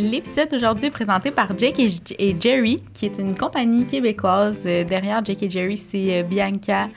[0.00, 4.64] L'épisode d'aujourd'hui est présenté par Jake et, et Jerry, qui est une compagnie québécoise.
[4.66, 6.88] Euh, derrière Jake et Jerry, c'est euh, Bianca,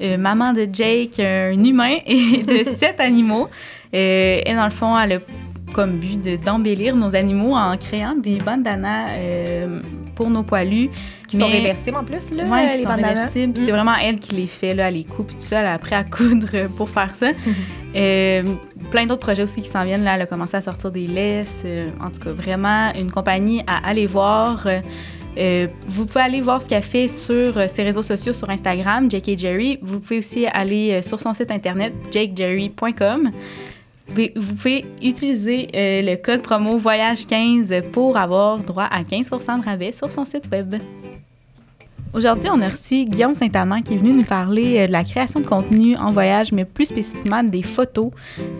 [0.00, 3.48] euh, maman de Jake, un humain et de sept animaux.
[3.94, 5.18] Euh, et dans le fond, elle a
[5.74, 9.80] comme but de- d'embellir nos animaux en créant des bandanas euh,
[10.16, 10.90] pour nos poilus.
[11.28, 13.08] Qui sont réversibles en plus, là, qui les sont bandanas.
[13.08, 13.52] réversibles.
[13.52, 13.66] Puis Mm.
[13.66, 15.94] C'est vraiment elle qui les fait, là, elle les coupe tout ça, elle a appris
[15.94, 17.30] à coudre euh, pour faire ça.
[17.94, 18.42] Euh,
[18.90, 20.04] plein d'autres projets aussi qui s'en viennent.
[20.04, 21.62] Là, elle a commencé à sortir des laisses.
[21.64, 24.66] euh, en tout cas, vraiment une compagnie à aller voir.
[25.38, 29.28] Euh, vous pouvez aller voir ce qu'elle fait sur ses réseaux sociaux, sur Instagram, Jake
[29.30, 29.78] et Jerry.
[29.80, 33.30] Vous pouvez aussi aller sur son site internet, jakejerry.com.
[34.08, 39.92] Vous pouvez, utiliser euh, le code promo Voyage15 pour avoir droit à 15 de rabais
[39.92, 40.76] sur son site web.
[42.14, 45.40] Aujourd'hui, on a reçu Guillaume Saint-Amand qui est venu nous parler euh, de la création
[45.40, 48.10] de contenu en voyage, mais plus spécifiquement des photos.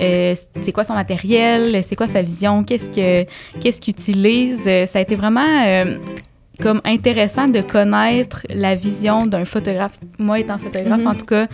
[0.01, 3.25] Euh, c'est quoi son matériel, c'est quoi sa vision, qu'est-ce que
[3.61, 4.65] qu'est-ce qu'il utilise?
[4.65, 5.85] Ça a été vraiment
[6.61, 9.99] comme intéressant de connaître la vision d'un photographe.
[10.19, 11.07] Moi, étant photographe, Mhm.
[11.07, 11.47] en tout cas.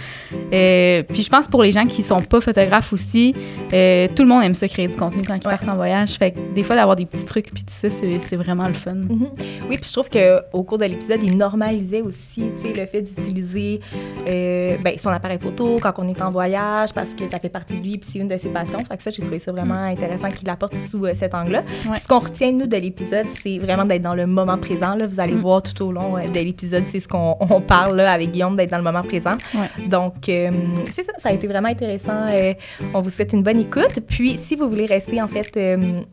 [0.52, 3.34] Euh, puis je pense pour les gens qui sont pas photographes aussi,
[3.72, 5.54] euh, tout le monde aime ça créer du contenu quand ils Ouais.
[5.56, 6.12] partent en voyage.
[6.14, 8.94] Fait que des fois, d'avoir des petits trucs puis tout ça, c'est vraiment le fun.
[8.94, 9.28] Mhm.
[9.68, 13.02] Oui, puis je trouve qu'au cours de l'épisode, il normalisait aussi tu sais, le fait
[13.02, 13.80] d'utiliser
[14.28, 17.74] euh, ben, son appareil photo quand on est en voyage parce que ça fait partie
[17.78, 18.78] de lui puis c'est une de ses passions.
[18.84, 21.62] Fait que ça, j'ai trouvé ça vraiment intéressant qu'il l'apporte sous cet angle-là.
[21.90, 21.96] Ouais.
[21.98, 24.91] Ce qu'on retient, nous, de l'épisode, c'est vraiment d'être dans le moment présent.
[24.96, 25.06] Là.
[25.06, 25.40] Vous allez Mm.
[25.40, 28.56] voir tout au long euh, de l'épisode, c'est ce qu'on on parle là, avec Guillaume,
[28.56, 29.36] d'être dans le moment présent.
[29.54, 29.86] Ouais.
[29.88, 30.50] Donc, euh,
[30.94, 32.26] c'est ça, ça a été vraiment intéressant.
[32.30, 32.54] Euh,
[32.94, 33.98] on vous souhaite une bonne écoute.
[34.08, 35.50] Puis, si vous voulez rester, en fait,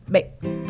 [0.08, 0.22] ben,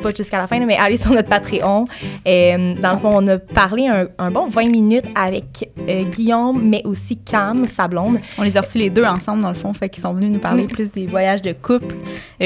[0.03, 1.87] pas jusqu'à la fin, là, mais aller sur notre Patreon.
[2.25, 5.71] Dans le fond, on a parlé un, un bon 20 minutes avec
[6.17, 8.19] Guillaume, mais aussi Cam, sa blonde.
[8.39, 9.73] On les a reçus les deux ensemble, dans le fond.
[9.73, 10.69] Fait qu'ils sont venus nous parler Mm.
[10.69, 11.95] plus des voyages de couple,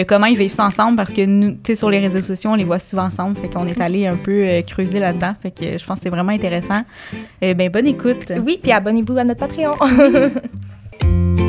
[0.06, 2.54] comment ils vivent ça ensemble, parce que nous, tu sais, sur les réseaux sociaux, on
[2.54, 3.36] les voit souvent ensemble.
[3.38, 5.34] Fait qu'on est allé un peu creuser là-dedans.
[5.42, 6.82] Fait que je pense que c'est vraiment intéressant.
[7.42, 8.32] Euh, ben, bonne écoute.
[8.44, 9.74] Oui, puis abonnez-vous à notre Patreon.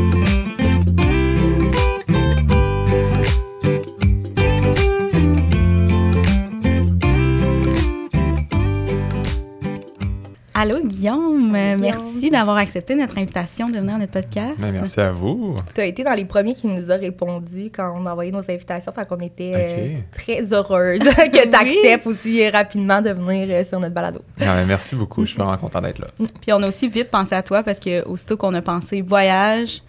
[10.58, 11.54] Allô, Guillaume.
[11.54, 11.82] Euh, Guillaume.
[11.82, 14.56] Merci d'avoir accepté notre invitation de venir à notre podcast.
[14.58, 15.54] Ben, merci à vous.
[15.74, 18.40] tu as été dans les premiers qui nous a répondu quand on a envoyé nos
[18.40, 18.94] invitations.
[18.94, 23.82] Fait qu'on était euh, très heureuse que tu acceptes aussi rapidement de venir euh, sur
[23.82, 24.22] notre balado.
[24.40, 25.26] Ah, ben, merci beaucoup.
[25.26, 26.08] Je suis vraiment content d'être là.
[26.40, 29.82] Puis on a aussi vite pensé à toi parce que aussitôt qu'on a pensé voyage,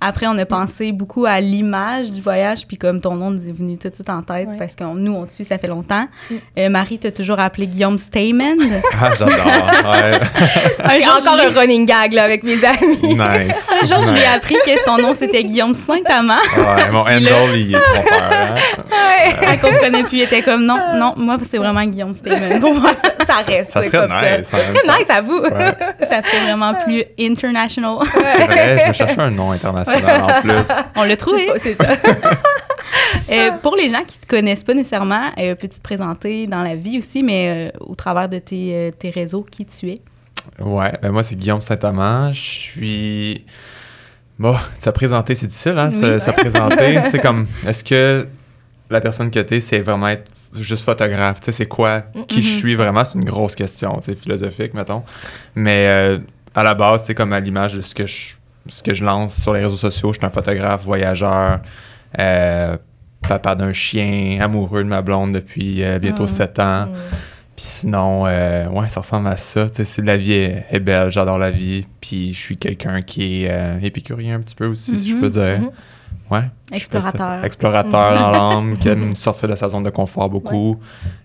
[0.00, 3.52] après on a pensé beaucoup à l'image du voyage, puis comme ton nom nous est
[3.52, 4.56] venu tout de suite en tête Ouais.
[4.58, 6.06] parce que nous on te suit ça fait longtemps.
[6.30, 6.34] Mm.
[6.58, 8.58] Euh, Marie t'a toujours appelé Guillaume Stamen.
[9.02, 9.36] Ah, j'adore.
[9.36, 10.20] Ouais.
[10.84, 12.98] un jour, encore un running gag là, avec mes amis.
[13.02, 13.70] Nice.
[13.82, 16.34] un jour, je lui ai appris que ton nom c'était Guillaume Saint-Amand.
[16.56, 18.30] Ouais, mon handle, il est trompeur.
[18.32, 18.54] Hein?
[19.42, 22.60] Elle comprenait plus, elle était comme non, non, moi c'est vraiment Guillaume Stamen.
[22.60, 22.92] Pour moi,
[23.26, 24.56] ça reste Ça c'est serait comme nice, ça.
[24.56, 24.98] en Ça serait temps.
[24.98, 25.38] nice à vous.
[25.38, 26.06] Ouais.
[26.08, 27.98] ça fait vraiment plus international.
[28.12, 30.68] C'est vrai, je me cherchais un nom international en plus.
[30.96, 31.48] On l'a trouvé.
[31.62, 31.96] C'est ça.
[33.30, 36.74] Euh, pour les gens qui te connaissent pas nécessairement, euh, peux-tu te présenter dans la
[36.74, 40.00] vie aussi, mais euh, au travers de tes, euh, tes réseaux, qui tu es?
[40.58, 42.32] Ouais, ben moi, c'est Guillaume Saint-Amand.
[42.32, 43.44] Je suis.
[44.38, 46.20] Bon, se présenter, c'est difficile, hein, se, Oui.
[46.20, 46.98] se présenter.
[47.04, 48.26] tu sais, comme, est-ce que
[48.90, 51.40] la personne que t'es, c'est vraiment être juste photographe?
[51.40, 53.04] Tu sais, c'est quoi, qui je suis vraiment?
[53.04, 55.04] C'est une grosse question, tu sais, philosophique, mettons.
[55.54, 56.18] Mais euh,
[56.56, 58.30] à la base, c'est comme à l'image de ce que je
[58.68, 60.12] ce que je lance sur les réseaux sociaux.
[60.12, 61.60] Je suis un photographe, voyageur,
[62.18, 62.76] euh,
[63.26, 66.28] papa d'un chien, amoureux de ma blonde depuis euh, bientôt Mm.
[66.28, 66.86] sept ans.
[66.86, 66.90] Mm.
[67.56, 69.68] Puis sinon, euh, ouais, ça ressemble à ça.
[69.68, 71.86] Tu sais, la vie est, est belle, j'adore la vie.
[72.00, 75.60] Puis je suis quelqu'un qui est épicurien un petit peu aussi, si je peux dire.
[75.60, 75.70] mhm.
[76.30, 76.44] Ouais.
[76.72, 77.44] Explorateur.
[77.44, 80.78] Explorateur dans l'âme, qui aime sortir de sa zone de confort beaucoup.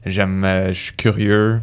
[0.05, 1.61] J'aime, je suis curieux.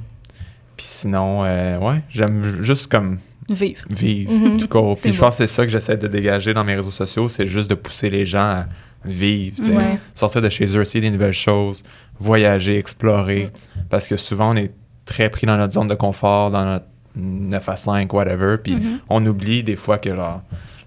[0.76, 3.18] Puis sinon, ouais, j'aime juste comme
[3.48, 3.82] Vivre.
[3.90, 4.56] vivre, Mhm.
[4.58, 4.94] tout court.
[4.96, 5.26] C'est Puis je beau.
[5.26, 7.74] pense que c'est ça que j'essaie de dégager dans mes réseaux sociaux, c'est juste de
[7.74, 8.66] pousser les gens à
[9.04, 9.56] vivre.
[9.74, 9.98] Ouais.
[10.14, 11.82] sortir de chez eux, essayer des nouvelles choses,
[12.20, 13.50] voyager, explorer.
[13.90, 14.70] Parce que souvent, on est
[15.04, 18.58] très pris dans notre zone de confort, dans notre 9 à 5, whatever.
[18.62, 18.98] Puis Mhm.
[19.10, 20.42] on oublie des fois que, genre,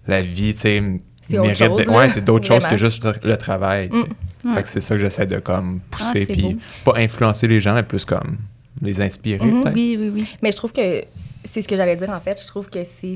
[0.08, 0.84] la vie, tu sais,
[1.28, 1.90] C'est autre mérite chose, de-.
[1.92, 3.90] Ouais, c'est d'autres choses que juste le, travail.
[3.92, 4.54] Ouais.
[4.54, 6.26] Fait que c'est ça que j'essaie de, comme, Ah, pousser.
[6.28, 6.92] c'est puis beau.
[6.94, 8.38] pas influencer les gens, mais plus, comme,
[8.82, 9.62] les inspirer, Mhm.
[9.64, 9.76] peut-être.
[9.76, 10.28] Oui, oui, oui.
[10.42, 11.02] Mais je trouve que
[11.46, 12.42] c'est ce que j'allais dire en fait.
[12.42, 13.16] Je trouve que c'est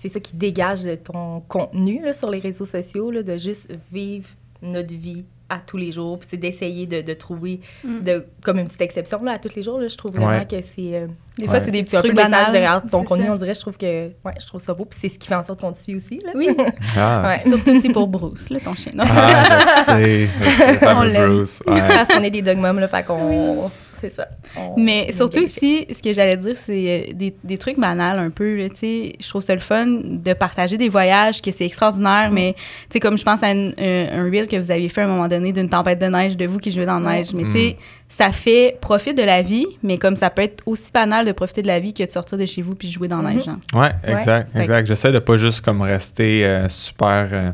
[0.00, 3.72] c'est ça qui dégage de ton contenu là, sur les réseaux sociaux, là, de juste
[3.92, 4.26] vivre
[4.62, 8.00] notre vie à tous les jours, puis c'est d'essayer de, de trouver Mm.
[8.02, 9.78] de, comme une petite exception là, à tous les jours.
[9.78, 10.46] Là, je trouve vraiment Ouais.
[10.46, 10.94] que c'est.
[10.96, 11.48] euh, Des Ouais.
[11.50, 12.52] fois, c'est des petits trucs banals.
[12.52, 13.32] derrière ton C'est contenu, ça.
[13.32, 13.54] on dirait.
[13.54, 14.06] Je trouve que.
[14.24, 15.94] Ouais, je trouve ça beau, puis c'est ce qui fait en sorte qu'on te suit
[15.96, 16.20] aussi.
[16.24, 16.32] Là.
[16.34, 16.48] Oui,
[16.96, 17.48] Ah, Ouais.
[17.50, 18.92] surtout aussi pour Bruce, là, ton chien.
[18.94, 20.26] Non, Ah, je sais.
[20.26, 21.28] je sais, le On fameux l'aime.
[21.36, 21.62] Bruce.
[21.66, 21.80] Ouais.
[21.88, 23.70] Parce qu'on est des dogmums, là, fait qu'on.
[24.02, 24.28] C'est ça.
[24.58, 28.28] On- Mais surtout aussi, ce que j'allais dire, c'est euh, des, des trucs banals un
[28.30, 28.56] peu.
[28.56, 29.12] là, tu sais.
[29.18, 32.34] Je trouve ça le fun de partager des voyages, que c'est extraordinaire, Mm.
[32.34, 35.00] mais tu sais, comme je pense à une- un, un reel que vous aviez fait
[35.00, 37.32] à un moment donné d'une tempête de neige, de vous qui jouez dans la neige.
[37.32, 37.52] Mais tu Mm.
[37.52, 37.76] sais,
[38.08, 41.62] ça fait profite de la vie, mais comme ça peut être aussi banal de profiter
[41.62, 43.36] de la vie que de sortir de chez vous puis jouer dans la Mhm.
[43.36, 43.44] neige.
[43.46, 43.56] genre.
[43.80, 44.86] Ouais, exact, exact.
[44.86, 47.28] J'essaie de pas juste comme rester euh, super.
[47.32, 47.52] euh,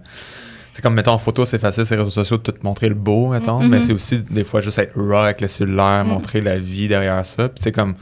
[0.79, 3.31] c'est comme, mettons, en photo, c'est facile, ces réseaux sociaux, de tout montrer le beau,
[3.31, 3.69] mettons, Mhm.
[3.69, 6.11] mais c'est aussi des fois juste être raw avec le cellulaire, Mhm.
[6.13, 7.49] montrer la vie derrière ça.
[7.49, 7.97] Puis c'est comme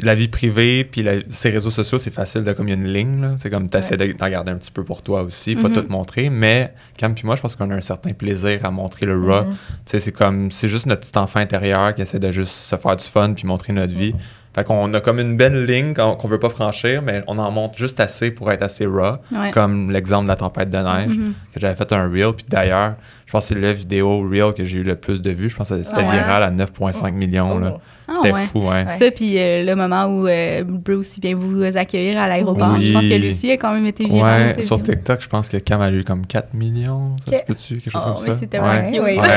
[0.00, 2.76] la vie privée, puis la- ces réseaux sociaux, c'est facile de comme il y a
[2.76, 3.34] une ligne, là.
[3.38, 5.74] C'est comme t'essaies de- d'en garder un petit peu pour toi aussi, pas Mhm.
[5.74, 9.06] tout montrer, mais Cam puis moi, je pense qu'on a un certain plaisir à montrer
[9.06, 9.44] le raw.
[9.44, 9.52] Mhm.
[9.52, 9.56] Tu
[9.86, 12.96] sais, c'est comme, c'est juste notre petit enfant intérieur qui essaie de juste se faire
[12.96, 14.12] du fun puis montrer notre vie.
[14.58, 17.78] Fait qu'on a comme une belle ligne qu'on veut pas franchir, mais on en montre
[17.78, 19.18] juste assez pour être assez raw.
[19.30, 19.52] Ouais.
[19.52, 21.32] Comme l'exemple de la tempête de neige, Mhm.
[21.54, 22.32] que j'avais fait un reel.
[22.34, 22.94] Puis d'ailleurs,
[23.26, 25.48] je pense que c'est la vidéo reel que j'ai eu le plus de vues.
[25.48, 26.12] Je pense que c'était Ah ouais?
[26.18, 27.56] viral à 9,5 millions.
[27.60, 27.78] là.
[28.08, 28.12] Oh.
[28.12, 28.40] Ah, C'était ouais.
[28.46, 28.86] fou, ouais.
[28.86, 32.70] Ça, puis euh, le moment où euh, Bruce il vient vous accueillir à l'aéroport.
[32.78, 32.86] Oui.
[32.86, 34.40] Je pense que Lucie a quand même été virale.
[34.46, 34.82] Ouais, c'est sur.
[34.82, 37.16] TikTok, je pense que Cam a eu comme 4 millions.
[37.28, 37.76] Ça se peut-tu?
[37.80, 38.38] Quelque chose Oh, comme mais ça?
[38.38, 38.82] c'était ouais.
[38.84, 38.92] cute.
[38.94, 38.98] Oui.
[39.00, 39.28] Ouais, ouais,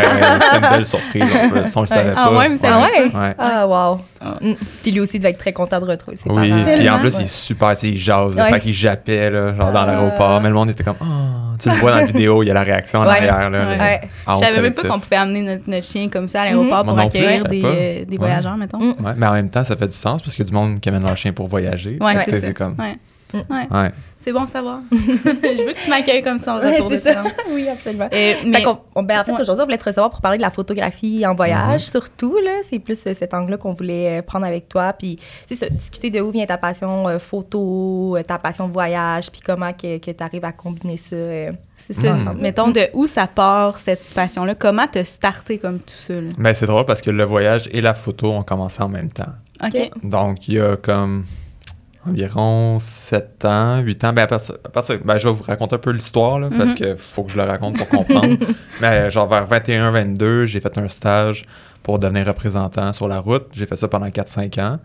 [0.41, 1.23] c'était une belle surprise.
[1.51, 1.75] plus.
[1.75, 2.38] On le savait Ah pas.
[2.38, 3.03] ouais, vous savez Ah ouais?
[3.19, 3.35] Ouais.
[3.38, 4.01] Ah, wow.
[4.23, 4.38] Ah.
[4.39, 4.53] Mm.
[4.83, 6.63] Puis lui aussi devait être très content de retrouver ses Oui, parents.
[6.77, 7.24] puis en plus, il Ouais.
[7.24, 8.50] est super, tu sais, il jase, Ouais.
[8.51, 9.85] fait qu'il jappait, là, genre dans Ah.
[9.88, 12.51] l'aéroport, mais le monde était comme, ah, tu le vois dans la vidéo, il y
[12.51, 13.09] a la réaction en Ouais.
[13.17, 13.67] arrière, là.
[13.69, 13.77] Ouais.
[13.79, 14.01] Ouais.
[14.29, 16.85] Je savais même pas qu'on pouvait amener notre, notre chien comme ça à l'aéroport Mhm.
[16.85, 18.27] pour accueillir des, euh, des Ouais.
[18.61, 18.79] Mettons.
[18.79, 19.05] Mm.
[19.05, 20.79] Ouais, mais en même temps, ça fait du sens parce qu'il y a du monde
[20.79, 21.97] qui amène leur chien pour voyager.
[21.99, 22.75] Ouais, c'est comme.
[22.79, 22.97] Ouais.
[23.33, 23.37] Mm.
[23.53, 23.67] Ouais.
[23.71, 23.91] Ouais.
[24.19, 24.81] C'est bon de savoir.
[24.91, 27.23] je veux que tu m'accueilles comme ça en Ouais, retour de ça.
[27.51, 28.07] oui, absolument.
[28.13, 28.63] Euh, mais
[28.95, 29.41] on- ben, en fait, Ouais.
[29.41, 31.87] aujourd'hui, on voulait te recevoir pour parler de la photographie en voyage, Mhm.
[31.87, 32.37] surtout.
[32.43, 34.93] Là, c'est plus euh, cet angle-là qu'on voulait euh, prendre avec toi.
[34.93, 35.17] Puis,
[35.47, 39.73] c'est ça, discuter de où vient ta passion euh, photo, ta passion voyage, puis comment
[39.73, 41.15] que, que tu arrives à combiner ça.
[41.15, 41.51] euh.
[41.77, 42.13] c'est ça.
[42.13, 42.37] Mm.
[42.39, 44.53] Mettons de où ça part, cette passion-là?
[44.53, 46.13] Comment te starté comme tout ça?
[46.13, 46.29] là?
[46.37, 49.33] Mais c'est drôle parce que le voyage et la photo ont commencé en même temps.
[49.63, 49.89] Ok.
[50.03, 51.25] Donc, il y a comme
[52.07, 54.13] environ 7 ans, 8 ans.
[54.13, 56.71] Ben, à partir, à partir- ben, je vais vous raconter un peu l'histoire, là, parce
[56.71, 56.77] Mhm.
[56.77, 58.38] que faut que je le raconte pour comprendre.
[58.81, 61.44] Mais euh, genre vers 21-22, j'ai fait un stage
[61.83, 63.48] pour devenir représentant sur la route.
[63.53, 64.80] J'ai fait ça pendant 4-5 ans.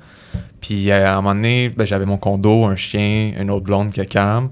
[0.61, 3.93] Puis euh, à un moment donné, ben, j'avais mon condo, un chien, une autre blonde
[3.93, 4.51] que Cam.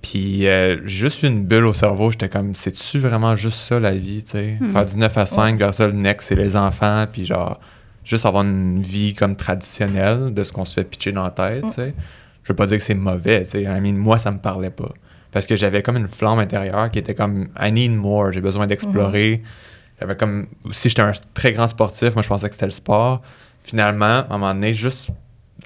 [0.00, 2.10] Puis euh, juste une bulle au cerveau.
[2.10, 4.56] J'étais comme, c'est-tu vraiment juste ça la vie, tu sais?
[4.60, 4.72] Mhm.
[4.72, 7.04] Faire du 9 à 5, vers ça, le next, c'est les enfants.
[7.12, 7.58] Puis genre,
[8.08, 11.64] juste avoir une vie comme traditionnelle de ce qu'on se fait pitcher dans la tête,
[11.64, 11.68] Mm.
[11.68, 11.94] tu sais.
[12.44, 13.62] Je veux pas dire que c'est mauvais, tu sais.
[13.62, 14.88] I mean, moi, ça me parlait pas.
[15.30, 18.66] Parce que j'avais comme une flamme intérieure qui était comme, I need more, j'ai besoin
[18.66, 19.42] d'explorer.
[20.00, 22.14] J'avais comme, aussi, j'étais un très grand sportif.
[22.14, 23.20] Moi, je pensais que c'était le sport.
[23.60, 25.10] Finalement, à un moment donné, juste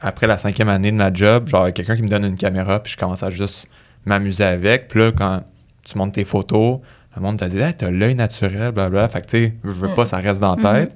[0.00, 2.93] après la cinquième année de ma job, genre, quelqu'un qui me donne une caméra, puis
[2.93, 3.69] je commence à juste
[4.05, 4.89] m'amuser avec.
[4.89, 5.44] Puis là, quand
[5.87, 6.81] tu montes tes photos,
[7.17, 9.09] le monde t'a dit, hey, t'as l'œil naturel, blablabla.
[9.09, 9.94] Fait que, tu sais, veux, veux Mm.
[9.94, 10.94] pas, ça reste dans la tête.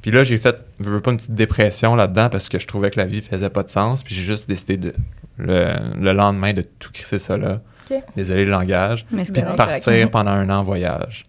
[0.00, 2.90] Puis là, j'ai fait, veux, veux pas, une petite dépression là-dedans parce que je trouvais
[2.90, 4.02] que la vie faisait pas de sens.
[4.02, 4.94] Puis j'ai juste décidé de,
[5.38, 7.60] le, le lendemain de tout crisser ça là.
[7.90, 7.98] Ok.
[8.16, 9.04] Désolé le langage.
[9.12, 9.56] Mais c'est Puis de correct.
[9.58, 11.26] partir pendant un an en voyage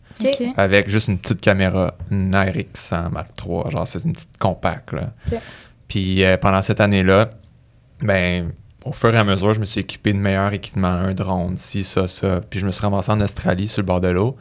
[0.55, 5.11] avec juste une petite caméra, une RX100 Mark III, genre c'est une petite compacte là.
[5.87, 7.31] Puis euh, pendant cette année-là,
[8.01, 8.51] ben
[8.85, 11.83] au fur et à mesure, je me suis équipé de meilleurs équipements, un drone, ci,
[11.83, 12.41] ça, ça.
[12.49, 14.35] Puis je me suis ramassé en Australie sur le bord de l'eau,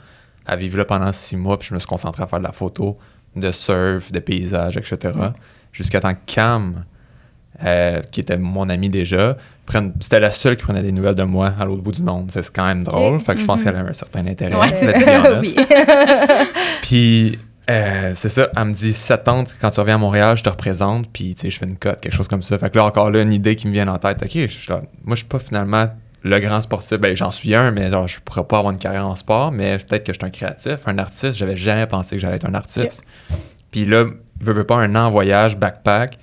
[0.47, 2.53] à vivre là pendant six mois, puis je me suis concentré à faire de la
[2.53, 2.99] photo,
[3.37, 4.99] de surf, de paysages, etc.
[5.73, 6.85] Jusqu'à temps que Cam,
[7.65, 11.23] euh, qui était mon ami déjà, prenne- c'était la seule qui prenait des nouvelles de
[11.23, 12.31] moi à l'autre bout du monde.
[12.33, 13.21] C'est quand même drôle.
[13.21, 13.65] Fait que je pense Mhm.
[13.65, 14.55] qu'elle avait un certain intérêt.
[14.57, 15.55] Ouais, oui.
[16.83, 17.39] Puis,
[17.71, 21.11] euh, c'est ça, elle me dit, tante, quand tu reviens à Montréal, je te représente,
[21.13, 22.59] puis, tu sais, je fais une cote, quelque chose comme ça.
[22.59, 24.23] Fait que là, encore là, une idée qui me vient en tête.
[24.23, 25.89] OK, je suis là, moi, je suis pas finalement
[26.25, 26.99] le grand sportif.
[26.99, 29.79] Ben, j'en suis un, mais genre, je pourrais pas avoir une carrière en sport, mais
[29.79, 31.35] peut-être que je suis un créatif, un artiste.
[31.39, 33.03] J'avais jamais pensé que j'allais être un artiste.
[33.71, 34.05] Puis là,
[34.41, 36.19] veux, veux pas, un an en voyage, backpack,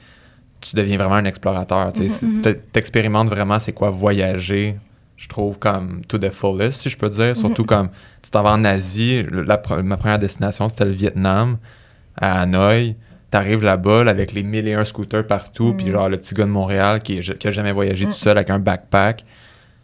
[0.62, 1.92] tu deviens vraiment un explorateur.
[1.94, 2.42] Tu sais, Mhm.
[2.42, 4.78] tu t'expérimentes vraiment c'est quoi voyager,
[5.20, 7.36] je trouve, comme to the fullest, si je peux dire.
[7.36, 7.90] Surtout comme
[8.22, 9.22] tu t'en vas en Asie.
[9.24, 11.58] le- la ma première destination, c'était le Vietnam,
[12.20, 12.96] à Hanoï.
[13.30, 17.02] T'arrives là-bas là, avec les 1001 scooters partout, puis genre le petit gars de Montréal
[17.04, 19.24] qui, qui a jamais voyagé tout seul avec un backpack.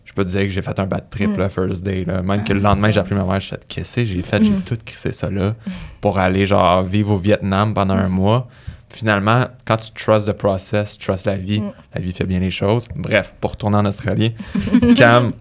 [0.06, 2.06] Je peux te dire que j'ai fait un bad trip, là, first day.
[2.06, 2.22] Là.
[2.22, 4.06] Même que Ah, le c'est lendemain, j'ai appelé ma mère, je suis fait, qu'est-ce que
[4.06, 4.44] j'ai fait?
[4.44, 5.54] J'ai tout crissé ça là
[6.00, 8.48] pour aller, genre, vivre au Vietnam pendant un mois.
[8.96, 11.72] Finalement, quand tu trust the process, tu trust la vie, Mm.
[11.96, 12.88] la vie fait bien les choses.
[12.96, 14.34] Bref, pour retourner en Australie,
[14.98, 15.34] Cam,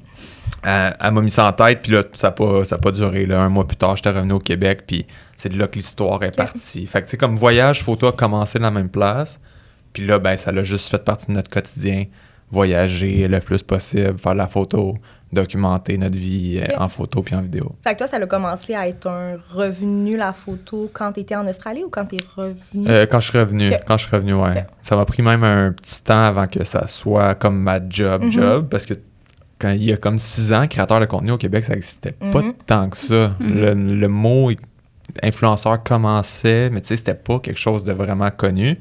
[0.65, 2.91] elle, elle m'a mis ça en tête, puis là, ça n'a pas, ça a pas
[2.91, 3.27] duré.
[3.27, 3.41] Là.
[3.41, 5.07] Un mois plus tard, j'étais revenu au Québec, puis
[5.37, 6.85] c'est de là que l'histoire est partie.
[6.87, 9.41] Fait que, tu sais, comme voyage, photo a commencé dans la même place,
[9.93, 12.07] puis là, ben, ça l'a juste fait partie de notre quotidien.
[12.51, 14.97] Voyager le plus possible, faire de la photo,
[15.33, 17.73] documenter notre vie euh, en photo puis en vidéo.
[17.83, 21.35] Fait que toi, ça a commencé à être un revenu, la photo, quand tu étais
[21.35, 22.89] en Australie ou quand tu es revenu?
[22.89, 24.67] Euh, quand je suis revenu, quand je suis revenu, ouais.
[24.83, 28.31] Ça m'a pris même un petit temps avant que ça soit comme ma job, Mhm.
[28.31, 28.95] job, parce que
[29.59, 32.43] quand il y a comme six ans, créateur de contenu au Québec, ça n'existait pas
[32.43, 32.53] Mhm.
[32.67, 33.35] tant que ça.
[33.41, 33.61] Mhm.
[33.61, 34.51] le, le mot
[35.23, 38.79] influenceur commençait, mais tu sais, c'était pas quelque chose de vraiment connu.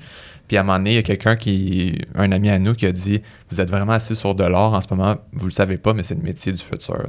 [0.48, 2.86] Puis à un moment donné, il y a quelqu'un qui, un ami à nous, qui
[2.86, 5.78] a dit Vous êtes vraiment assis sur de l'or en ce moment, vous le savez
[5.78, 7.04] pas, mais c'est le métier du futur.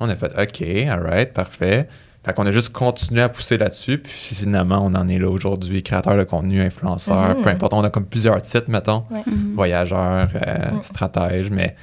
[0.00, 1.88] On a fait OK, alright, parfait.
[2.24, 5.82] Fait qu'on a juste continué à pousser là-dessus, puis finalement, on en est là aujourd'hui,
[5.82, 7.42] créateur de contenu, influenceur, Mhm.
[7.42, 9.54] peu importe, on a comme plusieurs titres, mettons, Mhm.
[9.56, 11.74] voyageur, euh, stratège, mais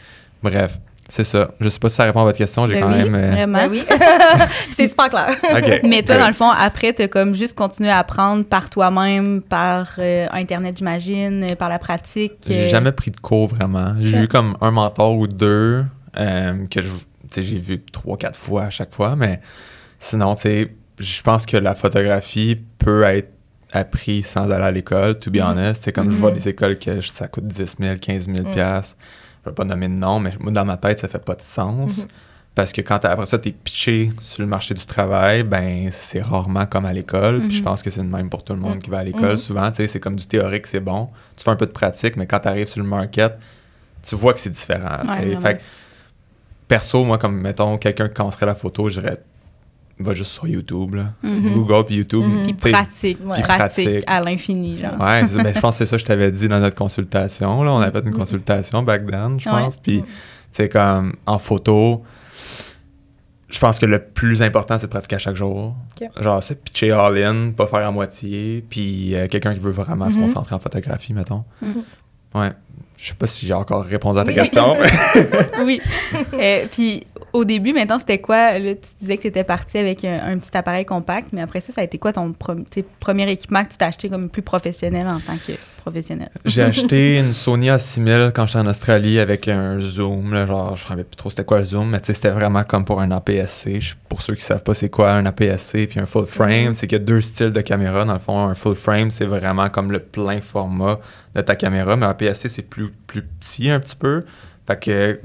[0.42, 1.52] bref, c'est ça.
[1.60, 3.16] Je sais pas si ça répond à votre question, j'ai Ben quand oui, même...
[3.16, 3.58] euh, Vraiment.
[3.58, 3.84] Ben oui.
[4.72, 5.36] c'est super clair.
[5.44, 5.82] OK.
[5.84, 9.42] Mais toi, dans le fond, après, tu as comme juste continué à apprendre par toi-même,
[9.42, 12.34] par euh, Internet, j'imagine, euh, par la pratique.
[12.48, 13.96] J'ai jamais pris de cours vraiment.
[14.00, 15.84] J'ai eu comme un mentor ou deux
[16.18, 16.96] euh, que je- tu
[17.32, 19.40] sais, j'ai vu trois, quatre fois à chaque fois, mais
[20.00, 23.30] sinon, tu sais, je pense que la photographie peut être
[23.72, 25.42] apprise sans aller à l'école, to be Mhm.
[25.46, 25.84] honest.
[25.84, 26.38] C'est comme je vois Mhm.
[26.38, 28.56] des écoles que ça coûte 10 000, 15 000 Mhm.
[29.50, 32.00] Vais pas nommer de nom, mais moi, dans ma tête, ça fait pas de sens.
[32.00, 32.06] Mhm.
[32.56, 36.22] Parce que quand après ça, tu es pitché sur le marché du travail, ben c'est
[36.22, 37.40] rarement comme à l'école.
[37.42, 37.64] Puis je Mhm.
[37.66, 38.82] pense que c'est le même pour tout le monde Mhm.
[38.82, 39.38] qui va à l'école.
[39.38, 41.10] Souvent, tu sais, c'est comme du théorique, c'est bon.
[41.38, 43.38] Tu fais un peu de pratique, mais quand tu arrives sur le market,
[44.04, 44.98] tu vois que c'est différent.
[45.08, 45.62] Ouais, fait que,
[46.68, 49.18] perso, moi, comme mettons quelqu'un qui commencerait la photo, je dirais
[50.00, 50.96] va juste sur YouTube.
[50.96, 51.06] là.
[51.24, 51.54] Mhm.
[51.54, 52.24] Google puis YouTube.
[52.24, 52.56] Mhm.
[52.56, 53.42] Puis pratique, Ouais.
[53.42, 54.94] pratique, à l'infini, genre.
[55.00, 57.64] Ouais, ben, je pense que c'est ça que je t'avais dit dans notre consultation.
[57.64, 57.72] Là.
[57.74, 58.20] On avait fait une Mhm.
[58.20, 59.78] consultation back then, je pense.
[59.78, 60.08] Puis, tu
[60.52, 62.04] sais, comme en photo,
[63.50, 65.76] je pense que le plus important, c'est de pratiquer à chaque jour.
[66.22, 68.64] Genre, c'est pitcher all-in, pas faire à moitié.
[68.70, 71.44] Puis, euh, quelqu'un qui veut vraiment se concentrer en photographie, mettons.
[72.36, 72.52] Ouais.
[73.02, 74.36] Je sais pas si j'ai encore répondu à ta Oui.
[74.36, 74.76] question.
[75.66, 75.82] oui.
[76.34, 78.58] Euh, puis au début, maintenant, c'était quoi?
[78.58, 81.62] Là, tu disais que tu étais parti avec un, un petit appareil compact, mais après
[81.62, 82.34] ça, ça a été quoi ton
[83.00, 86.30] premier équipement que tu t'as acheté comme plus professionnel en tant que professionnel?
[86.46, 90.34] j'ai acheté une Sony A6000 quand j'étais en Australie avec un zoom.
[90.34, 92.84] Là, genre, je ne savais plus trop c'était quoi le zoom, mais c'était vraiment comme
[92.86, 93.80] pour un APS-C.
[94.08, 96.76] Pour ceux qui savent pas c'est quoi un APS-C puis un full frame, Mhm.
[96.76, 98.06] c'est qu'il y a deux styles de caméra.
[98.06, 101.00] Dans le fond, un full frame, c'est vraiment comme le plein format
[101.36, 104.26] de ta caméra, mais un APS-C, c'est plus, plus petit un petit peu.
[104.68, 105.20] Fait que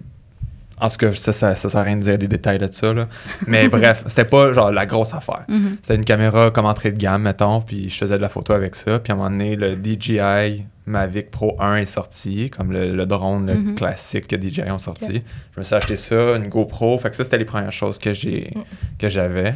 [0.81, 2.93] en tout cas, ça, ça, ça sert à rien de dire des détails de ça.
[2.93, 3.07] Là.
[3.47, 5.45] Mais bref, c'était pas genre la grosse affaire.
[5.49, 5.77] Mhm.
[5.83, 8.75] C'était une caméra comme entrée de gamme, mettons, puis je faisais de la photo avec
[8.75, 8.99] ça.
[8.99, 13.07] Puis à un moment donné, le DJI Mavic Pro 1 est sorti, comme le, le
[13.07, 13.75] drone le Mhm.
[13.75, 15.23] classique que DJI ont sorti.
[15.55, 16.99] Je me suis acheté ça, une GoPro.
[16.99, 18.53] Fait que ça, c'était les premières choses que j'ai
[18.99, 19.55] que j'avais.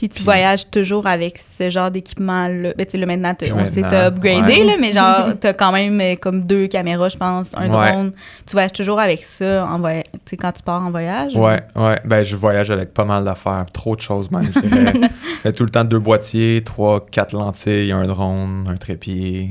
[0.00, 2.72] Puis tu voyages toujours avec ce genre d'équipement-là.
[2.74, 4.64] Ben, tu là, maintenant, on sait, t'as upgradé, ouais.
[4.64, 7.92] là, mais genre, t'as quand même euh, comme deux caméras, je pense, un Ouais.
[7.92, 8.12] drone.
[8.46, 10.02] Tu voyages toujours avec ça en voy-
[10.40, 11.36] quand tu pars en voyage?
[11.36, 12.00] ou- Ouais, ouais.
[12.06, 13.66] Ben, je voyage avec pas mal d'affaires.
[13.74, 14.94] Trop de choses, même, je dirais.
[15.44, 19.50] J'ai tout le temps deux boîtiers, trois, quatre lentilles, un drone, un trépied.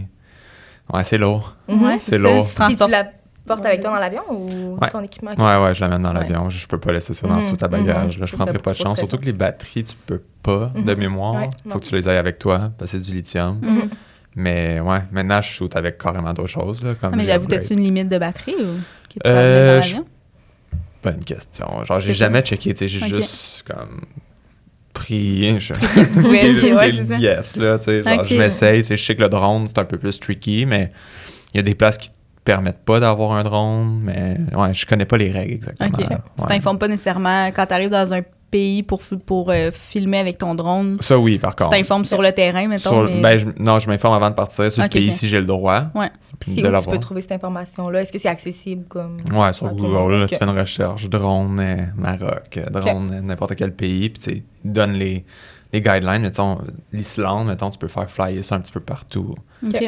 [0.91, 1.55] Ouais, c'est lourd.
[1.67, 2.47] Ouais, C'est lourd.
[2.49, 2.89] Tu Puis tu transportes.
[2.91, 3.03] la
[3.49, 4.89] portes avec toi dans l'avion ou Ouais.
[4.89, 5.31] ton équipement?
[5.37, 6.21] Ouais, ouais, je l'amène dans Ouais.
[6.21, 6.49] l'avion.
[6.49, 7.71] Je, je peux pas laisser ça dans Mhm, le sous à mhm.
[7.71, 8.17] bagage.
[8.19, 8.97] Là, je serait pas de chance.
[8.99, 10.99] Surtout que les batteries, tu peux pas de Mhm.
[10.99, 11.33] mémoire.
[11.35, 11.79] Ouais, Faut non.
[11.79, 13.59] que tu les ailles avec toi parce que c'est du lithium.
[13.61, 13.89] Mhm.
[14.35, 16.83] Mais ouais, maintenant, je shoot avec carrément d'autres choses.
[16.83, 18.63] Là, comme Ah, mais j'avoue, t'as-tu une limite de batterie ou
[19.09, 20.05] que tu peux Euh, dans l'avion?
[21.03, 21.83] Bonne question.
[21.85, 22.73] Genre, j'ai jamais checké.
[22.79, 24.01] J'ai juste comme
[24.93, 25.59] pris.
[25.59, 25.73] Je...
[26.19, 27.15] le- ouais, ça.
[27.17, 28.03] yes, là, tu sais.
[28.03, 28.81] Je m'essaye.
[28.81, 30.91] tu sais, Je sais que le drone, c'est un peu plus tricky, mais
[31.53, 32.15] il y a des places qui te
[32.51, 33.99] permettent pas d'avoir un drone.
[34.03, 35.89] Mais ouais, je connais pas les règles exactement.
[35.97, 36.07] Là.
[36.37, 36.47] Tu Ouais.
[36.49, 40.55] t'informes pas nécessairement quand tu arrives dans un pays pour, pour euh, filmer avec ton
[40.55, 40.97] drone.
[41.01, 41.75] Ça, oui, par Tu contre.
[41.77, 42.89] t'informes sur le terrain, mettons.
[42.89, 45.39] Sur- mais- ben, je- non, je m'informe avant de partir sur le pays si j'ai
[45.39, 46.09] le droit Ouais.
[46.39, 48.01] Puis de où tu peux trouver cette information-là?
[48.01, 49.17] Est-ce que c'est accessible comme...
[49.33, 49.69] Ouais, sur.
[49.71, 54.93] Google, là, tu fais une recherche drone Maroc, drone n'importe quel pays, puis tu donnent
[54.93, 55.25] les,
[55.71, 56.21] les guidelines.
[56.21, 56.59] Mettons,
[56.91, 59.35] l'Islande, mettons, tu peux faire flyer ça un petit peu partout.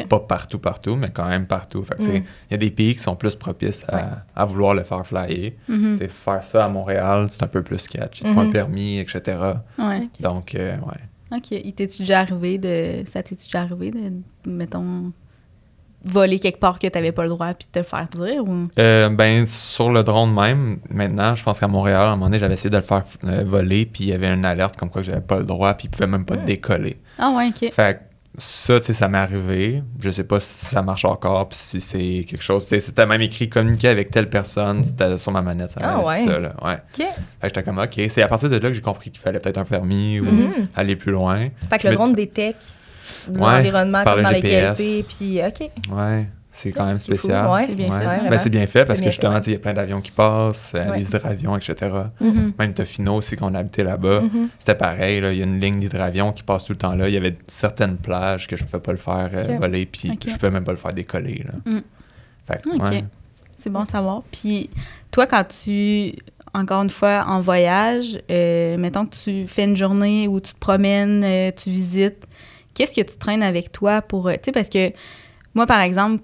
[0.08, 1.82] Pas partout, partout, mais quand même partout.
[1.84, 2.16] Fait Mm.
[2.16, 4.02] il y a des pays qui sont plus propices à, Ouais.
[4.36, 5.52] à vouloir le faire flyer.
[5.68, 5.92] Mhm.
[5.92, 8.20] Tu sais, faire ça à Montréal, c'est un peu plus sketch.
[8.20, 8.52] Il te faut un Mhm.
[8.52, 9.38] permis, etc.
[9.78, 10.08] Ouais.
[10.20, 11.36] Donc, euh, ouais.
[11.38, 11.50] OK.
[11.52, 13.02] Il t'es-tu déjà arrivé de.
[13.06, 14.12] Ça t'est-tu déjà arrivé de,
[14.50, 15.12] mettons,
[16.04, 18.68] voler quelque part que t'avais pas le droit puis de te faire dire ou?
[18.78, 22.38] Euh, ben, sur le drone même, maintenant, je pense qu'à Montréal, à un moment donné,
[22.38, 25.02] j'avais essayé de le faire euh, voler, puis il y avait une alerte comme quoi
[25.02, 26.98] que j'avais pas le droit, puis il pouvait même pas décoller.
[27.18, 27.72] Ah, ouais, OK.
[27.72, 28.00] Fait que
[28.38, 29.82] ça, tu sais, ça m'est arrivé.
[30.00, 32.64] Je sais pas si ça marche encore, puis si c'est quelque chose.
[32.64, 35.72] Tu sais, c'était même écrit communiquer avec telle personne, c'était sur ma manette.
[35.72, 36.24] Ça Ah, ouais.
[36.24, 36.54] ça, là.
[36.64, 36.74] Ouais.
[36.74, 36.96] OK.
[36.96, 37.14] Fait que
[37.48, 38.00] j'étais comme, OK.
[38.08, 40.68] C'est à partir de là que j'ai compris qu'il fallait peut-être un permis ou Mhm.
[40.74, 41.48] aller plus loin.
[41.68, 42.64] Fait que le drone détecte
[43.32, 44.40] l'environnement par le dans
[44.74, 45.70] t'es, puis OK.
[45.90, 47.48] Ouais, c'est quand même spécial.
[47.50, 47.64] Ouais.
[47.66, 48.28] C'est bien Ouais.
[48.28, 50.74] Ben, bien fait parce C'est que bien justement, il y a plein d'avions qui passent,
[50.74, 50.98] euh, Ouais.
[50.98, 51.90] les hydravions, etc.
[52.58, 54.20] Même Tofino aussi, qu'on habitait là-bas.
[54.20, 54.48] Mhm.
[54.58, 57.08] C'était pareil, là, il y a une ligne d'hydravion qui passe tout le temps là.
[57.08, 60.10] Il y avait certaines plages que je ne pouvais pas le faire euh, voler, puis
[60.26, 61.44] je ne pouvais même pas le faire décoller.
[61.46, 61.72] Là.
[61.72, 61.80] Mm.
[62.46, 62.82] Fait que, Ok.
[62.90, 63.04] ouais.
[63.56, 64.22] C'est bon à savoir.
[64.32, 64.68] Puis
[65.12, 66.12] toi, quand tu,
[66.52, 70.58] encore une fois, en voyage, euh, mettons que tu fais une journée où tu te
[70.58, 72.26] promènes, euh, tu visites,
[72.74, 74.28] qu'est-ce que tu traînes avec toi pour...
[74.28, 74.92] euh, tu sais, parce que
[75.54, 76.22] moi, par exemple,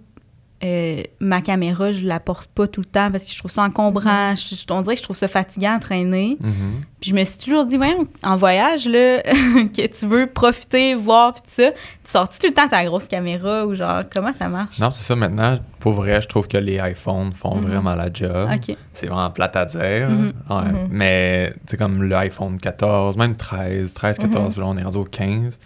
[0.64, 3.62] euh, ma caméra, je la porte pas tout le temps parce que je trouve ça
[3.62, 4.34] encombrant.
[4.34, 6.36] Je- je- on dirait que je trouve ça fatigant à traîner.
[6.40, 6.80] Mhm.
[7.00, 11.34] Puis je me suis toujours dit, voyons, en voyage, là, que tu veux profiter, voir,
[11.34, 11.78] puis tout ça, tu
[12.10, 14.80] sors-tu tout le temps ta grosse caméra ou genre, comment ça marche?
[14.80, 15.14] Non, c'est ça.
[15.14, 17.64] Maintenant, pour vrai, je trouve que les iPhones font Mhm.
[17.66, 18.50] vraiment la job.
[18.94, 20.08] C'est vraiment plate à dire.
[20.50, 20.56] Ouais.
[20.90, 25.04] Mais, tu sais, comme l'iPhone 14, même 13, 13, 14, là, on est rendu au
[25.04, 25.60] 15.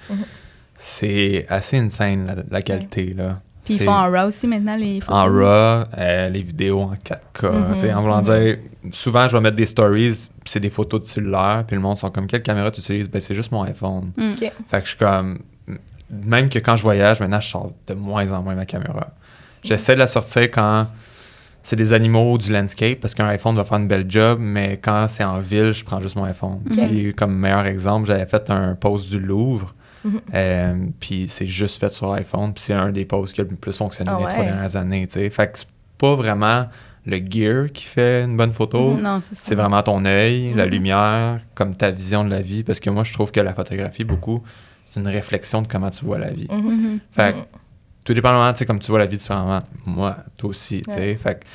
[0.84, 3.38] C'est assez insane, la, la qualité, là.
[3.64, 5.14] Puis ils font en RAW aussi maintenant, les photos?
[5.14, 7.52] en RAW, euh, les vidéos en 4K.
[7.52, 8.24] Mhm, tu sais, En voulant mhm.
[8.24, 8.58] dire,
[8.90, 11.98] souvent, je vais mettre des stories, puis c'est des photos de cellulaire, puis le monde
[11.98, 13.08] sont comme, quelle caméra tu utilises?
[13.08, 14.10] Ben, c'est juste mon iPhone.
[14.16, 14.32] Mm.
[14.34, 15.38] Fait que je suis comme,
[16.10, 19.10] même que quand je voyage, maintenant, je sors de moins en moins ma caméra.
[19.62, 20.88] J'essaie de la sortir quand
[21.62, 24.80] c'est des animaux ou du landscape, parce qu'un iPhone va faire une belle job, mais
[24.82, 26.60] quand c'est en ville, je prends juste mon iPhone.
[26.68, 26.88] Ok.
[26.88, 29.72] Puis, comme meilleur exemple, j'avais fait un post du Louvre,
[30.04, 30.20] Mhm.
[30.34, 33.50] euh, puis c'est juste fait sur iPhone, puis c'est un des posts qui a le
[33.56, 34.30] plus fonctionné Ah les ouais?
[34.32, 35.30] trois dernières années, tu sais.
[35.30, 35.66] Fait que c'est
[35.98, 36.66] pas vraiment
[37.06, 39.40] le gear qui fait une bonne photo, Non, c'est ça.
[39.42, 40.70] c'est vraiment ton œil, la Mhm.
[40.70, 44.04] lumière, comme ta vision de la vie, parce que moi, je trouve que la photographie,
[44.04, 44.42] beaucoup,
[44.84, 46.46] c'est une réflexion de comment tu vois la vie.
[46.50, 46.58] Mhm.
[46.64, 46.98] Mhm.
[47.10, 47.44] Fait que, Mhm.
[48.04, 50.98] tout dépendamment, tu sais, comme tu vois la vie différemment, moi, toi aussi, tu sais.
[50.98, 51.16] Ouais.
[51.16, 51.46] Fait que,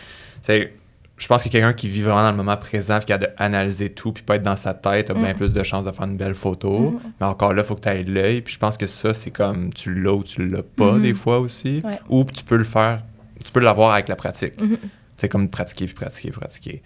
[0.42, 0.74] c'est-
[1.18, 3.90] je pense que quelqu'un qui vit vraiment dans le moment présent, puis qui a d'analyser
[3.90, 5.36] tout, puis pas être dans sa tête, a bien Mhm.
[5.36, 6.92] plus de chances de faire une belle photo.
[6.92, 7.00] Mhm.
[7.20, 9.32] Mais encore là, il faut que tu aies l'œil, puis je pense que ça, c'est
[9.32, 11.02] comme tu l'as ou tu l'as pas Mhm.
[11.02, 11.82] des fois aussi.
[11.84, 12.00] Ouais.
[12.10, 13.02] Ou tu peux le faire,
[13.44, 14.62] tu peux l'avoir avec la pratique.
[14.62, 14.78] Mhm.
[15.18, 16.82] C'est comme pratiquer, puis pratiquer, puis pratiquer.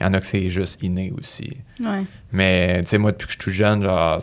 [0.00, 1.56] Il y en a que c'est juste inné aussi.
[1.80, 2.02] Ouais.
[2.32, 4.18] Mais, tu sais, moi, depuis que je suis tout jeune, genre,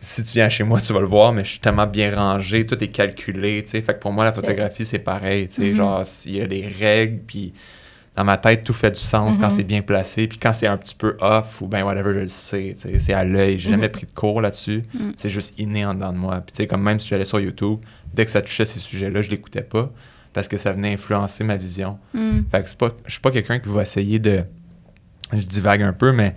[0.00, 2.64] si tu viens chez moi, tu vas le voir, mais je suis tellement bien rangé,
[2.66, 3.82] tout est calculé, tu sais.
[3.82, 5.70] Fait que pour moi, la photographie, c'est pareil, tu sais.
[5.70, 5.76] Mhm.
[5.76, 7.52] Genre, il y a des règles, puis
[8.20, 9.50] dans ma tête, tout fait du sens quand Mhm.
[9.50, 10.26] c'est bien placé.
[10.26, 12.74] Puis quand c'est un petit peu off, ou ben whatever, je le sais.
[12.98, 13.58] C'est à l'œil.
[13.58, 13.92] J'ai jamais Mhm.
[13.92, 14.82] pris de cours là-dessus.
[14.92, 15.12] Mhm.
[15.16, 16.36] C'est juste inné en dedans de moi.
[16.44, 17.78] Puis, tu sais, comme même si j'allais sur YouTube,
[18.12, 19.90] dès que ça touchait ces sujets-là, je l'écoutais pas
[20.34, 21.98] parce que ça venait influencer ma vision.
[22.50, 24.42] Fait que c'est pas, je suis pas quelqu'un qui va essayer de.
[25.32, 26.34] Je divague un peu, mais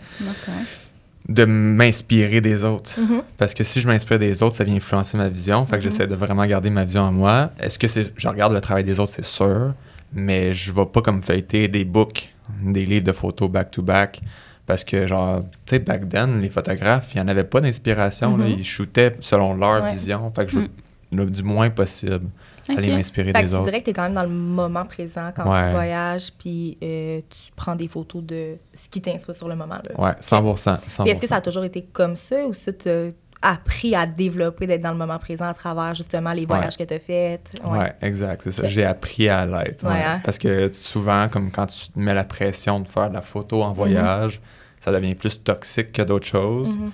[1.27, 2.97] de m'inspirer des autres.
[3.37, 5.65] Parce que si je m'inspire des autres, ça vient influencer ma vision.
[5.65, 7.51] Fait que j'essaie de vraiment garder ma vision à moi.
[7.59, 9.73] Est-ce que c'est, je regarde le travail des autres, c'est sûr,
[10.13, 14.21] mais je vais pas comme feuilleter des books, des livres de photos back-to-back.
[14.65, 18.37] Parce que, genre, tu sais, back then, les photographes, il n'y en avait pas d'inspiration.
[18.37, 18.47] Mhm.
[18.59, 19.91] Ils shootaient selon leur Ouais.
[19.91, 20.31] vision.
[20.33, 20.63] Fait que je veux
[21.11, 21.17] Mm.
[21.17, 22.27] le- du moins possible
[22.69, 22.95] aller Ok.
[22.95, 23.65] m'inspirer que des tu autres.
[23.65, 25.65] dirais que tu es quand même dans le moment présent quand Ouais.
[25.65, 29.79] tu voyages, puis euh, tu prends des photos de ce qui t'inspire sur le moment.
[29.89, 30.01] Là.
[30.01, 30.77] Ouais, 100%.
[30.87, 31.03] 100%.
[31.03, 33.09] Puis est-ce que ça a toujours été comme ça ou ça t'as
[33.43, 36.93] appris à développer, d'être dans le moment présent à travers justement les voyages que tu
[36.93, 37.41] as faits?
[37.63, 38.67] Ouais, exact, c'est ça.
[38.67, 39.85] J'ai appris à l'être.
[39.85, 40.21] Ouais, hein?
[40.23, 43.61] Parce que souvent, comme quand tu te mets la pression de faire de la photo
[43.61, 44.41] en voyage,
[44.79, 46.77] ça devient plus toxique que d'autres choses.
[46.77, 46.91] Mhm.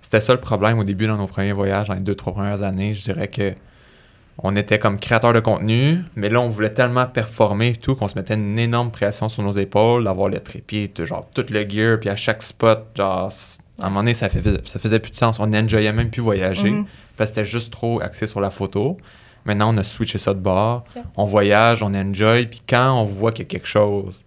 [0.00, 2.62] C'était ça le problème au début dans nos premiers voyages, dans les deux, trois premières
[2.62, 2.92] années.
[2.94, 3.54] Je dirais que
[4.38, 8.08] on était comme créateur de contenu, mais là, on voulait tellement performer et tout qu'on
[8.08, 11.68] se mettait une énorme pression sur nos épaules, d'avoir le trépied, tout, genre tout le
[11.68, 13.30] gear, puis à chaque spot, genre,
[13.80, 15.38] à un moment donné, ça, fait, ça faisait plus de sens.
[15.38, 16.84] On n'enjoyait même plus voyager Mhm.
[17.16, 18.96] parce que c'était juste trop axé sur la photo.
[19.44, 20.84] Maintenant, on a switché ça de bord.
[21.16, 24.24] On voyage, on enjoy, puis quand on voit qu'il y a quelque chose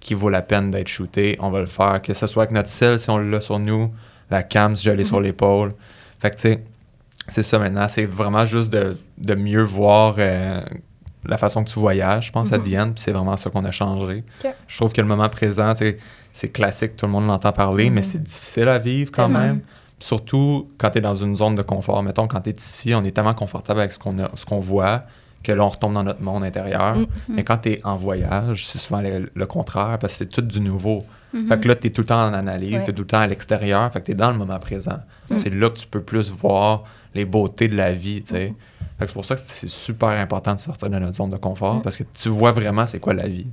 [0.00, 2.00] qui vaut la peine d'être shooté, on va le faire.
[2.02, 3.90] Que ce soit avec notre cell, si on l'a sur nous,
[4.30, 5.04] la cam, si je l'ai Mhm.
[5.08, 5.72] sur l'épaule.
[6.20, 6.62] Fait que, tu sais,
[7.30, 7.86] c'est ça maintenant.
[7.88, 10.60] C'est vraiment juste de, de mieux voir euh,
[11.24, 12.64] la façon que tu voyages, je pense, à Mhm.
[12.64, 14.24] Diane, puis c'est vraiment ça qu'on a changé.
[14.66, 15.74] Je trouve que le moment présent,
[16.32, 19.38] c'est classique, tout le monde l'entend parler, mais c'est difficile à vivre quand Tellement.
[19.40, 19.60] même.
[19.98, 22.02] Surtout quand tu es dans une zone de confort.
[22.02, 24.60] Mettons, quand tu es ici, on est tellement confortable avec ce qu'on a- ce qu'on
[24.60, 25.02] voit
[25.42, 26.96] que là, on retombe dans notre monde intérieur.
[26.96, 27.06] Mhm.
[27.28, 30.42] Mais quand tu es en voyage, c'est souvent le, le contraire parce que c'est tout
[30.42, 31.04] du nouveau.
[31.32, 31.48] Mhm.
[31.48, 32.84] Fait que là, tu es tout le temps en analyse, Ouais.
[32.84, 33.90] tu es tout le temps à l'extérieur.
[33.92, 34.98] Fait que tu es dans le moment présent.
[35.30, 35.38] Mm.
[35.38, 38.54] C'est là que tu peux plus voir les beautés de la vie, tu sais.
[38.98, 41.36] Fait que c'est pour ça que c'est super important de sortir de notre zone de
[41.36, 41.82] confort Mm.
[41.82, 43.46] parce que tu vois vraiment c'est quoi la vie.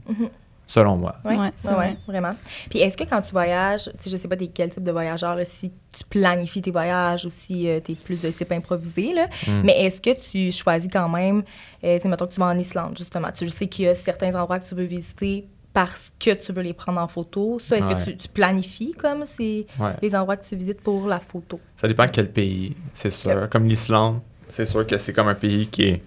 [0.69, 1.15] Selon moi.
[1.23, 1.97] Oui, Ouais, c'est ouais, vrai.
[2.07, 2.29] vraiment.
[2.69, 5.35] Puis est-ce que quand tu voyages, tu sais, je sais pas quel type de voyageur,
[5.35, 9.27] là, si tu planifies tes voyages ou si tu es plus de type improvisé, là,
[9.47, 9.61] Mm.
[9.63, 11.43] mais est-ce que tu choisis quand même,
[11.85, 13.87] euh, tu sais, mettons que tu vas en Islande, justement, tu le sais qu'il y
[13.87, 17.59] a certains endroits que tu veux visiter parce que tu veux les prendre en photo.
[17.59, 17.95] Ça, est-ce Ouais.
[17.95, 19.93] que tu, tu planifies comme c'est Ouais.
[20.01, 21.61] les endroits que tu visites pour la photo?
[21.77, 23.47] Ça dépend quel pays, c'est sûr.
[23.49, 26.03] Comme l'Islande, c'est sûr que c'est comme un pays qui est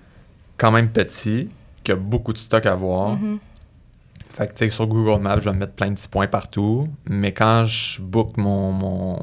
[0.58, 1.48] quand même petit,
[1.82, 3.10] qui a beaucoup de stock à voir.
[3.16, 3.38] Mhm.
[4.30, 6.88] Fait que, tu sais, sur Google Maps, je vais mettre plein de petits points partout.
[7.08, 9.18] Mais quand je book mon, mon,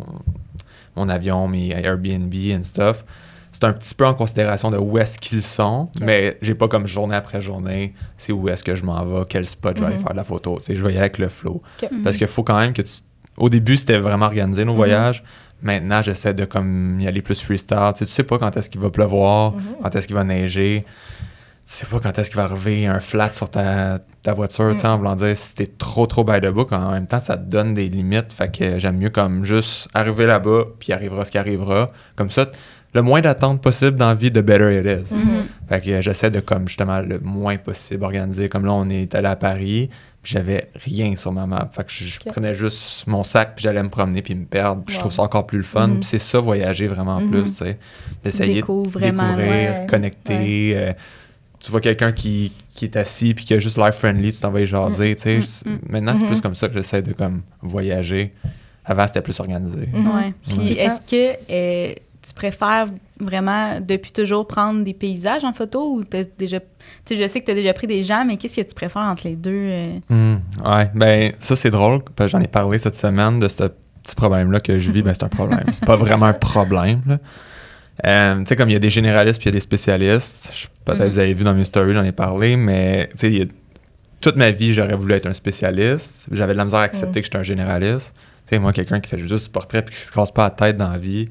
[0.95, 3.05] mon avion, mes Airbnb and stuff,
[3.53, 5.89] c'est un petit peu en considération de où est-ce qu'ils sont.
[6.01, 9.45] Mais j'ai pas comme journée après journée, c'est où est-ce que je m'en vais, quel
[9.45, 10.01] spot je vais aller Mhm.
[10.03, 10.57] faire de la photo.
[10.57, 11.63] Tu sais, je vais y aller avec le flow.
[11.81, 11.89] Ok.
[12.03, 12.93] Parce qu'il faut quand même que tu...
[13.37, 14.77] Au début, c'était vraiment organisé, nos Mhm.
[14.77, 15.23] voyages.
[15.61, 17.77] Maintenant, j'essaie de comme y aller plus freestyle.
[17.95, 19.61] Tu sais, tu sais pas quand est-ce qu'il va pleuvoir, Mhm.
[19.81, 20.85] quand est-ce qu'il va neiger.
[21.67, 24.77] Tu sais pas quand est-ce qu'il va arriver un flat sur ta, ta voiture, tu
[24.79, 24.91] sais, Mm.
[24.91, 27.43] en voulant dire si t'es trop trop by the book, en même temps, ça te
[27.49, 28.31] donne des limites.
[28.31, 31.87] Fait que j'aime mieux comme juste arriver là-bas, puis arrivera ce qui arrivera.
[32.15, 32.45] Comme ça,
[32.93, 35.13] le moins d'attente possible dans la vie, the better it is.
[35.13, 35.43] Mhm.
[35.67, 38.47] Fait que j'essaie de comme justement le moins possible organiser.
[38.47, 39.89] Comme là, on est allé à Paris,
[40.23, 41.69] puis j'avais rien sur ma map.
[41.73, 44.83] Fait que je, prenais juste mon sac, puis j'allais me promener, puis me perdre.
[44.85, 45.87] Puis je trouve ça encore plus le fun.
[45.87, 45.95] Mhm.
[45.95, 47.29] Puis c'est ça, voyager vraiment Mhm.
[47.29, 47.77] plus, tu sais.
[48.23, 49.85] D'essayer de découvrir, ouais.
[49.89, 50.73] connecter.
[50.77, 50.93] euh,
[51.59, 54.51] tu vois quelqu'un qui, qui est assis, puis qui a juste l'air friendly, tu t'en
[54.51, 55.35] vas y jaser, tu sais.
[55.37, 55.41] Mhm.
[55.41, 56.29] C'est- Maintenant, c'est Mhm.
[56.31, 58.33] plus comme ça que j'essaie de comme voyager.
[58.85, 59.89] Avant, c'était plus organisé.
[59.93, 60.07] Mhm.
[60.07, 60.33] Ouais.
[60.47, 60.71] Puis Ouais.
[60.79, 61.93] est-ce que euh,
[62.25, 62.87] tu préfères
[63.19, 66.59] vraiment depuis toujours prendre des paysages en photo ou t'as déjà.
[66.59, 66.65] Tu
[67.05, 69.01] sais, je sais que tu as déjà pris des gens, mais qu'est-ce que tu préfères
[69.01, 69.51] entre les deux?
[69.51, 69.93] euh?
[70.09, 73.55] Hmm, ouais, ben ça c'est drôle, parce que j'en ai parlé cette semaine de ce
[74.03, 75.65] petit problème-là que je vis, ben c'est un problème.
[75.85, 77.17] Pas vraiment un problème, là.
[78.05, 80.69] Euh, tu sais, comme il y a des généralistes puis il y a des spécialistes,
[80.85, 81.07] peut-être Mhm.
[81.09, 83.47] vous avez vu dans mes stories, j'en ai parlé, mais tu sais,
[84.21, 86.27] toute ma vie, j'aurais voulu être un spécialiste.
[86.31, 87.13] J'avais de la misère à accepter Mhm.
[87.21, 88.13] que j'étais un généraliste.
[88.47, 90.49] Tu sais, moi, quelqu'un qui fait juste du portrait puis qui se casse pas la
[90.51, 91.27] tête dans la vie,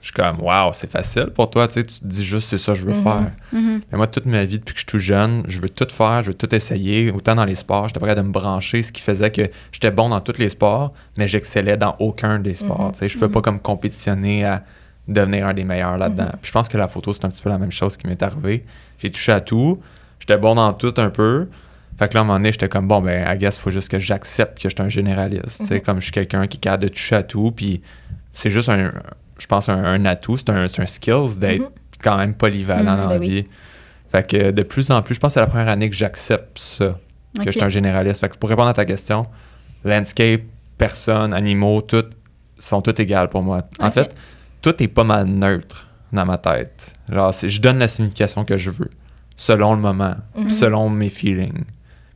[0.00, 2.58] je suis comme, waouh, c'est facile pour toi, tu sais, tu te dis juste, c'est
[2.58, 3.02] ça que je veux Mhm.
[3.02, 3.30] faire.
[3.52, 3.80] Mhm.
[3.90, 6.22] Mais moi, toute ma vie, depuis que je suis tout jeune, je veux tout faire,
[6.22, 7.10] je veux tout essayer.
[7.10, 10.08] Autant dans les sports, j'étais prêt de me brancher, ce qui faisait que j'étais bon
[10.10, 12.90] dans tous les sports, mais j'excellais dans aucun des sports.
[12.92, 13.08] Tu sais.
[13.08, 14.62] Je ne peux pas comme compétitionner à
[15.08, 16.24] devenir un des meilleurs là-dedans.
[16.24, 16.38] Mhm.
[16.42, 18.64] Je pense que la photo, c'est un petit peu la même chose qui m'est arrivé.
[18.98, 19.80] J'ai touché à tout.
[20.20, 21.48] J'étais bon dans tout un peu.
[21.98, 23.70] Fait que là, à un moment donné, j'étais comme, bon, ben, I guess, il faut
[23.70, 25.58] juste que j'accepte que je suis un généraliste.
[25.60, 25.80] tu sais, Mhm.
[25.82, 27.52] Comme je suis quelqu'un qui est capable de toucher à tout.
[27.54, 27.82] Puis
[28.32, 28.92] c'est juste un,
[29.38, 30.36] je pense, un, un atout.
[30.36, 31.68] C'est un, un skills d'être Mhm.
[32.02, 33.28] quand même polyvalent Mhm, dans ben la oui.
[33.42, 33.44] vie.
[34.10, 36.58] Fait que de plus en plus, je pense que c'est la première année que j'accepte
[36.58, 36.98] ça,
[37.38, 38.20] que je suis un généraliste.
[38.20, 39.26] Fait que pour répondre à ta question,
[39.84, 40.40] landscape,
[40.78, 42.04] personnes, animaux, tout
[42.58, 43.62] sont toutes égales pour moi.
[43.80, 44.14] En fait,
[44.64, 46.94] tout est pas mal neutre dans ma tête.
[47.12, 48.88] Genre, je donne la signification que je veux,
[49.36, 50.48] selon le moment, Mhm.
[50.48, 51.64] selon mes feelings.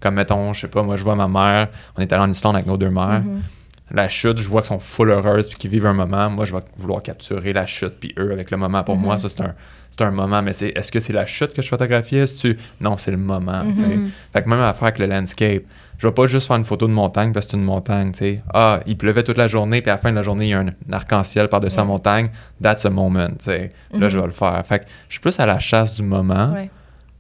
[0.01, 2.55] Comme mettons, je sais pas, moi je vois ma mère, on est allé en Islande
[2.57, 3.23] avec nos deux mères.
[3.23, 3.43] Mhm.
[3.91, 6.29] La chute, je vois qu'elles sont full heureuses puis qu'ils vivent un moment.
[6.31, 8.85] Moi, je vais vouloir capturer la chute puis eux avec le moment.
[8.85, 9.03] Pour Mhm.
[9.03, 9.55] moi, ça, c'est un,
[9.91, 10.43] c'est un moment.
[10.43, 12.17] Mais c'est, est-ce que c'est la chute que je photographie?
[12.17, 12.59] Est-ce tu...
[12.81, 13.63] Non, c'est le moment.
[13.75, 13.87] sais.
[13.87, 14.11] Mhm.
[14.33, 15.63] Fait que même affaire avec le landscape.
[15.99, 18.13] Je vais pas juste faire une photo de montagne parce que c'est une montagne.
[18.13, 18.43] tu sais.
[18.55, 20.55] Ah, il pleuvait toute la journée puis à la fin de la journée, il y
[20.55, 22.29] a un, arc-en-ciel par-dessus la montagne.
[22.63, 23.29] That's a moment.
[23.47, 23.59] Là,
[23.95, 24.09] Mhm.
[24.09, 24.63] je vais le faire.
[24.67, 26.53] Fait que je suis plus à la chasse du moment.
[26.53, 26.71] Ouais.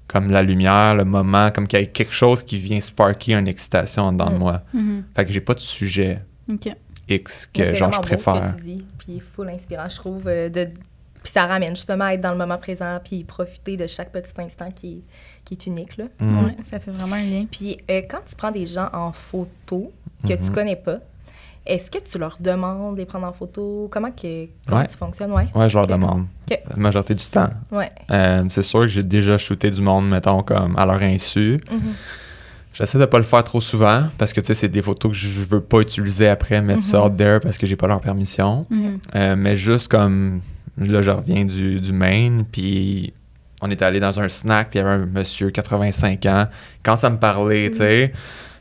[0.06, 3.48] Comme la lumière, le moment, comme qu'il y ait quelque chose qui vient sparker une
[3.48, 4.38] excitation en dedans de Mhm.
[4.38, 4.60] moi.
[4.72, 5.04] Mhm.
[5.16, 6.18] Fait que j'ai pas de sujet
[7.08, 8.54] X que c'est genre je préfère.
[8.54, 10.22] que tu dis, puis full inspirant, je trouve.
[10.28, 10.64] euh, de...
[11.22, 14.30] Puis ça ramène justement à être dans le moment présent, puis profiter de chaque petit
[14.38, 15.02] instant qui est,
[15.44, 15.96] qui est unique.
[15.96, 16.04] Là.
[16.20, 16.44] Mm.
[16.44, 17.46] Ouais, ça fait vraiment un lien.
[17.50, 20.52] Puis euh, quand tu prends des gens en photo que tu Mhm.
[20.52, 20.98] connais pas,
[21.66, 23.88] est-ce que tu leur demandes de les prendre en photo?
[23.90, 24.86] Comment, que, comment Ouais.
[24.88, 25.32] tu fonctionnes?
[25.32, 25.48] Ouais.
[25.54, 26.26] Ouais, je leur demande.
[26.50, 26.60] Ok.
[26.70, 27.50] La majorité du temps.
[27.72, 27.90] Ouais.
[28.10, 31.58] Euh, c'est sûr que j'ai déjà shooté du monde, mettons, comme à leur insu.
[31.70, 31.94] Mhm.
[32.72, 35.18] J'essaie de pas le faire trop souvent parce que, tu sais, c'est des photos que
[35.18, 37.04] je veux pas utiliser après, mettre ça Mhm.
[37.06, 38.66] out there parce que j'ai pas leur permission.
[38.70, 38.98] Mhm.
[39.16, 40.40] Euh, mais juste comme,
[40.78, 43.12] là, je reviens du, du Maine, puis
[43.62, 46.46] on est allé dans un snack, puis il y avait un monsieur 85 ans.
[46.84, 48.12] Quand ça me parlait, tu sais,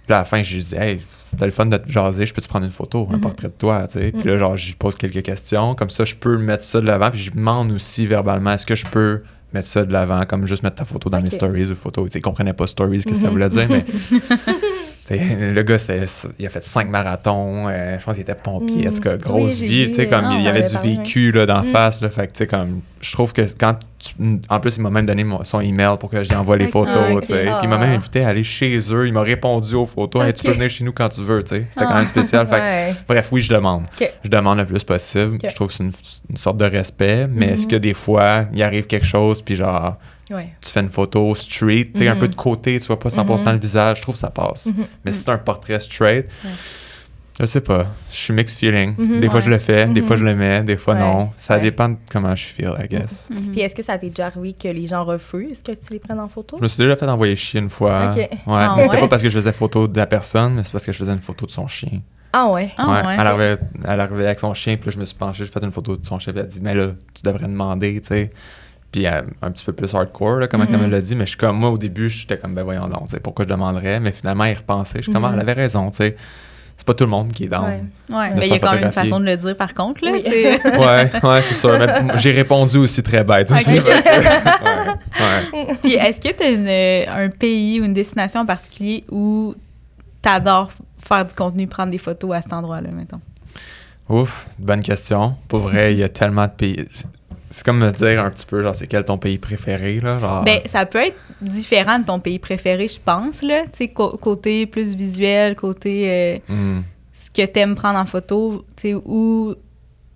[0.08, 2.41] puis à la fin, j'ai dit, hey, c'était le fun de te jaser, je peux
[2.41, 3.22] te prendre une photo, un Mhm.
[3.22, 4.12] portrait de toi, tu sais?
[4.12, 6.88] Puis là, genre, je lui pose quelques questions, comme ça, je peux mettre ça de
[6.88, 9.22] l'avant, puis je demande aussi verbalement, est-ce que je peux
[9.54, 11.34] mettre ça de l'avant, comme juste mettre ta photo dans mes Ok.
[11.34, 12.06] stories ou photos.
[12.06, 13.32] Tu sais, il comprenait pas stories, qu'est-ce que ça Mhm.
[13.34, 13.86] voulait dire, mais
[15.54, 15.78] le gars,
[16.39, 17.67] il a fait cinq marathons.
[17.70, 18.86] euh, je pense qu'il était pompier.
[18.86, 18.88] Mm.
[18.88, 19.86] En tout cas, grosse Oui, j'ai vie.
[19.86, 21.67] vu, Tu sais, comme ah, il y avait du vécu là, d'en Mm.
[21.67, 22.02] face.
[22.02, 24.13] Là, fait que, tu sais, comme, je trouve que quand tu-
[24.50, 26.96] En plus, il m'a même donné son email pour que j'y envoie les photos.
[26.98, 27.46] Ah, tu sais.
[27.63, 27.96] Il m'a même Ah.
[27.96, 29.08] invité à aller chez eux.
[29.08, 30.24] Il m'a répondu aux photos.
[30.26, 31.43] Hey, tu peux venir chez nous quand tu veux.
[31.43, 31.65] tu sais.
[31.72, 32.48] C'était quand même spécial.
[32.50, 32.93] Fait Ouais.
[33.08, 33.84] Bref, oui, je demande.
[34.24, 35.38] Je demande le plus possible.
[35.43, 35.91] Je trouve que c'est une,
[36.30, 37.28] une sorte de respect.
[37.30, 37.72] Mais est-ce Mhm.
[37.72, 39.98] que des fois, il arrive quelque chose, puis genre,
[40.30, 40.50] Ouais.
[40.62, 42.20] tu fais une photo street, tu sais, un Mhm.
[42.22, 44.68] peu de côté, tu vois pas 100% le visage, je trouve que ça passe.
[44.68, 44.86] Mhm.
[45.06, 46.52] Mais si c'est un portrait straight, Ouais.
[47.40, 48.96] je sais pas, je suis mixed feeling.
[49.22, 49.46] Des fois Ouais.
[49.46, 51.00] je le fais, des fois je le mets, des fois Ouais.
[51.00, 51.30] non.
[51.38, 51.62] Ça Ouais.
[51.62, 53.30] dépend de comment je feel, I guess.
[53.52, 56.20] Puis est-ce que ça t'est déjà arrivé que les gens refusent que tu les prennes
[56.20, 56.58] en photo?
[56.58, 58.12] Je me suis déjà fait envoyer chier une fois.
[58.12, 58.18] Ok.
[58.18, 59.02] Ouais, Ah mais c'était ouais?
[59.02, 61.13] pas parce que je faisais photo de la personne, mais c'est parce que je faisais
[61.13, 62.02] une photo de son chien.
[62.34, 62.72] Ah ouais?
[62.78, 63.08] Ah, ouais.
[63.08, 63.13] ouais.
[63.20, 65.63] Elle, arrivait, elle arrivait avec son chien, puis là, je me suis penché, j'ai fait
[65.63, 68.08] une photo de son chien, puis elle a dit, mais là, tu devrais demander, tu
[68.10, 68.30] sais.
[68.91, 70.73] Puis euh, un petit peu plus hardcore, là, comment Mhm.
[70.76, 72.88] elle me l'a dit, mais je suis comme, moi, au début, j'étais comme, ben voyons
[72.88, 75.34] donc, tu sais, pourquoi je demanderais, mais finalement, il repensait, je suis comme, ah, Mhm.
[75.36, 76.15] elle avait raison, tu sais.
[76.80, 77.65] C'est pas tout le monde qui est down.
[77.65, 78.15] Ouais.
[78.15, 80.06] Ouais, de mais il y a quand même une façon de le dire par contre,
[80.06, 80.12] là.
[80.13, 80.21] Oui.
[80.78, 81.76] Ouais, ouais, c'est sûr.
[82.17, 83.80] J'ai répondu aussi très bête aussi.
[83.80, 83.84] Ok.
[83.84, 84.13] fait que-
[85.56, 85.76] ouais, ouais.
[85.82, 86.69] Puis est-ce que tu
[87.10, 89.56] as un pays ou une destination en particulier où
[90.21, 90.69] tu adores
[91.04, 93.21] faire du contenu, prendre des photos à cet endroit-là, mettons?
[94.08, 95.36] Ouf, bonne question.
[95.47, 96.86] Pour vrai, il y a tellement de pays.
[97.50, 100.20] C'est comme me dire un petit peu, genre, c'est quel ton pays préféré, là?
[100.20, 100.44] Genre...
[100.44, 103.64] Ben, ça peut être différent de ton pays préféré, je pense, là.
[103.66, 106.82] Tu sais, côté plus visuel, côté euh, Hmm.
[107.14, 109.56] ce que t'aimes prendre en photo, tu sais, ou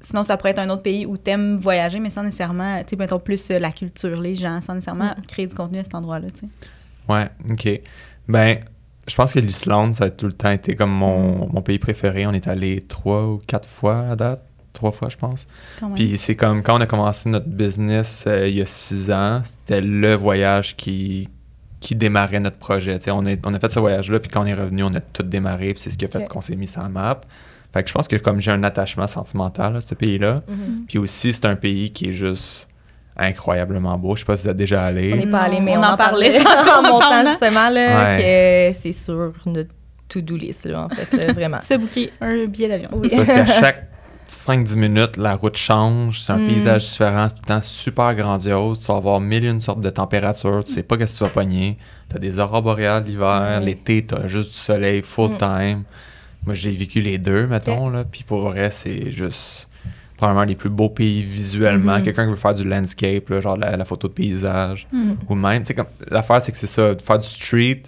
[0.01, 2.95] sinon ça pourrait être un autre pays où t'aimes voyager, mais sans nécessairement, tu sais,
[2.97, 6.27] mettons plus euh, la culture, les gens, sans nécessairement créer du contenu à cet endroit-là,
[6.31, 6.47] tu sais.
[7.07, 7.81] Ouais, ok.
[8.27, 8.59] Ben,
[9.07, 12.25] je pense que l'Islande, ça a tout le temps été comme mon, mon pays préféré.
[12.27, 14.43] On est allé trois ou quatre fois à date.
[14.73, 15.47] Trois fois, je pense.
[15.95, 19.41] Puis c'est comme quand on a commencé notre business euh, il y a six ans,
[19.43, 21.27] c'était le voyage qui,
[21.81, 22.97] qui démarrait notre projet.
[22.99, 24.93] Tu sais, on, est, on a fait ce voyage-là, puis quand on est revenu, on
[24.93, 27.19] a tout démarré, puis c'est ce qui a fait qu'on s'est mis sur la map.
[27.73, 30.85] Fait que je pense que comme j'ai un attachement sentimental à ce pays-là, Mhm.
[30.87, 32.67] puis aussi c'est un pays qui est juste
[33.17, 34.15] incroyablement beau.
[34.15, 35.11] Je sais pas si vous êtes déjà allé.
[35.13, 38.73] On n'est pas allé, mais on on, en en parlait en montant justement là, Ouais.
[38.73, 39.69] que c'est sur notre
[40.07, 41.61] to-do list là, en fait, là, vraiment.
[41.63, 42.89] Se booker un billet d'avion.
[42.93, 43.07] Oui.
[43.09, 43.87] C'est parce qu'à chaque
[44.47, 46.45] 5-10 minutes, la route change, c'est un Mm.
[46.47, 48.79] paysage différent, c'est tout le temps super grandiose.
[48.79, 51.23] Tu vas avoir mille et une sortes de températures, tu sais pas qu'est-ce que tu
[51.25, 51.77] vas pogner.
[52.09, 53.65] Tu as des aurores boréales l'hiver, Mm.
[53.65, 55.37] l'été, tu as juste du soleil full Mm.
[55.37, 55.83] time.
[56.45, 59.67] Moi, j'ai vécu les deux, mettons, là, puis pour vrai, c'est juste
[60.17, 62.01] probablement les plus beaux pays visuellement.
[62.01, 64.87] Quelqu'un qui veut faire du landscape, là, genre la, la photo de paysage,
[65.29, 67.83] ou même, tu sais, l'affaire, c'est que c'est ça, de faire du street,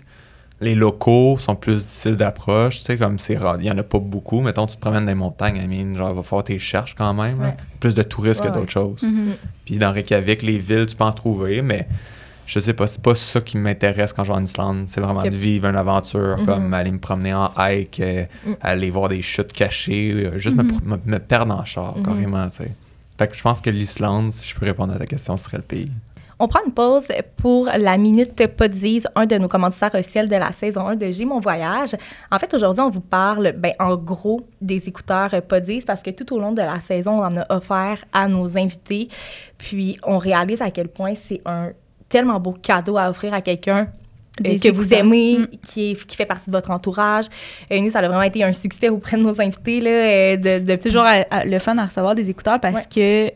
[0.61, 3.83] les locaux sont plus difficiles d'approche, tu sais, comme c'est rare, il y en a
[3.83, 4.41] pas beaucoup.
[4.41, 6.95] Mettons, tu te promènes dans les montagnes, I mean, genre, il va falloir tes cherches
[6.95, 7.39] quand même.
[7.39, 7.55] Ouais.
[7.79, 9.03] plus de touristes Ouais, que d'autres choses.
[9.03, 9.33] Mhm.
[9.65, 11.85] Puis dans Reykjavik, les villes, tu peux en trouver, mais
[12.45, 14.85] je sais pas, c'est pas ça qui m'intéresse quand je vais en Islande.
[14.87, 16.45] C'est vraiment de vivre une aventure, Mhm.
[16.45, 18.55] comme aller me promener en hike, euh, Mhm.
[18.61, 20.71] aller voir des chutes cachées, euh, juste me Mhm.
[20.71, 22.71] pr- me, me perdre en char, carrément, tu sais.
[23.17, 25.57] Fait que je pense que l'Islande, si je peux répondre à ta question, ce serait
[25.57, 25.91] le pays.
[26.39, 27.03] On prend une pause
[27.37, 31.25] pour la Minute Podise, un de nos commanditaires officiels de la saison 1 de J'ai
[31.25, 31.95] mon voyage.
[32.31, 36.33] En fait, aujourd'hui, on vous parle, ben, en gros, des écouteurs Podise parce que tout
[36.33, 39.09] au long de la saison, on en a offert à nos invités.
[39.57, 41.69] Puis, on réalise à quel point c'est un
[42.09, 43.87] tellement beau cadeau à offrir à quelqu'un
[44.39, 45.47] euh, Des que vous aimez, Mm.
[45.63, 47.25] qui, est- qui fait partie de votre entourage.
[47.71, 49.79] Euh, nous, ça a vraiment été un succès auprès de nos invités.
[49.79, 53.29] Là, euh, de, de toujours à- à- le fun à recevoir des écouteurs parce que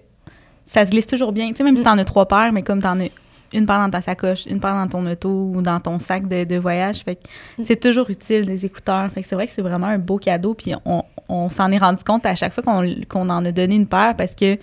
[0.68, 1.48] ça se glisse toujours bien.
[1.50, 1.86] Tu sais, même si Mm.
[1.86, 3.08] t'en as trois paires, mais comme t'en as
[3.54, 6.44] une paire dans ta sacoche, une paire dans ton auto ou dans ton sac de,
[6.44, 7.22] de voyage, fait que
[7.58, 7.64] Mm.
[7.64, 9.10] c'est toujours utile des écouteurs.
[9.14, 10.54] Fait que c'est vrai que c'est vraiment un beau cadeau.
[10.54, 13.76] Puis on, on s'en est rendu compte à chaque fois qu'on qu'on en a donné
[13.76, 14.58] une paire parce que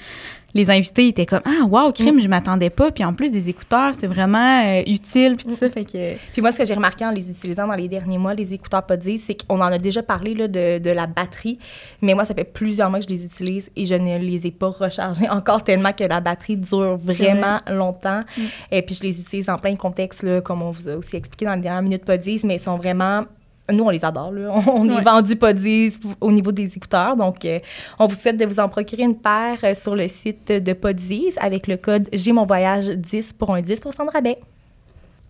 [0.54, 2.90] les invités étaient comme ah wow crime je m'attendais pas.
[2.90, 5.70] Puis en plus des écouteurs c'est vraiment euh, utile puis tout ça.
[5.70, 8.34] Fait que Puis moi, ce que j'ai remarqué en les utilisant dans les derniers mois,
[8.34, 11.58] les écouteurs Podis, c'est qu'on en a déjà parlé là, de, de la batterie,
[12.02, 14.50] mais moi, ça fait plusieurs mois que je les utilise et je ne les ai
[14.50, 18.22] pas rechargés encore tellement que la batterie dure vraiment longtemps.
[18.36, 18.42] Mm.
[18.72, 21.44] Et puis, je les utilise en plein contexte, là, comme on vous a aussi expliqué
[21.44, 23.24] dans les dernières minutes Podis, mais ils sont vraiment...
[23.72, 24.30] Nous, on les adore.
[24.32, 24.50] Là.
[24.66, 25.02] On est Ouais.
[25.02, 27.16] vendu Podis au niveau des écouteurs.
[27.16, 27.58] Donc, euh,
[27.98, 31.32] on vous souhaite de vous en procurer une paire euh, sur le site de Podis
[31.38, 34.38] avec le code J'ai mon voyage 10 pour un 10% de rabais.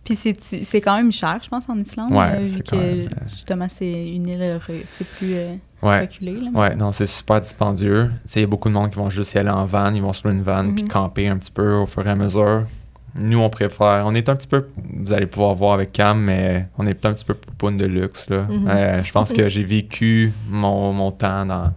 [0.03, 2.75] puis c'est c'est quand même cher je pense en Islande Ouais, euh, vu c'est que
[2.75, 4.59] même, euh, justement c'est une île
[4.93, 6.01] c'est plus euh, Ouais.
[6.01, 6.49] reculée là.
[6.53, 8.09] Ouais, non, c'est super dispendieux.
[8.25, 9.93] Tu sais, il y a beaucoup de monde qui vont juste y aller en van,
[9.93, 10.89] ils vont se louer une van puis Mhm.
[10.89, 12.63] camper un petit peu au fur et à mesure.
[13.17, 14.03] Nous, on préfère.
[14.05, 14.67] On est un petit peu.
[14.93, 18.29] Vous allez pouvoir voir avec Cam, mais on est un petit peu poupoune de luxe,
[18.29, 18.41] là.
[18.49, 18.67] Mhm.
[18.67, 21.71] Euh, je pense que j'ai vécu mon, mon temps dans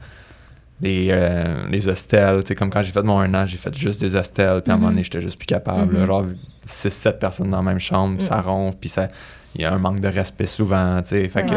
[0.80, 2.42] les, euh, les hostels.
[2.56, 4.78] Comme quand j'ai fait mon un an, j'ai fait juste des hostels, puis à un
[4.78, 4.94] moment Mhm.
[4.94, 5.96] donné, j'étais juste plus capable.
[5.96, 6.06] Mhm.
[6.06, 6.24] Genre,
[6.66, 8.42] 6-7 personnes dans la même chambre, ça Mhm.
[8.46, 9.06] ronfle, puis ça.
[9.54, 11.28] Il y a un manque de respect souvent, tu sais.
[11.28, 11.54] Fait que.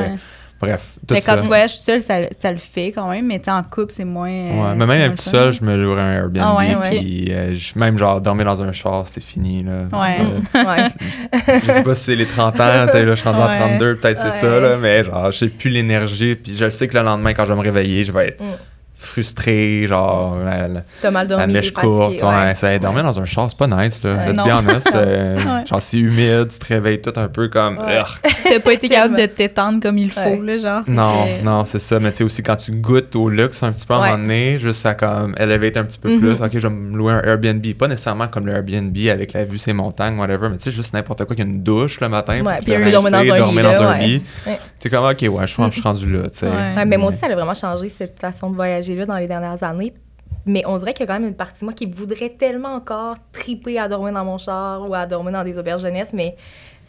[0.62, 1.36] Bref, tout Mais ça.
[1.36, 4.30] quand tu voyages seul, ça, ça le fait quand même, mais en couple, c'est moins.
[4.30, 6.44] euh, Ouais, mais même tout seul, je me louerais un Airbnb.
[6.44, 7.00] Ah ouais, ouais.
[7.00, 9.64] puis, euh, je- même genre dormir dans un char, c'est fini.
[9.64, 9.84] Là.
[9.92, 10.18] Ouais.
[10.56, 11.60] Euh, ouais.
[11.66, 13.56] je sais pas si c'est les 30 ans, tu sais, là, je suis rendu Ouais.
[13.58, 14.62] en 32, peut-être c'est ça, Ouais.
[14.62, 16.36] là, mais genre, j'ai plus l'énergie.
[16.36, 18.48] Puis je sais que le lendemain, quand je vais me réveiller, je vais être Mm.
[19.02, 21.54] Frustré, genre la, la- T'as mal la dormi.
[21.54, 22.04] mèche t'es courte.
[22.14, 22.56] fatigué, Ouais, ouais.
[22.56, 24.16] ça, dormir dans un char, c'est pas nice, là.
[24.16, 24.28] Ouais.
[24.30, 24.46] Let's Non.
[24.46, 24.92] be honest.
[24.96, 25.66] euh, Ouais.
[25.66, 27.78] Genre, c'est humide, tu te réveilles tout un peu comme.
[27.80, 28.02] Ouais.
[28.44, 30.40] T'as pas été capable de t'étendre comme il faut, Ouais.
[30.44, 30.82] là, genre.
[30.88, 32.00] Non, que- non, c'est ça.
[32.00, 34.12] Mais tu sais aussi, quand tu goûtes au luxe un petit peu à un Ouais.
[34.12, 36.20] moment donné, juste à comme elevate un petit peu Mhm.
[36.20, 36.32] plus.
[36.42, 37.66] Ok, je vais me louer un Airbnb.
[37.78, 40.94] Pas nécessairement comme le Airbnb avec la vue, ces montagnes, whatever, mais tu sais, juste
[40.94, 42.42] n'importe quoi, qu'il y a une douche le matin.
[42.44, 44.06] Ouais, puis tu dormir dans un dormir lit, dans là, un ouais.
[44.08, 44.24] lit.
[44.48, 44.60] Ouais.
[44.80, 46.46] T'es comme, ok, ouais, je pense que je suis rendu là, tu sais.
[46.48, 46.74] Ouais.
[46.76, 48.58] Ouais, mais moi aussi, ça a vraiment changé cette façon de
[48.94, 49.94] voyager-là dans les dernières années.
[50.46, 52.76] Mais on dirait qu'il y a quand même une partie de moi qui voudrait tellement
[52.76, 56.36] encore triper à dormir dans mon char ou à dormir dans des auberges jeunesse, mais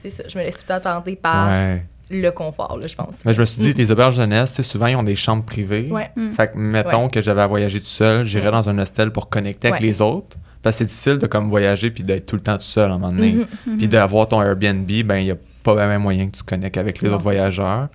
[0.00, 1.82] c'est ça, je me laisse tout le temps tenter par Ouais.
[2.10, 3.14] le confort, là, je pense.
[3.24, 5.44] Mais je me suis dit, les auberges jeunesse, tu sais, souvent, ils ont des chambres
[5.44, 5.88] privées.
[5.90, 6.10] Ouais.
[6.16, 6.32] Mm.
[6.32, 8.52] Fait que, mettons que j'avais à voyager tout seul, j'irais Mm.
[8.52, 10.36] dans un hostel pour connecter avec les autres.
[10.62, 12.94] Parce que c'est difficile de comme voyager puis d'être tout le temps tout seul à
[12.94, 13.32] un moment donné.
[13.66, 13.78] Mhm.
[13.78, 17.00] Puis d'avoir ton Airbnb, ben il n'y a pas vraiment moyen que tu connectes avec
[17.02, 17.88] les Non, autres voyageurs.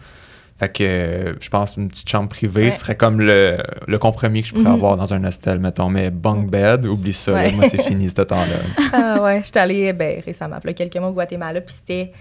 [0.60, 2.72] Fait que je pense qu'une petite chambre privée Ouais.
[2.72, 4.74] serait comme le, le compromis que je pourrais Mhm.
[4.74, 5.89] avoir dans un hostel, mettons.
[5.89, 7.32] Mais bunk bed, oublie ça.
[7.32, 7.38] là.
[7.46, 7.52] Ouais.
[7.54, 8.58] moi, c'est fini ce temps-là.
[8.93, 12.12] Ah ouais, j'étais allée ben, récemment, a quelques mois au Guatemala, puis c'était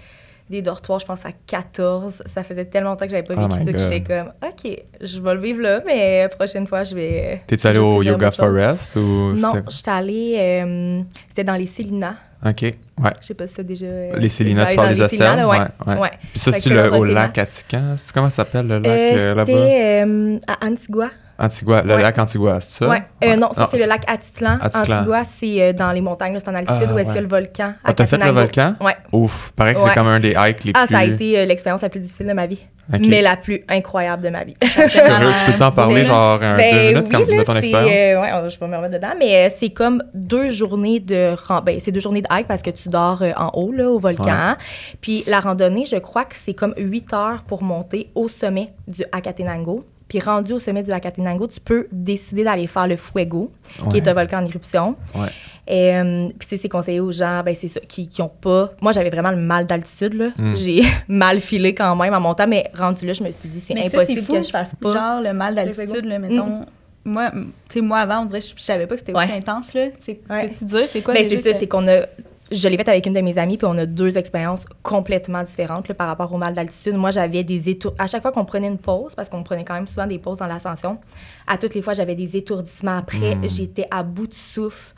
[0.49, 2.23] des dortoirs, je pense, à 14.
[2.33, 5.19] Ça faisait tellement longtemps que j'avais pas Oh vécu ça que j'étais comme, OK, je
[5.19, 7.41] vais le vivre là, mais prochaine fois, je vais...
[7.47, 8.31] T'es-tu allé je au Yoga.
[8.31, 10.35] Forest ou Non, j'étais allée...
[10.39, 12.13] euh, c'était dans les Célinas.
[12.45, 12.75] Ok, ouais.
[13.21, 13.85] Je sais pas si t'as déjà...
[13.87, 15.57] euh, Les Célinas, déjà tu parles des ouais.
[15.87, 15.99] ouais.
[15.99, 16.11] Ouais.
[16.31, 17.95] Puis ça, c'est le, au lac Atican?
[18.13, 19.45] Comment ça s'appelle le lac Euh, euh, là-bas?
[19.51, 21.09] C'était euh, à Antigua.
[21.39, 22.01] Antigua, le Ouais.
[22.01, 22.89] lac Antigua, c'est ça?
[22.89, 23.03] Ouais.
[23.23, 24.57] Euh, non, ça, c'est c'est- le lac Atitlan.
[24.61, 24.97] Atitlan.
[24.97, 27.17] Antigua, c'est euh, dans les montagnes, c'est en altitude Ah, où est-ce ouais.
[27.17, 27.73] a le volcan.
[27.83, 28.75] Ah, t'as fait le volcan?
[28.81, 28.95] Ouais.
[29.11, 29.89] Ouf, paraît que Ouais.
[29.89, 30.95] c'est comme un des hikes les Ah, plus...
[30.95, 32.63] ça a été euh, l'expérience la plus difficile de ma vie.
[32.89, 34.53] Mais la plus incroyable de ma vie.
[34.61, 37.37] Je suis curieux, tu peux-tu en parler, genre, un, deux Ben minutes oui, comme, là,
[37.39, 38.33] de ton c'est, expérience?
[38.45, 41.99] on- je vais me remettre dedans, mais c'est comme deux journées de ben, c'est deux
[41.99, 44.55] journées de hike parce que tu dors en haut là, au volcan.
[45.01, 49.03] Puis la randonnée, je crois que c'est comme 8 heures pour monter au sommet du
[49.11, 49.83] Acatenango.
[50.07, 53.51] Puis rendu au sommet du Acatenango, tu peux décider d'aller faire le Fuego,
[53.91, 54.95] qui est un volcan en éruption.
[55.15, 55.27] Ouais.
[55.67, 58.29] Et, euh, puis tu sais, c'est conseillé aux gens, ben c'est ça, qui, qui ont
[58.29, 58.71] pas...
[58.81, 60.29] Moi, j'avais vraiment le mal d'altitude, là.
[60.37, 60.55] Mm.
[60.55, 63.73] J'ai mal filé quand même en montant, mais rendu là, je me suis dit, c'est
[63.73, 64.33] ça, impossible c'est fou.
[64.35, 64.93] que je fasse pas.
[64.93, 66.61] Genre, le mal d'altitude, là, mettons.
[67.03, 67.39] Moi, tu
[67.69, 69.87] sais, moi, avant, on dirait, je je savais pas que c'était aussi intense, là.
[69.89, 70.47] Tu sais, Ouais.
[70.47, 72.01] Peux-tu dire, c'est quoi Ben, c'est ça, que- c'est qu'on a.
[72.51, 75.87] Je l'ai fait avec une de mes amies, puis on a deux expériences complètement différentes
[75.89, 76.93] là, par rapport au mal d'altitude.
[76.95, 77.93] Moi, j'avais des étour...
[77.97, 80.37] À chaque fois qu'on prenait une pause, parce qu'on prenait quand même souvent des pauses
[80.37, 80.97] dans l'ascension,
[81.45, 82.97] à toutes les fois, j'avais des étourdissements.
[82.97, 83.49] Après, Mm.
[83.49, 84.93] j'étais à bout de souffle.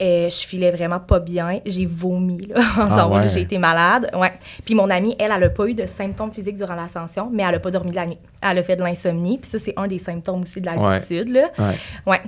[0.00, 1.60] Euh, je filais vraiment pas bien.
[1.66, 3.28] J'ai vomi là, en Ah ouais.
[3.28, 4.10] J'ai été malade.
[4.14, 4.32] Ouais.
[4.64, 7.56] Puis mon amie, elle, elle a pas eu de symptômes physiques durant l'ascension, mais elle
[7.56, 8.18] a pas dormi de la nuit.
[8.40, 9.38] Elle a fait de l'insomnie.
[9.38, 11.28] Puis ça, c'est un des symptômes aussi de l'altitude.
[11.28, 11.50] là.
[11.58, 11.74] Ouais.
[12.06, 12.20] Ouais.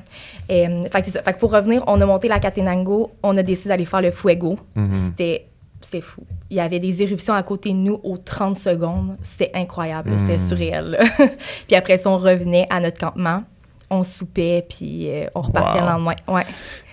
[0.50, 1.22] Euh, fait que c'est ça.
[1.22, 4.10] Fait que pour revenir, on a monté la Catenango, on a décidé d'aller faire le
[4.10, 4.58] Fuego.
[4.74, 4.92] Mhm.
[5.16, 5.46] C'était
[5.80, 6.22] c'était fou.
[6.48, 9.16] Il y avait des éruptions à côté de nous aux 30 secondes.
[9.22, 10.10] C'était incroyable.
[10.10, 10.18] là.
[10.18, 10.96] C'était surréel.
[11.66, 13.42] puis après ça, on revenait à notre campement.
[13.94, 15.84] On soupait, puis euh, on repartait Wow.
[15.84, 16.14] le lendemain.
[16.28, 16.42] Ouais.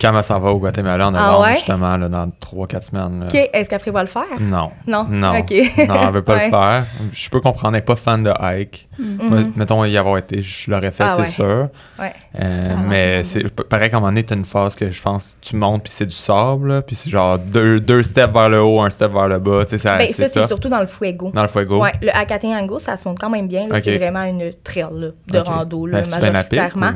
[0.01, 1.53] Quand elle s'en va au Guatemala en Ah novembre, ouais?
[1.55, 3.19] justement, là, dans 3-4 semaines.
[3.21, 3.25] là.
[3.27, 3.49] OK.
[3.53, 4.23] Est-ce qu'après, va le faire?
[4.39, 4.71] Non.
[4.85, 5.05] Non?
[5.09, 5.37] Non.
[5.39, 5.53] OK.
[5.87, 6.45] non, elle veut pas Ouais.
[6.45, 6.85] le faire.
[7.11, 8.87] Je peux comprendre, elle n'est pas fan de hike.
[8.99, 9.53] Moi, Mhm.
[9.55, 11.69] mettons y avoir été, je l'aurais fait, Ah c'est sûr.
[11.97, 12.11] Ouais.
[12.41, 15.37] Euh, Ah, mais c'est pareil qu'à un moment donné, t'as une phase que je pense
[15.41, 18.81] tu montes puis c'est du sable, puis c'est genre deux, deux steps vers le haut,
[18.81, 19.63] un step vers le bas.
[19.63, 21.31] Tu sais, ça, Ben, ça, c'est surtout dans le Fuego.
[21.33, 21.81] Dans le fuego.
[21.81, 23.67] Ouais, le Acatenango, ça se monte quand même bien.
[23.69, 23.77] là.
[23.77, 23.83] Ok.
[23.85, 26.88] C'est vraiment une trail là, de rando, là, Ben, majoritairement.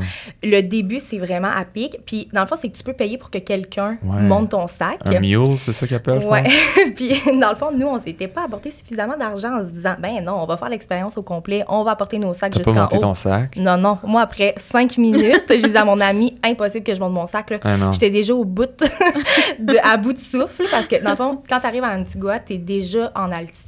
[0.43, 1.97] Le début, c'est vraiment à pic.
[2.06, 4.21] Puis, dans le fond, c'est que tu peux payer pour que quelqu'un Ouais.
[4.21, 4.97] monte ton sac.
[5.06, 6.43] Un mule, c'est ça qu'ils appellent, je Ouais.
[6.43, 6.53] pense.
[6.95, 10.23] puis, dans le fond, nous, on s'était pas apporté suffisamment d'argent en se disant, ben
[10.23, 12.97] non, on va faire l'expérience au complet, on va apporter nos sacs pas jusqu'en monté
[12.97, 13.01] haut.
[13.01, 13.56] ton sac?
[13.58, 13.97] Non, non.
[14.06, 17.49] Moi, après cinq minutes, je disais à mon ami, impossible que je monte mon sac.
[17.49, 17.58] Là.
[17.63, 17.77] Ah.
[17.91, 18.69] J'étais déjà au bout
[19.60, 22.39] de, à bout de souffle parce que dans le fond, quand tu arrives à Antigua,
[22.39, 23.60] tu es déjà en altitude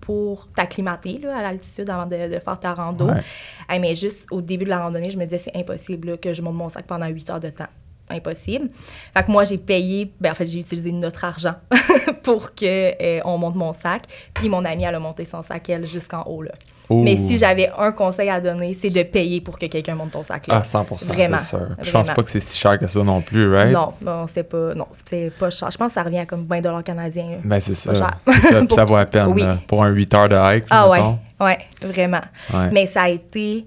[0.00, 3.06] pour t'acclimater à l'altitude avant de, de faire ta rando.
[3.06, 3.22] Ouais.
[3.68, 6.32] Hey, mais juste au début de la randonnée, je me disais c'est impossible là, que
[6.32, 7.68] je monte mon sac pendant 8 heures de temps.
[8.10, 8.68] Impossible.
[9.16, 11.54] Fait que moi, j'ai payé, ben en fait, j'ai utilisé notre argent
[12.22, 12.64] pour que
[13.02, 14.02] euh, on monte mon sac.
[14.34, 16.42] Puis mon amie, elle a monté son sac, elle, jusqu'en haut.
[16.42, 16.52] Là.
[16.90, 20.24] Mais si j'avais un conseil à donner, c'est de payer pour que quelqu'un monte ton
[20.24, 20.46] sac.
[20.46, 20.54] Là.
[20.56, 21.68] Ah, 100%, Vraiment, c'est sûr.
[21.82, 22.14] Je pense vraiment.
[22.14, 23.72] pas que c'est si cher que ça non plus, right?
[23.72, 25.70] Non, non, c'est pas, non, c'est pas cher.
[25.70, 27.40] Je pense que ça revient à comme 20 canadiens.
[27.44, 27.94] Ben, c'est ça.
[27.94, 28.18] cher.
[28.42, 29.26] Ça, ça vaut la peine.
[29.34, 29.42] oui.
[29.42, 29.58] là.
[29.66, 31.00] Pour un 8 heures de hike, Ah ouais,
[31.40, 32.22] ouais, vraiment.
[32.54, 32.70] Ouais.
[32.72, 33.66] Mais ça a été,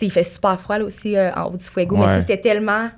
[0.00, 2.20] sais, il fait super froid là aussi euh, en haut du Fuego, mais Ouais.
[2.20, 2.88] c'était tellement,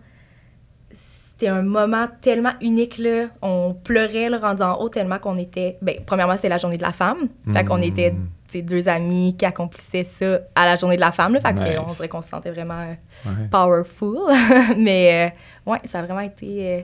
[1.40, 3.28] c'était un moment tellement unique là.
[3.40, 6.82] On pleurait là, rendu en haut tellement qu'on était, ben premièrement c'était la journée de
[6.82, 7.82] la femme, fait qu'on Mm.
[7.84, 8.14] était
[8.50, 11.60] sais, deux amis qui accomplissaient ça à la journée de la femme là, fait que,
[11.60, 11.78] Nice.
[11.80, 12.94] on dirait qu'on se sentait vraiment euh,
[13.30, 13.48] Ouais.
[13.50, 14.18] powerful.
[14.76, 15.32] mais
[15.66, 16.80] euh, ouais, ça a vraiment été euh,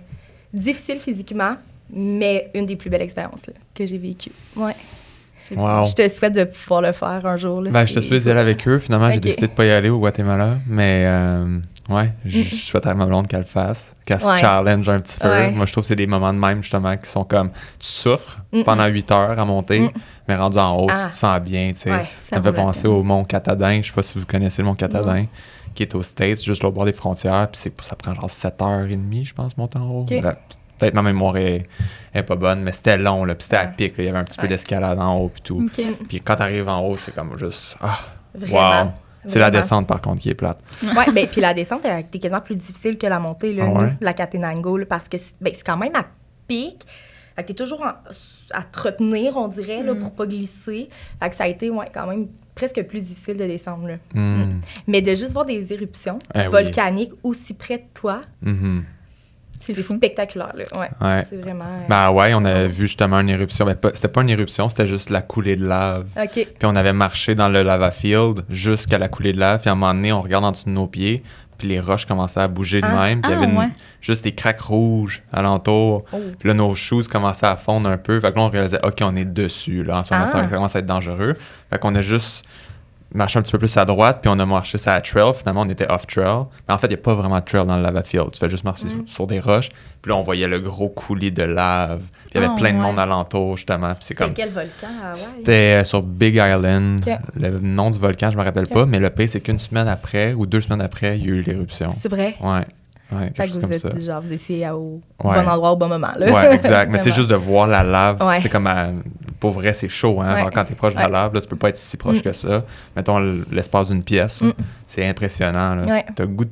[0.55, 1.57] difficile physiquement,
[1.90, 4.33] mais une des plus belles expériences là, que j'ai vécues.
[4.57, 4.75] Ouais.
[5.55, 5.85] Wow.
[5.85, 7.61] Je te souhaite de pouvoir le faire un jour.
[7.62, 8.79] Là, Ben, c'est- j'étais supposé y aller avec eux.
[8.81, 10.57] Finalement, j'ai décidé de pas y aller au Guatemala.
[10.66, 14.89] Mais euh, Ouais, je je souhaite à ma blonde qu'elle le fasse, qu'elle se challenge
[14.89, 15.28] un petit peu.
[15.28, 15.51] Ouais.
[15.53, 18.39] Moi, je trouve que c'est des moments de même, justement, qui sont comme, tu souffres
[18.53, 18.62] Mm.
[18.64, 19.91] pendant 8 heures à monter, Mm.
[20.28, 21.03] mais rendu en haut, Ah.
[21.05, 21.91] tu te sens bien, tu sais.
[21.93, 23.80] Ouais, ça me fait penser au Mont Catadin.
[23.82, 25.26] Je sais pas si vous connaissez le Mont Catadin,
[25.74, 27.49] qui est aux States, juste au bord des frontières.
[27.53, 30.05] Puis c'est- ça prend genre 7h30, je pense, monter en haut.
[30.78, 31.66] Peut-être ma mémoire est,
[32.12, 33.34] est pas bonne, mais c'était long, là.
[33.34, 33.95] Puis c'était à pic.
[33.97, 35.68] Il y avait un petit peu d'escalade en haut, puis tout.
[36.09, 37.76] Puis quand t'arrives en haut, c'est comme juste.
[37.82, 37.99] Ah,
[38.34, 38.82] Vraiment.
[38.84, 38.91] wow.
[39.27, 40.59] C'est la descente, par contre, qui est plate.
[40.83, 43.79] Ouais, ben, puis la descente, elle était quasiment plus difficile que la montée, là, Ah
[43.81, 43.93] ouais?
[44.01, 46.05] la Catenango, là, parce que c'est ben, c'est quand même à
[46.49, 46.87] pic.
[47.35, 47.93] Fait que t'es toujours en-
[48.53, 49.99] à te retenir, on dirait, là, Mm.
[49.99, 50.89] pour pas glisser.
[51.22, 53.97] Fait que ça a été, ouais, quand même presque plus difficile de descendre, là.
[54.14, 54.61] Hmm.
[54.87, 56.47] Mais de juste voir des éruptions Eh oui.
[56.51, 58.85] volcaniques aussi près de toi, Mhm.
[59.75, 60.64] C'est spectaculaire, là.
[60.79, 60.89] Ouais.
[61.01, 61.27] Ouais.
[61.31, 61.64] C'est vraiment...
[61.64, 63.64] euh, Ben ouais, on avait vu justement une éruption.
[63.64, 66.07] Ben, c'était pas une éruption, c'était juste la coulée de lave.
[66.17, 66.31] OK.
[66.33, 69.61] Puis on avait marché dans le lava field jusqu'à la coulée de lave.
[69.61, 71.23] Puis à un moment donné, on regarde en dessous de nos pieds.
[71.59, 73.05] Puis les roches commençaient à bouger de Ah.
[73.07, 73.23] même.
[73.23, 73.69] Puis il y Ah, avait une- ouais.
[74.03, 76.05] juste des craques rouges alentour.
[76.12, 76.17] Oh.
[76.39, 78.21] Puis là, nos shoes commençaient à fondre un peu.
[78.21, 79.83] Fait que là, on réalisait, OK, on est dessus.
[79.83, 80.33] Là, en ce moment, Ah.
[80.33, 81.35] ça commence à être dangereux.
[81.71, 82.45] Fait qu'on a juste
[83.17, 84.19] marché un petit peu plus à droite.
[84.23, 85.33] Puis on a marché sur la trail.
[85.35, 86.45] Finalement, on était off-trail.
[86.69, 88.31] Mais en fait, il n'y a pas vraiment de trail dans le lava field.
[88.33, 88.89] Tu fais juste marcher Mm.
[89.07, 89.69] sur, sur des roches.
[90.03, 92.03] Puis là, on voyait le gros coulis de lave.
[92.31, 93.89] Il y avait Ah, plein de monde alentour, justement.
[93.95, 94.35] Puis c'est C'était comme.
[94.35, 94.87] quel volcan?
[95.03, 95.14] Ah, ouais.
[95.14, 97.01] C'était euh, sur Big Island.
[97.35, 100.35] Le nom du volcan, je me rappelle pas, mais le pire, c'est qu'une semaine après
[100.35, 101.89] ou deux semaines après, il y a eu l'éruption.
[102.01, 102.37] C'est vrai?
[102.43, 102.61] Ouais.
[103.12, 104.12] Ouais, Fait quelque que chose vous comme êtes, ça.
[104.12, 105.35] genre, vous étiez au Ouais.
[105.43, 106.33] bon endroit au bon moment, là.
[106.33, 106.91] Ouais, exact.
[106.91, 108.41] Mais tu sais, juste de voir la lave, Ouais.
[108.41, 108.89] sais, comme à-
[109.41, 110.45] pour vrai, c'est chaud, hein.
[110.45, 110.51] Ouais.
[110.55, 112.22] Quand t'es proche de la lave, là, tu peux pas être si proche Mm.
[112.22, 112.64] que ça.
[112.95, 113.18] Mettons
[113.51, 114.41] l'espace d'une pièce.
[114.41, 114.53] Mm.
[114.87, 115.82] c'est impressionnant.
[115.84, 116.05] Ouais.
[116.14, 116.51] T'as le goût de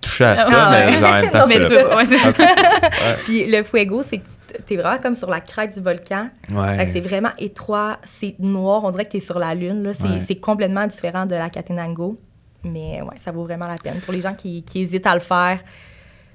[0.00, 1.04] toucher à ça, Ah mais ouais.
[1.04, 2.46] en même temps, Mais tu veux- Ah, ça.
[3.24, 4.24] Puis le fuego, c'est que
[4.66, 6.28] t'es vraiment comme sur la crête du volcan.
[6.52, 6.88] Ouais.
[6.92, 9.82] C'est vraiment étroit, c'est noir, on dirait que t'es sur la lune.
[9.82, 9.92] là.
[9.94, 10.22] C'est Ouais.
[10.26, 12.18] c'est complètement différent de la Catenango.
[12.64, 14.00] Mais ouais, ça vaut vraiment la peine.
[14.04, 15.60] Pour les gens qui, qui hésitent à le faire,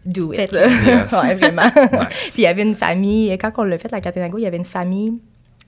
[0.05, 0.39] do it.
[0.39, 0.61] Faites-le.
[0.87, 1.11] Yes.
[1.23, 1.63] ouais, vraiment.
[1.65, 2.31] Nice.
[2.33, 4.57] Puis il y avait une famille, quand on l'a fait, la Catenango, il y avait
[4.57, 5.13] une famille,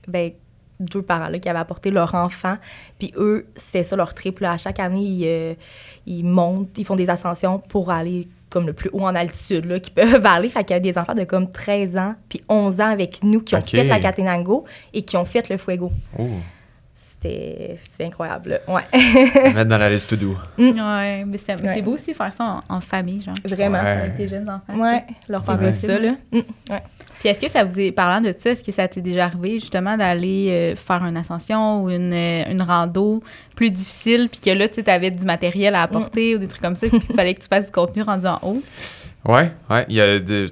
[0.08, 0.32] ben,
[0.80, 2.56] deux parents là, qui avaient apporté leur enfant.
[2.98, 4.38] Puis eux, c'était ça leur trip.
[4.40, 4.52] là.
[4.52, 5.54] À chaque année, ils, euh,
[6.06, 9.78] ils montent, ils font des ascensions pour aller comme le plus haut en altitude là,
[9.80, 10.48] qu'ils peuvent aller.
[10.50, 13.40] Fait qu'il y a des enfants de comme 13 ans puis 11 ans avec nous
[13.40, 15.90] qui ont fait la Catenango et qui ont fait le Fuego.
[16.18, 16.28] Ouh.
[16.94, 18.50] C'était c'est incroyable.
[18.64, 18.72] là.
[18.74, 20.36] Ouais, Mettre dans la liste to do.
[20.56, 21.74] Ouais, mais c'est Ouais.
[21.74, 23.34] c'est beau aussi faire ça en, en famille, genre.
[23.44, 23.80] vraiment.
[23.80, 23.88] Ouais.
[23.88, 24.80] Avec tes jeunes enfants.
[24.80, 25.98] Ouais, leur faire ça.
[25.98, 26.12] Là.
[26.32, 26.36] Mm,
[26.70, 26.82] ouais.
[27.20, 29.54] Puis est-ce que ça vous est, parlant de ça, est-ce que ça t'est déjà arrivé
[29.54, 33.22] justement d'aller euh, faire une ascension ou une, euh, une rando
[33.56, 36.62] plus difficile, puis que là, tu sais, t'avais du matériel à apporter ou des trucs
[36.62, 38.62] comme ça, puis il fallait que tu fasses du contenu rendu en haut?
[39.24, 39.84] Ouais, ouais.
[39.88, 40.46] Il y a des.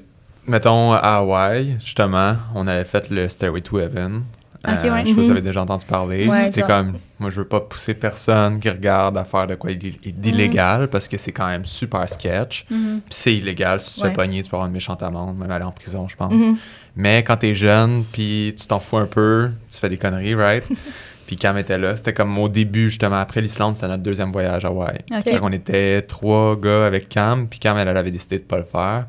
[0.46, 4.22] Mettons, à Hawaï, justement, on avait fait le Stairway to Heaven.
[4.68, 4.76] Euh.
[4.76, 5.30] Je sais pas si vous Mhm.
[5.30, 6.26] avez déjà entendu parler.
[6.28, 9.70] Ouais, c'est comme, moi, je veux pas pousser personne qui regarde à faire de quoi
[9.70, 12.64] il- il- d'illégal parce que c'est quand même super sketch.
[12.68, 12.76] Puis
[13.10, 13.80] c'est illégal.
[13.80, 16.08] Si tu te fais pogner, tu peux avoir une méchante amende, même aller en prison,
[16.08, 16.32] je pense.
[16.32, 16.56] Mhm.
[16.96, 20.64] Mais quand t'es jeune, puis tu t'en fous un peu, tu fais des conneries, right?
[21.26, 21.96] puis Cam était là.
[21.96, 23.16] C'était comme au début, justement.
[23.18, 24.98] Après l'Islande, c'était notre deuxième voyage à Hawaï.
[25.14, 25.24] Ok.
[25.24, 28.56] Fait qu'on était trois gars avec Cam, puis Cam, elle, elle avait décidé de pas
[28.58, 29.06] le faire.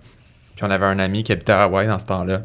[0.55, 2.41] Puis on avait un ami qui habitait à Hawaï dans ce temps-là,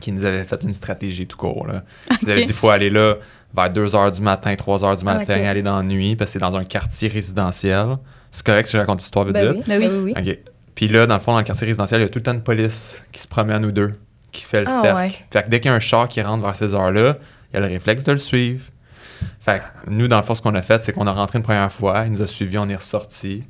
[0.00, 1.66] qui nous avait fait une stratégie tout court.
[1.66, 1.82] Là.
[2.10, 2.46] Il nous avait Ok.
[2.46, 3.16] dit faut aller là
[3.54, 6.30] vers 2 h du matin, 3 h du Ah, matin, aller dans la nuit, parce
[6.30, 7.96] que c'est dans un quartier résidentiel.
[8.30, 9.62] C'est correct si je raconte l'histoire vite Ben vite?
[9.62, 9.64] oui.
[9.68, 9.88] Ben oui.
[9.88, 10.32] Ben oui, oui.
[10.32, 10.38] OK.
[10.74, 12.34] Puis là, dans le fond, dans le quartier résidentiel, il y a tout le temps
[12.34, 13.92] une police qui se promène ou deux,
[14.30, 14.96] qui fait le Ah, cercle.
[14.96, 15.10] ouais.
[15.32, 17.16] Fait que dès qu'il y a un char qui rentre vers ces heures-là,
[17.50, 18.64] il y a le réflexe de le suivre.
[19.40, 21.42] Fait que nous, dans le fond, ce qu'on a fait, c'est qu'on a rentré une
[21.42, 23.42] première fois, il nous a suivis, on est ressorti.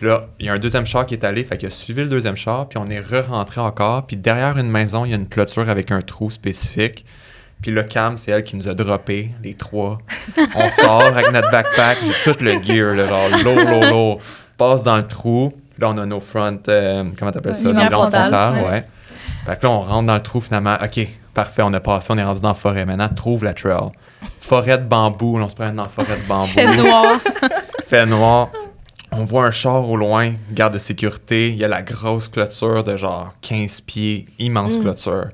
[0.00, 2.00] Puis là, il y a un deuxième char qui est allé, fait qu'il a suivi
[2.00, 4.06] le deuxième char, puis on est re-rentré encore.
[4.06, 7.04] Puis derrière une maison, il y a une clôture avec un trou spécifique.
[7.60, 9.98] Puis le cam, c'est elle qui nous a droppé, les trois.
[10.56, 14.18] On sort avec notre backpack, j'ai tout le gear, là, genre lourd, lourd, lourd.
[14.56, 15.52] Passe dans le trou.
[15.78, 17.68] Là, on a nos front, euh, comment t'appelles ça?
[17.68, 18.70] Lumière frontale, frontales, ouais.
[18.70, 18.84] ouais.
[19.44, 20.76] Fait que là, on rentre dans le trou finalement.
[20.82, 22.86] OK, parfait, on a passé, on est rendu dans la forêt.
[22.86, 23.90] Maintenant, trouve la trail.
[24.38, 26.46] Forêt de bambou, là, on se promène dans la forêt de bambou.
[26.46, 27.04] Fait noir.
[27.86, 28.48] fait noir.
[29.12, 31.48] On voit un char au loin, garde de sécurité.
[31.48, 34.80] Il y a la grosse clôture de genre 15 pieds, immense Mm.
[34.82, 35.28] clôture.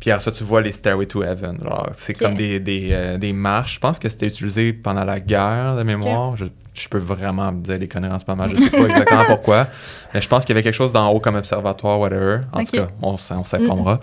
[0.00, 1.58] Puis après ça, tu vois les Stairway to Heaven.
[1.62, 3.74] Genre, c'est comme des, des, euh, des marches.
[3.74, 6.36] Je pense que c'était utilisé pendant la guerre de mémoire.
[6.36, 6.46] Je,
[6.78, 8.46] je peux vraiment me dire des conneries en ce moment.
[8.48, 9.68] Je sais pas exactement pourquoi.
[10.14, 12.40] Mais je pense qu'il y avait quelque chose d'en haut comme observatoire, whatever.
[12.52, 14.00] En tout cas, on, s'informera.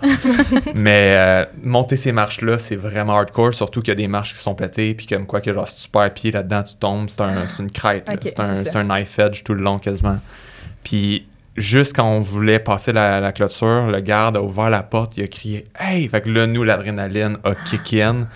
[0.74, 3.54] Mais euh, monter ces marches-là, c'est vraiment hardcore.
[3.54, 4.94] Surtout qu'il y a des marches qui sont pétées.
[4.94, 7.08] Puis comme quoi, que genre, si tu perds pied là-dedans, tu tombes.
[7.08, 8.08] C'est un, une crête.
[8.22, 10.18] c'est un, un knife edge tout le long quasiment.
[10.84, 15.16] Puis juste quand on voulait passer la, la clôture, le garde a ouvert la porte,
[15.16, 16.08] il a crié Hey!
[16.08, 18.28] Fait que là, nous, l'adrénaline a kick in.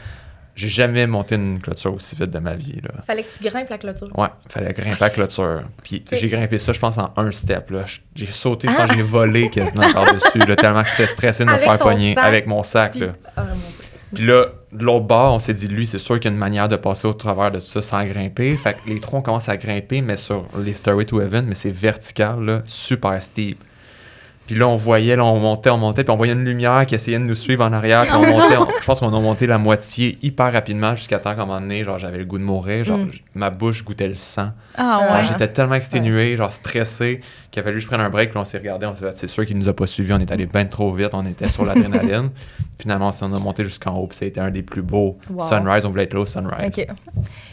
[0.61, 2.81] J'ai jamais monté une clôture aussi vite de ma vie.
[2.83, 3.03] Là.
[3.07, 4.11] Fallait que tu grimpes la clôture.
[4.19, 5.63] Ouais, fallait grimper la clôture.
[5.83, 7.71] Puis j'ai grimpé ça, je pense, en un step.
[7.71, 7.85] Là.
[8.15, 11.51] J'ai sauté, je pense que j'ai volé quasiment par-dessus, là, tellement que j'étais stressé de
[11.51, 12.25] me faire pogner sac.
[12.25, 12.93] avec mon sac.
[12.93, 13.13] Puis, Là.
[13.37, 13.87] Ah, Dieu.
[14.13, 16.39] Puis là, de l'autre bord, on s'est dit, lui, c'est sûr qu'il y a une
[16.39, 18.57] manière de passer au travers de ça sans grimper.
[18.57, 21.55] Fait que les trois, on commence à grimper, mais sur les Stairway to Heaven, mais
[21.55, 23.63] c'est vertical, là, super steep.
[24.51, 26.97] Puis là, on voyait, là, on montait, on montait, puis on voyait une lumière qui
[26.97, 28.03] essayait de nous suivre en arrière.
[28.03, 31.37] Puis on montait, on- je pense qu'on a monté la moitié hyper rapidement jusqu'à temps
[31.37, 32.85] qu'à un moment donné, genre, j'avais le goût de mourir.
[32.85, 33.11] Genre, Mm.
[33.37, 34.49] ma bouche goûtait le sang.
[34.77, 35.25] Ah Ouais.
[35.29, 37.21] J'étais tellement exténué, genre stressé,
[37.53, 38.31] qu'il a fallu que je prenne un break.
[38.31, 40.19] Puis on s'est regardé, on s'est dit, c'est sûr qu'il nous a pas suivis, on
[40.19, 42.31] est allé bien trop vite, on était sur l'adrénaline.
[42.81, 45.47] Finalement, on a monté jusqu'en haut, puis c'était un des plus beaux Wow.
[45.47, 45.85] sunrise.
[45.85, 46.87] On voulait être là au sunrise.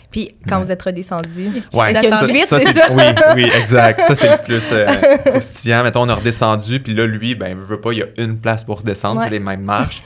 [0.10, 2.88] Puis, quand vous êtes redescendu, Ouais, Est-ce ça, une suite, ça, c'est ça?
[2.92, 3.04] oui,
[3.36, 4.02] oui, exact.
[4.08, 5.84] Ça c'est le plus euh, croustillant.
[5.84, 8.38] Mettons, on a redescendu, puis là, lui, ben, il veut pas, il y a une
[8.40, 9.26] place pour redescendre, Ouais.
[9.26, 10.04] c'est les mêmes marches.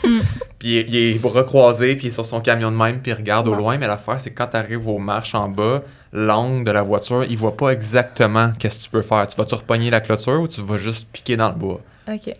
[0.57, 3.47] puis il, est recroisé, puis il est sur son camion de même, puis il regarde
[3.47, 3.77] au loin.
[3.77, 5.83] Mais l'affaire, c'est que quand tu arrives aux marches en bas,
[6.13, 9.27] l'angle de la voiture, il voit pas exactement qu'est-ce que tu peux faire.
[9.27, 11.79] Tu vas-tu repogner la clôture ou tu vas juste piquer dans le bois?
[12.11, 12.33] OK.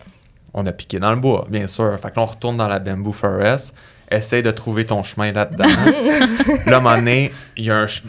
[0.54, 1.96] On a piqué dans le bois, bien sûr.
[2.00, 3.72] Fait que là, on retourne dans la Bamboo Forest.
[4.12, 5.64] Essaye de trouver ton chemin là-dedans.
[6.66, 8.02] là, à un moment donné, il y a un ch-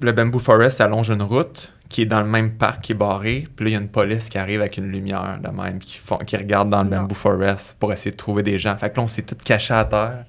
[0.00, 3.48] le Bamboo Forest allonge une route qui est dans le même parc qui est barré.
[3.56, 5.98] Puis là, il y a une police qui arrive avec une lumière de même, qui,
[5.98, 6.98] font, qui regarde dans le Non.
[6.98, 8.76] Bamboo Forest pour essayer de trouver des gens.
[8.76, 10.24] Fait que là, on s'est tous cachés à terre.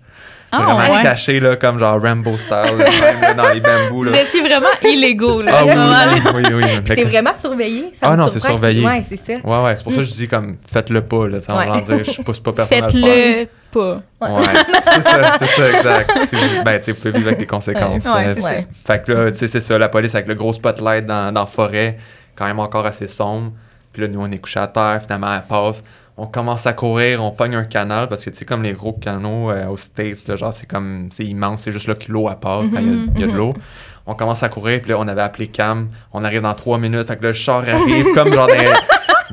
[0.53, 1.01] Ah vraiment ouais.
[1.01, 4.03] cachés, là, comme genre Rambo style, là, même, là, dans les bambous.
[4.03, 4.21] Vous Là.
[4.23, 5.51] étiez vraiment illégaux, là.
[5.55, 5.63] Ah
[6.35, 7.93] oui, oui, oui, que- c'est vraiment surveillé.
[7.93, 8.85] Ça Ah non, c'est surveillé.
[8.85, 9.39] Ouais, c'est ça.
[9.47, 11.57] Ouais, ouais, c'est pour ça que je dis comme faites-le pas, là, tu sais, en
[11.57, 11.67] Ouais.
[11.67, 13.01] voulant dire je pousse pas personne à le faire.
[13.01, 14.01] Faites-le pas.
[14.21, 14.43] Ouais,
[14.83, 16.11] c'est ça, c'est ça, exact.
[16.25, 18.05] Si vous, ben, tu sais, vous pouvez vivre avec les conséquences.
[18.05, 18.65] Ouais, euh, c'est ça.
[18.85, 21.41] Fait que là, tu sais, c'est ça, la police avec le gros spotlight dans, dans
[21.41, 21.97] la forêt,
[22.35, 23.51] quand même encore assez sombre.
[23.93, 25.83] Puis là, nous, on est couché à terre, finalement, elle passe.
[26.17, 28.93] On commence à courir, on pogne un canal, parce que, tu sais, comme les gros
[28.93, 32.29] canaux euh, aux States, là, genre, c'est comme, c'est immense, c'est juste là que l'eau,
[32.29, 33.53] elle passe quand il y a- il y, a de l'eau.
[34.05, 35.87] On commence à courir, puis là, on avait appelé Cam.
[36.11, 38.53] On arrive dans trois minutes, fait que là, le char arrive, comme genre dans,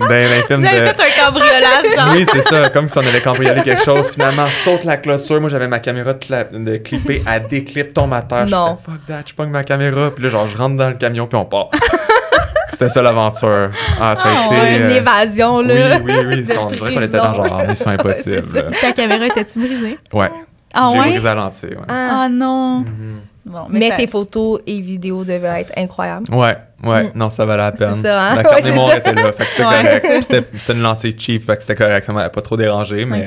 [0.06, 0.86] les films Vous avez de...
[0.86, 2.08] fait un cambriolage, genre.
[2.12, 4.08] Oui, c'est ça, comme si on allait cambrioler quelque chose.
[4.10, 5.40] Finalement, saute la clôture.
[5.40, 8.46] Moi, j'avais ma caméra de, cla- de clipper, elle déclippe, tombe à terre.
[8.46, 8.76] Non.
[8.80, 10.10] Je fais fuck that, je pogne ma caméra.
[10.14, 11.68] Puis là, genre, je rentre dans le camion, puis on part.
[12.70, 13.70] C'était ça l'aventure.
[14.00, 14.76] Ah, ça a Ah été.
[14.76, 15.98] Une euh, évasion, oui, là.
[16.04, 16.42] oui, oui.
[16.44, 18.70] de On dirait qu'on était dans genre Mission Impossible.
[18.80, 19.98] Ta caméra était-tu brisée?
[20.12, 20.30] Ouais.
[20.72, 21.10] Ah J'ai ouais?
[21.12, 21.76] brisé à l'entier, ouais.
[21.88, 22.20] Ah.
[22.24, 22.80] Ah non.
[22.80, 23.20] Mhm.
[23.48, 26.32] Bon, Mais ça- tes photos et vidéos devaient être incroyables.
[26.34, 27.10] Ouais, ouais, Mm.
[27.14, 27.94] non, ça valait la peine.
[28.02, 28.34] C'est ça, hein?
[28.36, 28.96] La carte Ouais, c'est mémoire ça.
[28.98, 30.22] était là, fait que c'était Ouais, correct.
[30.22, 33.24] C'était c'était une lentille cheap, fait que c'était correct, ça m'avait pas trop dérangé, mais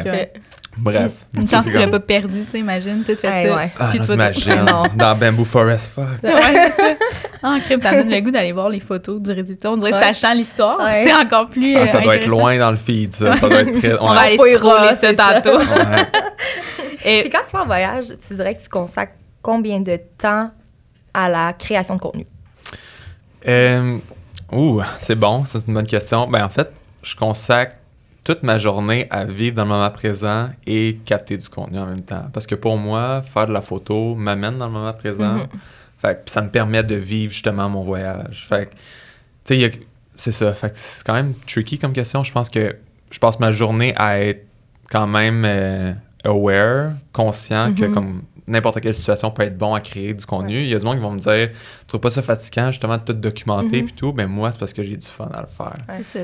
[0.78, 1.12] bref.
[1.34, 3.56] Une chance c'est que tu l'as pas perdu, tu sais, imagine, tout fait Ouais, ça.
[3.56, 3.72] ouais.
[3.80, 6.06] Ah, non, dans Bamboo Forest, fuck.
[6.24, 6.32] Ouais,
[6.76, 6.94] c'est ça.
[7.44, 9.72] Ah, crème, ça me donne le goût d'aller voir les photos du résultat.
[9.72, 10.00] On dirait, Ouais.
[10.00, 11.04] sachant l'histoire, Ouais.
[11.04, 11.76] c'est encore plus.
[11.76, 13.36] Ah, euh, ça doit être loin dans le feed, ça.
[13.36, 13.94] Ça doit être très.
[14.00, 14.16] On ouais.
[14.16, 15.60] va aller scroller ça tantôt.
[17.04, 20.52] Et Puis quand tu vas en voyage, tu dirais que tu consacres combien de temps
[21.14, 22.26] à la création de contenu?
[23.48, 23.98] Euh,
[24.52, 26.28] ouh, c'est bon, c'est une bonne question.
[26.28, 26.72] Ben, en fait,
[27.04, 27.76] je consacre
[28.24, 32.04] toute ma journée à vivre dans le moment présent et capter du contenu en même
[32.04, 32.26] temps.
[32.34, 35.34] Parce que pour moi, faire de la photo m'amène dans le moment présent.
[35.38, 35.48] Mhm.
[35.98, 38.46] Fait que ça me permet de vivre justement mon voyage.
[38.48, 38.72] Fait que,
[39.46, 39.72] tu sais,
[40.16, 40.54] c'est ça.
[40.54, 42.24] Fait que c'est quand même tricky comme question.
[42.24, 42.76] Je pense que
[43.10, 44.46] je passe ma journée à être
[44.92, 47.94] quand même euh, aware, conscient que Mhm.
[47.94, 48.22] comme
[48.52, 50.62] n'importe quelle situation peut être bon à créer du contenu.
[50.62, 52.98] Il y a du monde qui vont me dire, tu trouves pas ça fatigant justement
[52.98, 53.86] de tout documenter Mhm.
[53.88, 54.14] puis tout.
[54.14, 55.74] Ben moi, c'est parce que j'ai du fun à le faire.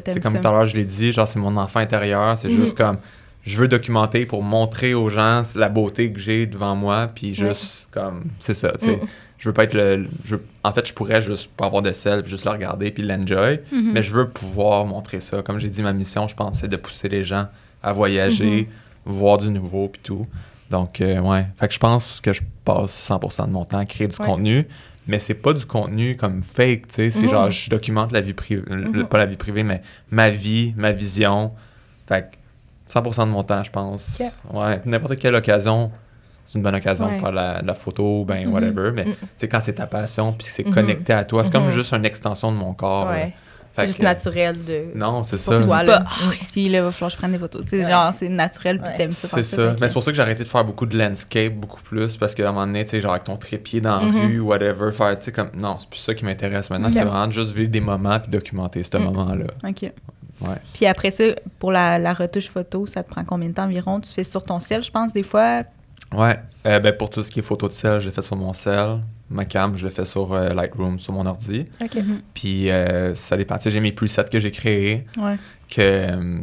[0.04, 2.38] c'est comme tout à l'heure, je l'ai dit, genre c'est mon enfant intérieur.
[2.38, 2.56] C'est Mhm.
[2.56, 2.98] juste comme,
[3.44, 7.10] je veux documenter pour montrer aux gens la beauté que j'ai devant moi.
[7.14, 8.98] Puis juste comme, c'est ça, tu sais.
[8.98, 9.08] Mhm.
[9.40, 10.08] Je veux pas être le.
[10.26, 13.04] je veux- en fait, je pourrais juste pas avoir de sel, juste le regarder, puis
[13.04, 13.60] l'enjoy.
[13.72, 13.92] Mhm.
[13.94, 15.44] Mais je veux pouvoir montrer ça.
[15.44, 17.48] Comme j'ai dit, ma mission, je pense, c'est de pousser les gens
[17.84, 18.68] à voyager,
[19.06, 20.26] voir du nouveau, puis tout.
[20.70, 21.46] Donc, euh, ouais.
[21.58, 24.26] Fait que je pense que je passe 100% de mon temps à créer du Ouais.
[24.26, 24.68] contenu,
[25.08, 27.12] mais c'est pas du contenu comme fake, tu sais.
[27.12, 27.30] C'est Mhm.
[27.30, 29.06] genre, je documente la vie privée, Mhm.
[29.08, 31.54] pas la vie privée, mais ma vie, ma vision.
[32.08, 32.38] Fait que
[32.92, 34.22] 100% de mon temps, je pense.
[34.54, 34.82] Ouais.
[34.86, 35.92] N'importe quelle occasion,
[36.46, 37.16] c'est une bonne occasion Ouais.
[37.16, 38.54] de faire la, la photo, ben Mhm.
[38.54, 38.92] whatever.
[38.94, 41.72] Mais tu sais, quand c'est ta passion, puis que c'est connecté à toi, c'est comme
[41.72, 43.08] juste une extension de mon corps.
[43.08, 43.26] Ouais.
[43.28, 43.32] là.
[43.82, 44.86] C'est juste que- naturel de.
[44.96, 45.60] Non, c'est ça.
[45.62, 45.78] toi.
[45.80, 46.00] C'est là.
[46.02, 47.64] pas, ah, ici, là, va falloir que je prenne des photos.
[47.64, 47.92] Tu sais, Ouais.
[47.92, 49.28] genre, c'est naturel, puis t'aimes ça.
[49.30, 49.76] C'est ça.
[49.80, 52.34] Mais c'est pour ça que j'ai arrêté de faire beaucoup de landscape, beaucoup plus, parce
[52.36, 54.26] qu'à un moment donné, tu sais, genre avec ton trépied dans la Mhm.
[54.28, 57.28] rue, whatever, faire, tu sais, comme, non, c'est plus ça qui m'intéresse maintenant, c'est vraiment
[57.28, 59.04] de juste vivre des moments puis documenter ce Mhm.
[59.06, 59.46] moment-là.
[59.68, 59.92] OK.
[60.40, 60.56] Ouais.
[60.74, 61.24] Puis après ça,
[61.60, 64.00] pour la, la retouche photo, ça te prend combien de temps environ?
[64.00, 65.64] Tu fais sur ton ciel, je pense, des fois?
[66.16, 66.40] Ouais.
[66.66, 68.54] Euh, ben, pour tout ce qui est photo de sel, je l'ai fait sur mon
[68.54, 69.00] cell.
[69.30, 71.66] Ma cam, je l'ai fait sur euh, Lightroom, sur mon ordi.
[72.34, 73.58] Puis euh, ça dépend.
[73.58, 75.36] Tu sais, j'ai mes presets que j'ai créés, Ouais.
[75.70, 76.40] que euh,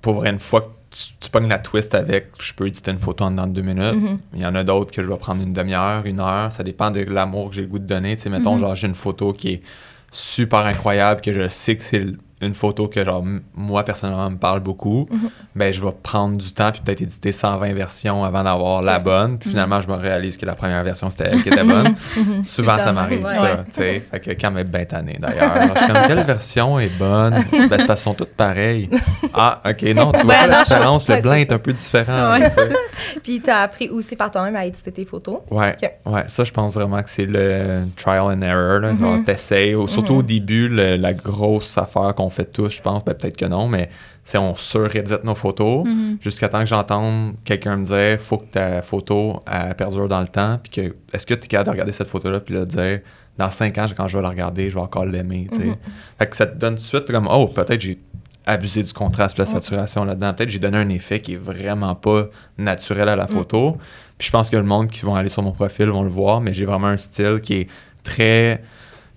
[0.00, 2.98] pour vrai, une fois que tu, tu pognes la twist avec, je peux éditer une
[2.98, 3.94] photo en dedans de deux minutes.
[3.96, 4.18] Mhm.
[4.34, 6.50] Il y en a d'autres que je vais prendre une demi-heure, une heure.
[6.52, 8.16] Ça dépend de l'amour que j'ai le goût de donner.
[8.16, 8.60] Tu sais, mettons, Mhm.
[8.60, 9.62] genre, j'ai une photo qui est
[10.10, 12.06] super incroyable, que je sais que c'est
[12.40, 13.24] une photo que, genre,
[13.54, 15.06] moi, personnellement, me parle beaucoup.
[15.10, 15.30] Mhm.
[15.54, 19.38] Ben, je vais prendre du temps puis peut-être éditer 120 versions avant d'avoir la bonne.
[19.38, 21.94] Puis finalement, je me réalise que la première version, c'était elle qui était bonne.
[22.16, 22.44] Mhm.
[22.44, 23.32] Souvent, ça m'arrive, ouais.
[23.32, 23.64] ça.
[23.66, 24.04] tu sais.
[24.10, 25.54] Fait que quand même bien tanné, d'ailleurs.
[25.74, 27.44] Je suis comme, quelle version est bonne?
[27.52, 28.90] Ben, c'est parce sont toutes pareilles.
[29.32, 31.08] Ah, OK, non, tu vois pas la non, différence.
[31.08, 32.32] Le blanc est un peu différent.
[32.32, 32.50] Ouais.
[32.50, 33.20] tu.
[33.22, 35.38] Puis t'as appris aussi par toi-même à éditer tes photos.
[35.50, 35.90] Ouais, Ok.
[36.12, 38.80] ouais, ça, je pense vraiment que c'est le trial and error.
[38.80, 38.98] Là, Mhm.
[38.98, 39.74] genre.
[39.76, 40.18] Ou Surtout Mhm.
[40.18, 43.68] au début, le- la grosse affaire qu'on fait tous, je pense, ben, peut-être que non,
[43.68, 43.90] mais
[44.24, 46.18] c'est on sur-édite nos photos Mhm.
[46.20, 50.28] jusqu'à temps que j'entende quelqu'un me dire faut que ta photo elle perdure dans le
[50.28, 53.00] temps, puis que est-ce que tu es capable de regarder cette photo-là, puis le dire
[53.36, 55.48] dans cinq ans, quand je vais la regarder, je vais encore l'aimer.
[55.52, 55.74] Mhm.
[56.18, 57.98] Fait que ça te donne tout de suite comme oh, peut-être j'ai
[58.46, 60.34] abusé du contraste, de la saturation là-dedans.
[60.34, 62.26] Peut-être j'ai donné un effet qui est vraiment pas
[62.58, 63.78] naturel à la photo.
[64.18, 66.40] Puis je pense que le monde qui vont aller sur mon profil vont le voir,
[66.40, 67.68] mais j'ai vraiment un style qui est
[68.04, 68.62] très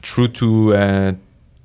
[0.01, 1.11] true to, euh,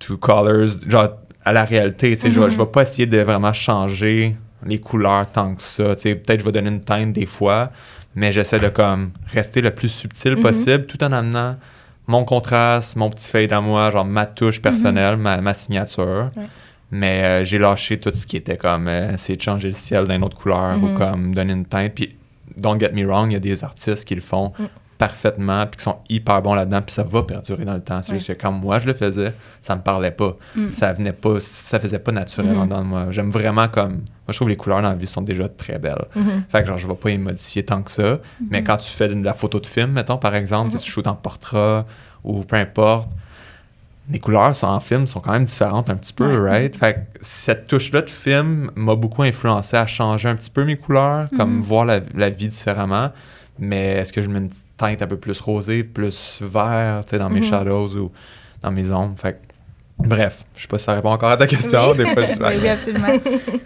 [0.00, 1.08] to colors, genre
[1.44, 2.14] à la réalité.
[2.16, 2.50] tu sais, Je Mhm.
[2.50, 5.96] je vais pas essayer de vraiment changer les couleurs tant que ça.
[5.96, 6.14] tu sais.
[6.14, 7.70] Peut-être je vais donner une teinte des fois,
[8.14, 10.42] mais j'essaie de comme rester le plus subtil Mhm.
[10.42, 11.56] possible tout en amenant
[12.06, 16.30] mon contraste, mon petit fade à moi, genre ma touche personnelle, ma, ma signature.
[16.36, 16.42] Ouais.
[16.90, 20.06] Mais euh, j'ai lâché tout ce qui était comme euh, essayer de changer le ciel
[20.06, 21.92] d'une autre couleur ou comme donner une teinte.
[21.94, 22.14] Puis,
[22.58, 24.64] don't get me wrong, il y a des artistes qui le font Mm.
[25.06, 28.00] Parfaitement puis qui sont hyper bons là-dedans puis ça va perdurer dans le temps.
[28.02, 28.18] C'est Ouais.
[28.18, 30.36] juste que quand moi je le faisais, ça me parlait pas.
[30.54, 30.70] Mm.
[30.70, 33.06] Ça venait pas, ça faisait pas naturel en dedans de moi.
[33.10, 33.92] J'aime vraiment comme...
[33.92, 36.04] Moi, je trouve que les couleurs dans la vie sont déjà très belles.
[36.14, 36.44] Mhm.
[36.48, 38.18] Fait que genre, je vais pas y modifier tant que ça.
[38.50, 41.08] Mais quand tu fais de la photo de film, mettons, par exemple, sais, tu shootes
[41.08, 41.82] en portrait
[42.22, 43.08] ou peu importe,
[44.10, 46.50] les couleurs sont, en film sont quand même différentes un petit peu, Ouais.
[46.50, 46.76] right?
[46.76, 50.76] Fait que cette touche-là de film m'a beaucoup influencé à changer un petit peu mes
[50.76, 53.10] couleurs, comme voir la, la vie différemment.
[53.58, 57.10] Mais est-ce que je mets une petite teinte un peu plus rosée, plus vert, tu
[57.10, 57.46] sais, dans mes Mhm.
[57.46, 58.10] shadows ou
[58.62, 59.14] dans mes ombres?
[59.18, 59.40] Fait
[59.98, 61.90] bref, je sais pas si ça répond encore à ta question.
[61.92, 61.98] Oui.
[61.98, 63.06] Des fois, je Oui, oui, absolument.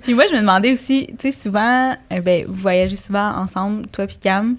[0.02, 3.86] puis moi, je me demandais aussi, tu sais, souvent, euh, ben, vous voyagez souvent ensemble,
[3.88, 4.56] toi puis Cam.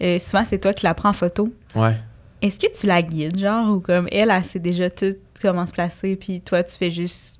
[0.00, 1.52] Euh, souvent, c'est toi qui la prends en photo.
[1.74, 1.96] Ouais.
[2.40, 5.72] Est-ce que tu la guides, genre, ou comme elle, elle sait déjà tout comment se
[5.72, 7.37] placer, puis toi, tu fais juste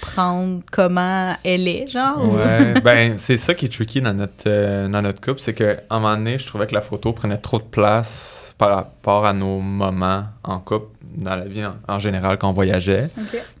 [0.00, 2.22] prendre comment elle est, genre?
[2.24, 5.54] ou- Ouais, ben c'est ça qui est tricky dans notre, euh, dans notre couple, c'est
[5.54, 9.26] qu'à un moment donné, je trouvais que la photo prenait trop de place par rapport
[9.26, 13.10] à nos moments en couple, dans la vie en, en général quand on voyageait.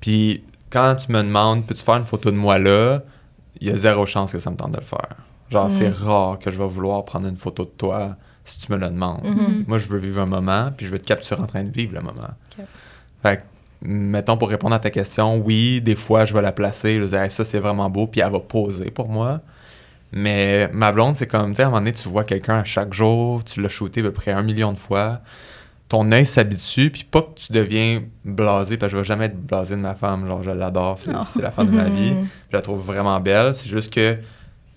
[0.00, 3.00] Puis quand tu me demandes, peux-tu faire une photo de moi là,
[3.60, 5.16] il y a zéro chance que ça me tente de le faire.
[5.50, 5.70] Genre, Mm.
[5.70, 8.88] c'est rare que je vais vouloir prendre une photo de toi si tu me le
[8.88, 9.24] demandes.
[9.24, 9.64] Mhm.
[9.66, 11.94] Moi, je veux vivre un moment, puis je veux te capturer en train de vivre
[11.94, 12.28] le moment.
[13.22, 13.42] Fait que,
[13.86, 17.08] mettons, pour répondre à ta question, oui, des fois, je vais la placer, je vais
[17.08, 19.40] dire, Hey, ça, c'est vraiment beau, puis elle va poser pour moi.
[20.12, 22.64] Mais ma blonde, c'est comme, tu sais, à un moment donné, tu vois quelqu'un à
[22.64, 25.20] chaque jour, tu l'as shooté à peu près un million de fois,
[25.88, 29.40] ton œil s'habitue, puis pas que tu deviens blasé, parce que je vais jamais être
[29.40, 31.18] blasé de ma femme, genre, je l'adore, c'est Oh.
[31.24, 32.26] c'est la femme de ma vie, Mhm.
[32.50, 34.16] je la trouve vraiment belle, c'est juste que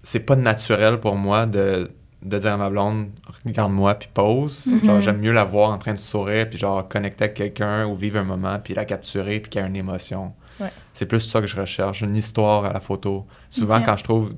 [0.03, 1.89] c'est pas naturel pour moi de,
[2.21, 3.07] de dire à ma blonde,
[3.45, 4.67] regarde-moi, puis pose.
[4.67, 4.85] Mhm.
[4.85, 7.95] Genre, j'aime mieux la voir en train de sourire, puis genre connecter avec quelqu'un ou
[7.95, 10.33] vivre un moment, puis la capturer, puis qu'il y a une émotion.
[10.59, 10.71] Ouais.
[10.93, 13.25] C'est plus ça que je recherche, une histoire à la photo.
[13.49, 14.33] Souvent, quand je trouve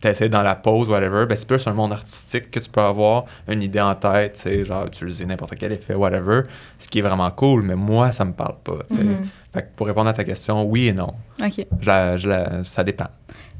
[0.00, 3.26] t'essaies dans la pose, whatever, ben c'est plus un monde artistique que tu peux avoir,
[3.46, 6.44] une idée en tête, tu sais, genre utiliser n'importe quel effet, whatever,
[6.78, 9.04] ce qui est vraiment cool, mais moi, ça me parle pas, tu sais.
[9.04, 9.28] Mhm.
[9.52, 11.12] Fait que pour répondre à ta question, oui et non.
[11.44, 11.66] OK.
[11.80, 13.08] Je la- je la- ça dépend.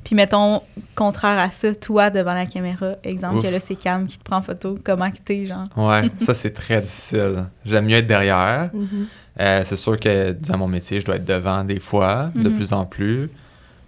[0.05, 0.63] Puis mettons,
[0.95, 3.45] contraire à ça, toi, devant la caméra, exemple, Ouf.
[3.45, 5.65] que là, c'est Cam qui te prend en photo, comment que t'es, genre?
[5.77, 7.45] Ouais, ça c'est très difficile.
[7.67, 8.71] J'aime mieux être derrière.
[8.73, 9.07] Mhm.
[9.41, 12.57] Euh, c'est sûr que dans mon métier, je dois être devant des fois, de Mhm.
[12.57, 13.31] plus en plus.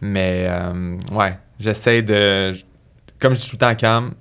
[0.01, 2.53] Mais euh, ouais, j'essaie de.
[3.19, 4.13] Comme je dis tout le temps à Cam,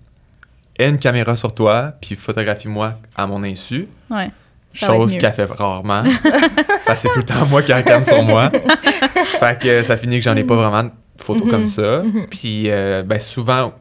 [0.80, 3.88] aie une caméra sur toi, puis photographie-moi à mon insu.
[4.10, 4.32] Ouais.
[4.74, 6.04] Ça Chose qu'elle fait rarement.
[6.86, 8.50] parce que c'est tout le temps moi qui ai la cam sur moi.
[9.40, 11.50] fait que ça finit que j'en ai pas vraiment photos Mhm.
[11.52, 12.04] comme ça.
[12.04, 12.28] Mhm.
[12.30, 13.74] Puis euh, ben souvent,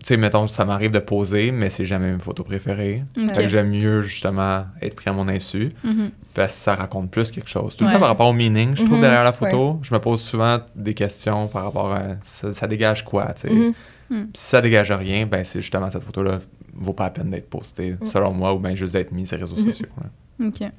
[0.00, 3.02] tu sais, mettons, ça m'arrive de poser, mais c'est jamais mes photos préférées.
[3.18, 3.34] Ok.
[3.34, 6.10] Fait que j'aime mieux justement être pris à mon insu Mhm.
[6.34, 7.74] parce que ça raconte plus quelque chose.
[7.76, 9.98] Tout le temps par rapport au meaning, je trouve, Mhm, derrière la photo, je me
[9.98, 13.54] pose souvent des questions par rapport à ça, ça dégage quoi, tu sais?
[13.54, 13.72] Mhm.
[14.10, 14.28] Mhm.
[14.34, 16.38] Si ça dégage rien, ben c'est justement cette photo-là
[16.78, 18.06] vaut pas la peine d'être postée, Mhm.
[18.06, 19.66] selon moi, ou bien juste d'être mise sur les réseaux Mhm.
[19.72, 19.88] sociaux.
[20.00, 20.46] là.
[20.46, 20.70] OK.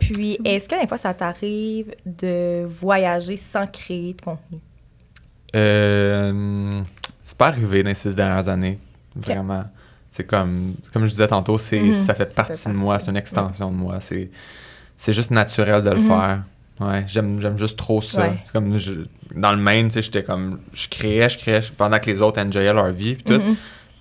[0.00, 4.58] Puis, est-ce que des fois, ça t'arrive de voyager sans créer de contenu?
[5.54, 6.80] Euh,
[7.24, 8.78] c'est pas arrivé dans les six dernières années,
[9.14, 9.64] vraiment.
[10.10, 11.92] C'est comme, comme je disais tantôt, c'est, Mhm.
[11.92, 13.98] ça fait fait partie de moi, c'est une extension de moi.
[14.00, 14.30] C'est,
[14.96, 16.06] c'est juste naturel de le Mhm.
[16.06, 16.42] faire.
[16.80, 18.22] Ouais, j'aime, j'aime juste trop ça.
[18.22, 18.38] Ouais.
[18.44, 21.98] C'est comme, je- dans le Maine, tu sais, j'étais comme, je créais, je créais pendant
[21.98, 23.42] que les autres enjoyaient leur vie, puis tout.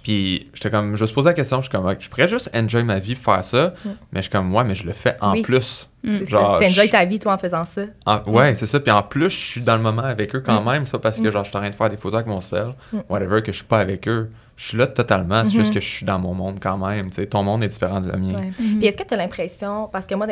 [0.04, 2.49] Puis j'étais comme, je me suis posé la question, je suis comme, je pourrais juste
[2.56, 3.89] enjoy ma vie pour faire ça, Mm.
[4.12, 5.41] mais je suis comme, ouais, mais je le fais en Oui.
[5.43, 5.88] plus.
[6.04, 6.26] Mm.
[6.26, 6.60] Genre.
[6.60, 7.84] T'enjoy ta vie, toi, en faisant ça.
[8.08, 8.80] En- ouais, c'est ça.
[8.80, 10.72] Puis en plus, je suis dans le moment avec eux quand Mm.
[10.72, 10.86] même.
[10.86, 11.32] C'est pas parce que Mm.
[11.32, 12.99] genre, je suis en train de faire des photos avec mon sel, Mm.
[13.10, 14.32] whatever, que je suis pas avec eux.
[14.58, 15.43] Je suis là totalement.
[15.45, 17.10] C'est juste que je suis dans mon monde quand même.
[17.10, 18.34] Tu sais, ton monde est différent de le mien.
[18.39, 18.52] Ouais.
[18.60, 18.80] Mhm.
[18.80, 20.28] Puis est-ce que tu as l'impression, parce que moi,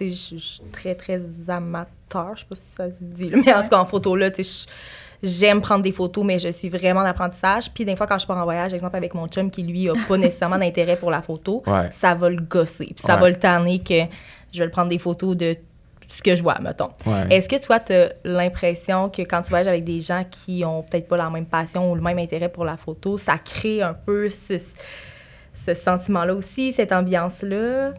[0.00, 3.62] je suis très, très amateur, je sais pas si ça se dit, là, mais en
[3.62, 4.72] tout cas, en photo, là, tu sais, je-
[5.26, 7.70] j'aime prendre des photos, mais je suis vraiment en apprentissage.
[7.74, 9.94] Puis des fois, quand je pars en voyage, exemple avec mon chum, qui lui a
[10.08, 11.90] pas nécessairement d'intérêt pour la photo, Ouais.
[12.00, 12.86] ça va le gosser.
[12.86, 13.20] Puis ça Ouais.
[13.20, 13.94] va le tanner que
[14.52, 15.56] je vais le prendre des photos de
[16.08, 16.90] ce que je vois, mettons.
[17.04, 17.26] Ouais.
[17.30, 20.82] Est-ce que toi, tu as l'impression que quand tu voyages avec des gens qui ont
[20.82, 23.92] peut-être pas la même passion ou le même intérêt pour la photo, ça crée un
[23.94, 24.54] peu ce,
[25.66, 27.92] ce sentiment-là aussi, cette ambiance-là?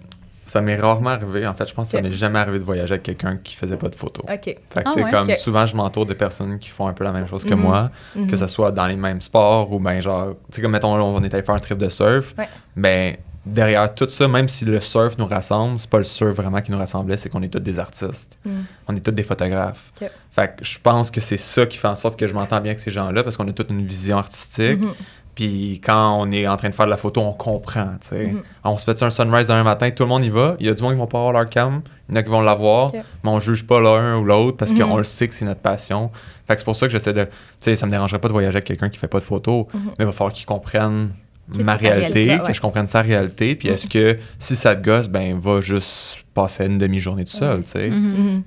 [0.48, 1.46] Ça m'est rarement arrivé.
[1.46, 3.78] En fait, je pense que ça m'est jamais arrivé de voyager avec quelqu'un qui faisait
[3.78, 4.24] pas de photos.
[4.28, 4.44] OK.
[4.44, 5.12] Fait que, Ah tu sais, ouais?
[5.12, 7.60] comme souvent, je m'entoure de personnes qui font un peu la même chose que Mhm.
[7.62, 8.28] moi, Mhm.
[8.28, 11.24] que ce soit dans les mêmes sports ou ben genre, tu sais, comme mettons, on
[11.24, 12.48] est allé faire un trip de surf, Ouais.
[12.76, 16.62] ben derrière tout ça, même si le surf nous rassemble, c'est pas le surf vraiment
[16.62, 18.38] qui nous rassemblait, c'est qu'on est tous des artistes.
[18.46, 18.66] Mhm.
[18.90, 19.92] On est tous des photographes.
[20.02, 20.10] Ok.
[20.32, 22.72] Fait que je pense que c'est ça qui fait en sorte que je m'entends bien
[22.72, 24.80] avec ces gens-là parce qu'on a toute une vision artistique.
[24.82, 24.94] Mhm.
[25.38, 28.26] Puis quand on est en train de faire de la photo, on comprend, tu sais.
[28.32, 28.42] Mhm.
[28.64, 30.56] On se fait un sunrise demain matin, tout le monde y va.
[30.60, 32.24] Il y a du monde qui vont pas avoir leur cam, il y en a
[32.24, 34.80] qui vont l'avoir, mais on juge pas l'un ou l'autre parce Mhm.
[34.80, 36.10] qu'on le sait que c'est notre passion.
[36.48, 37.26] Fait que c'est pour ça que j'essaie de...
[37.26, 37.30] Tu
[37.60, 39.80] sais, ça me dérangerait pas de voyager avec quelqu'un qui fait pas de photos, Mhm.
[39.90, 41.10] mais il va falloir qu'il comprenne
[41.56, 43.54] ma réalité, que je comprenne sa réalité.
[43.54, 47.62] Puis est-ce que si ça te gosse, ben va juste passer une demi-journée tout seul,
[47.62, 47.92] tu sais.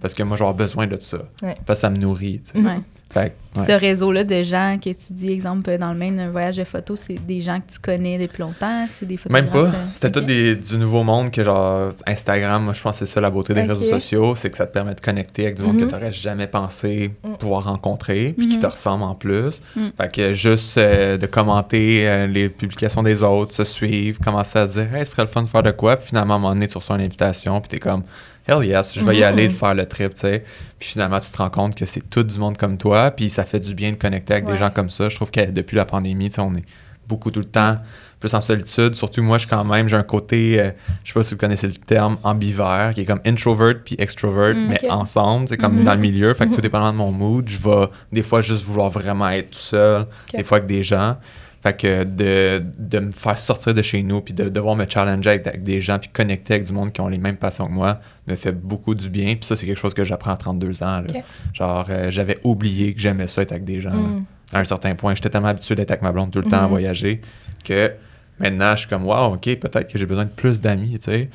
[0.02, 1.18] Parce que moi, j'ai besoin de ça.
[1.40, 1.54] Ouais.
[1.64, 2.68] Parce que ça me nourrit, tu sais.
[3.16, 3.22] Mhm.
[3.22, 3.66] Fait ouais.
[3.66, 7.00] Ce réseau-là de gens que tu dis, exemple, dans le Maine, un voyage de photos,
[7.06, 9.42] c'est des gens que tu connais depuis longtemps, c'est des photographes.
[9.44, 9.58] Même pas.
[9.76, 13.12] euh, C'était tout des, du nouveau monde que genre Instagram, moi je pense que c'est
[13.12, 15.62] ça la beauté des réseaux sociaux, c'est que ça te permet de connecter avec du
[15.64, 15.80] monde Mhm.
[15.80, 17.32] que tu n'aurais jamais pensé Mm.
[17.38, 18.62] pouvoir rencontrer, puis qui Mhm.
[18.62, 19.60] te ressemble en plus.
[19.74, 19.80] Mm.
[20.00, 24.68] Fait que juste euh, de commenter euh, les publications des autres, se suivre, commencer à
[24.68, 26.40] se dire, hey, ce serait le fun de faire de quoi, puis finalement à un
[26.40, 28.04] moment donné, tu reçois une invitation, puis t'es comme,
[28.50, 29.24] hell yes, je vais y Mhm.
[29.24, 30.44] aller faire le trip, tu sais.
[30.78, 33.44] Puis finalement, tu te rends compte que c'est tout du monde comme toi, puis ça
[33.44, 34.54] fait du bien de connecter avec Ouais.
[34.54, 35.08] des gens comme ça.
[35.08, 36.64] Je trouve que depuis la pandémie, tu sais, on est
[37.08, 37.76] beaucoup tout le temps
[38.20, 38.94] plus en solitude.
[38.94, 40.70] Surtout moi, je quand même, j'ai un côté, euh,
[41.02, 44.54] je sais pas si vous connaissez le terme ambivert, qui est comme introvert puis extrovert,
[44.54, 45.84] Mm, mais ensemble, c'est comme Mhm.
[45.84, 46.34] dans le milieu.
[46.34, 49.50] Fait que tout dépendant de mon mood, je vais des fois juste vouloir vraiment être
[49.52, 51.16] tout seul, des fois avec des gens.
[51.62, 55.30] Fait que de, de me faire sortir de chez nous, puis de devoir me challenger
[55.30, 57.72] avec, avec des gens, puis connecter avec du monde qui ont les mêmes passions que
[57.72, 59.34] moi, me fait beaucoup du bien.
[59.34, 61.02] Puis ça, c'est quelque chose que j'apprends à 32 ans.
[61.02, 61.20] là.
[61.52, 63.90] Genre, euh, j'avais oublié que j'aimais ça être avec des gens.
[63.92, 64.24] Mhm.
[64.52, 65.14] à un certain point.
[65.14, 66.68] J'étais tellement habitué d'être avec ma blonde tout le temps à Mhm.
[66.70, 67.20] voyager
[67.64, 67.92] que
[68.40, 71.30] maintenant, je suis comme, wow, OK, peut-être que j'ai besoin de plus d'amis, tu sais.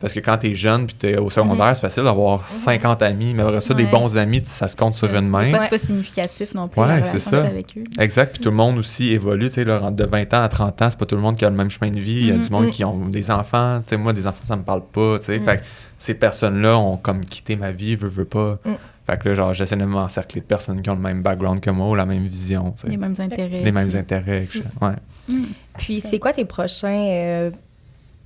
[0.00, 1.74] Parce que quand t'es jeune puis t'es au secondaire, Mhm.
[1.74, 5.12] c'est facile d'avoir 50 amis, mais après ça, des bons amis, ça se compte sur
[5.14, 5.52] une main.
[5.60, 6.80] c'est pas significatif non plus.
[6.80, 7.42] Ouais, c'est ça.
[7.44, 7.84] Avec eux.
[7.98, 10.88] Exact, puis tout le monde aussi évolue, tu sais, de 20 ans à 30 ans,
[10.90, 12.34] c'est pas tout le monde qui a le même chemin de vie, il y a
[12.34, 12.50] du Mhm.
[12.50, 12.70] monde Mhm.
[12.70, 15.38] qui ont des enfants, tu sais, moi, des enfants, ça me parle pas, tu sais,
[15.38, 15.44] Mhm.
[15.44, 15.62] fait que
[15.98, 18.58] ces personnes-là ont comme quitté ma vie, veux, veux pas.
[19.06, 21.70] Fait que là, genre, j'essaie de m'encercler de personnes qui ont le même background que
[21.70, 22.88] moi ou la même vision, tu sais.
[22.88, 23.48] Les mêmes intérêts.
[23.62, 24.94] Les mêmes puis- intérêts, que je- ouais.
[25.28, 25.44] Mm.
[25.78, 27.50] Puis, c'est quoi tes prochains euh,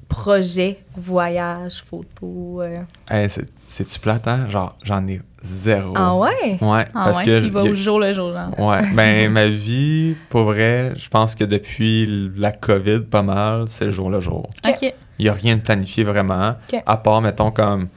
[0.08, 2.60] projets, voyages, photos?
[2.66, 2.82] euh?
[3.10, 3.28] Hey,
[3.68, 4.48] c'est-tu plate, hein?
[4.48, 5.92] Genre, j'en ai zéro.
[5.96, 6.58] Ah ouais?
[6.60, 7.44] Ouais, Ah parce ouais, que...
[7.44, 8.58] tu vas au jour le jour, genre.
[8.58, 13.84] Ouais, ben ma vie, pour vrai, je pense que depuis la COVID, pas mal, c'est
[13.86, 14.48] le jour le jour.
[14.66, 14.94] OK.
[15.18, 16.80] Il n'y a rien de planifié vraiment, Ok.
[16.86, 17.88] à part, mettons, comme...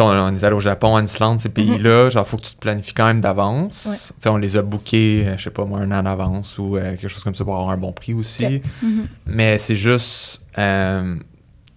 [0.00, 2.58] On, on est allé au Japon, en Islande, ces pays-là, genre, faut que tu te
[2.58, 3.86] planifies quand même d'avance.
[3.86, 3.92] Mhm.
[3.92, 4.30] Ouais.
[4.30, 6.90] On les a bookés, euh, je sais pas moi, un an en avance ou euh,
[6.96, 8.62] quelque chose comme ça pour avoir un bon prix aussi.
[8.82, 9.06] Mhm.
[9.26, 10.40] Mais c'est juste...
[10.58, 11.16] euh,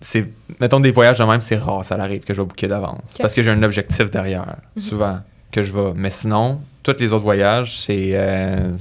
[0.04, 0.26] c'est
[0.60, 3.36] mettons des voyages de même c'est rare ça arrive que je vais booker d'avance parce
[3.36, 4.82] que j'ai un objectif derrière Mhm.
[4.82, 5.20] souvent
[5.52, 8.72] que je vais mais sinon tous les autres voyages c'est euh,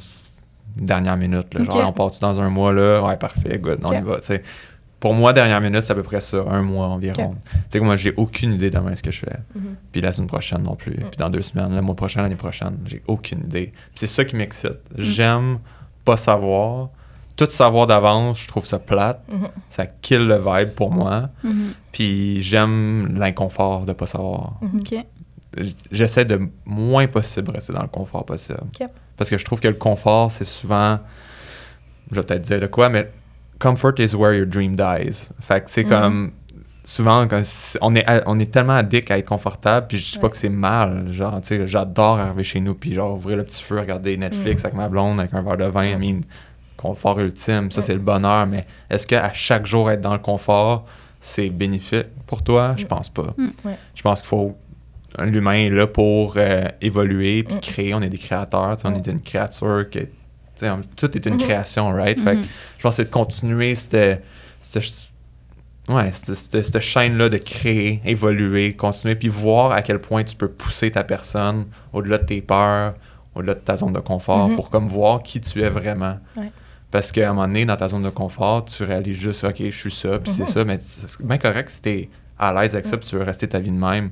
[0.78, 1.62] dernière minute là.
[1.64, 3.02] genre on part dans un mois là?
[3.02, 4.42] Ouais parfait good on y va tu sais
[5.00, 7.84] pour moi dernière minute c'est à peu près ça un mois environ tu sais que
[7.84, 9.76] moi j'ai aucune idée demain ce que je fais Mhm.
[9.90, 12.78] puis la semaine prochaine non plus puis dans deux semaines le mois prochain l'année prochaine
[12.84, 15.58] j'ai aucune idée Puis c'est ça qui m'excite j'aime
[16.04, 16.90] pas savoir
[17.36, 19.48] tout savoir d'avance je trouve ça plate Mhm.
[19.70, 21.30] ça kill le vibe pour moi.
[21.42, 21.72] Mhm.
[21.92, 24.60] Puis j'aime l'inconfort de pas savoir.
[25.90, 28.60] J'essaie de moins possible rester dans le confort possible.
[29.16, 31.00] Parce que je trouve que le confort, c'est souvent.
[32.12, 33.10] Je vais peut-être dire de quoi, mais
[33.60, 35.30] comfort is where your dream dies.
[35.40, 35.88] Fait que c'est Mhm.
[35.88, 36.32] comme.
[36.82, 37.28] Souvent,
[37.82, 40.30] on est, on est tellement addict à être confortable, puis je dis pas Ouais.
[40.30, 41.12] que c'est mal.
[41.12, 44.62] Genre, tu sais, j'adore arriver chez nous, puis genre ouvrir le petit feu, regarder Netflix
[44.62, 44.66] Mhm.
[44.66, 45.84] avec ma blonde, avec un verre de vin.
[45.84, 46.22] I mean,
[46.78, 47.86] confort ultime, ça Ouais.
[47.86, 50.86] c'est le bonheur, mais est-ce qu'à chaque jour être dans le confort,
[51.20, 52.74] c'est bénéfique pour toi?
[52.78, 52.88] Je Mm.
[52.88, 53.34] pense pas.
[53.36, 53.48] Mm.
[53.66, 53.76] Ouais.
[53.94, 54.56] Je pense qu'il faut
[55.18, 57.60] l'humain est là pour euh, évoluer puis Mm.
[57.60, 57.94] créer.
[57.94, 58.94] On est des créateurs, on Mm.
[58.96, 59.98] est une créature que.
[59.98, 60.10] tu sais,
[60.68, 61.40] on- Tout est une Mhm.
[61.40, 62.18] création, right?
[62.18, 62.46] Fait que Mhm.
[62.78, 64.22] je pense que c'est de continuer cette.
[64.62, 64.82] cette
[65.88, 70.36] ouais, cette, cette- cette chaîne-là de créer, évoluer, continuer, puis voir à quel point tu
[70.36, 72.94] peux pousser ta personne au-delà de tes peurs,
[73.34, 74.56] au-delà de ta zone de confort, Mhm.
[74.56, 76.18] pour comme voir qui tu es vraiment.
[76.36, 76.50] Ouais.
[76.90, 79.70] Parce qu'à un moment donné, dans ta zone de confort, tu réalises juste, OK, je
[79.70, 82.08] suis ça, puis c'est ça, mais c'est bien correct si t'es
[82.38, 84.10] à l'aise avec ça, puis tu veux rester ta vie de même.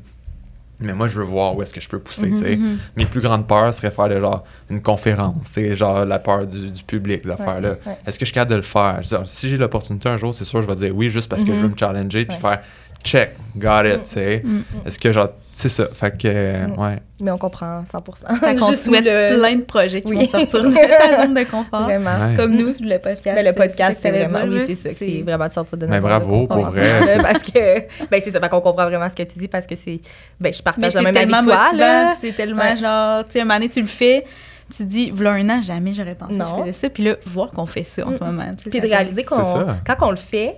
[0.80, 2.56] Mais moi, je veux voir où est-ce que je peux pousser, sais.
[2.56, 2.78] Mhm.
[2.96, 6.70] Mes plus grandes peurs seraient faire de, genre une conférence, c'est genre la peur du,
[6.70, 7.70] du public, ces affaires-là.
[7.84, 7.98] ouais.
[8.06, 9.00] Est-ce que je suis capable de le faire?
[9.24, 11.60] Si j'ai l'opportunité un jour, c'est sûr, je vais dire oui, juste parce que je
[11.60, 12.60] veux me challenger, puis faire
[13.04, 14.42] check, got it, tu sais.
[14.44, 14.64] Mhm.
[14.86, 15.88] Est-ce que genre, c'est ça.
[15.92, 16.78] Fait que, euh, Mm.
[16.80, 16.96] ouais.
[17.20, 18.36] Mais on comprend 100%.
[18.38, 20.16] Fait qu'on souhaite le- plein de projets qui Oui.
[20.32, 20.70] vont sortir de
[21.16, 21.82] ta zone de confort.
[21.82, 22.10] Vraiment.
[22.10, 22.36] Ouais.
[22.36, 23.34] Comme nous, le podcast.
[23.34, 26.08] Mais le podcast, c'est vraiment, oui, c'est ça, c'est vraiment de sortir de Mais notre
[26.08, 29.08] zone de bravo, confort, pour vrai, parce que, ben c'est ça, fait qu'on comprend vraiment
[29.08, 30.00] ce que tu dis parce que c'est,
[30.40, 32.08] ben je Mais partage le même avis tellement que toi, motivant, là.
[32.10, 32.76] puis c'est tellement Ouais.
[32.76, 34.24] genre, tu sais, un moment donné, tu le fais,
[34.70, 36.44] tu te dis, voilà un an, jamais j'aurais pensé Non.
[36.44, 36.90] que je faisais ça.
[36.90, 38.26] Puis là, voir qu'on fait ça en ce Mm.
[38.26, 38.44] moment.
[38.70, 40.56] Puis de réaliser qu'on, quand on le fait,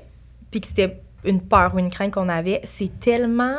[0.50, 3.58] puis que c'était une peur ou une crainte qu'on avait, c'est tellement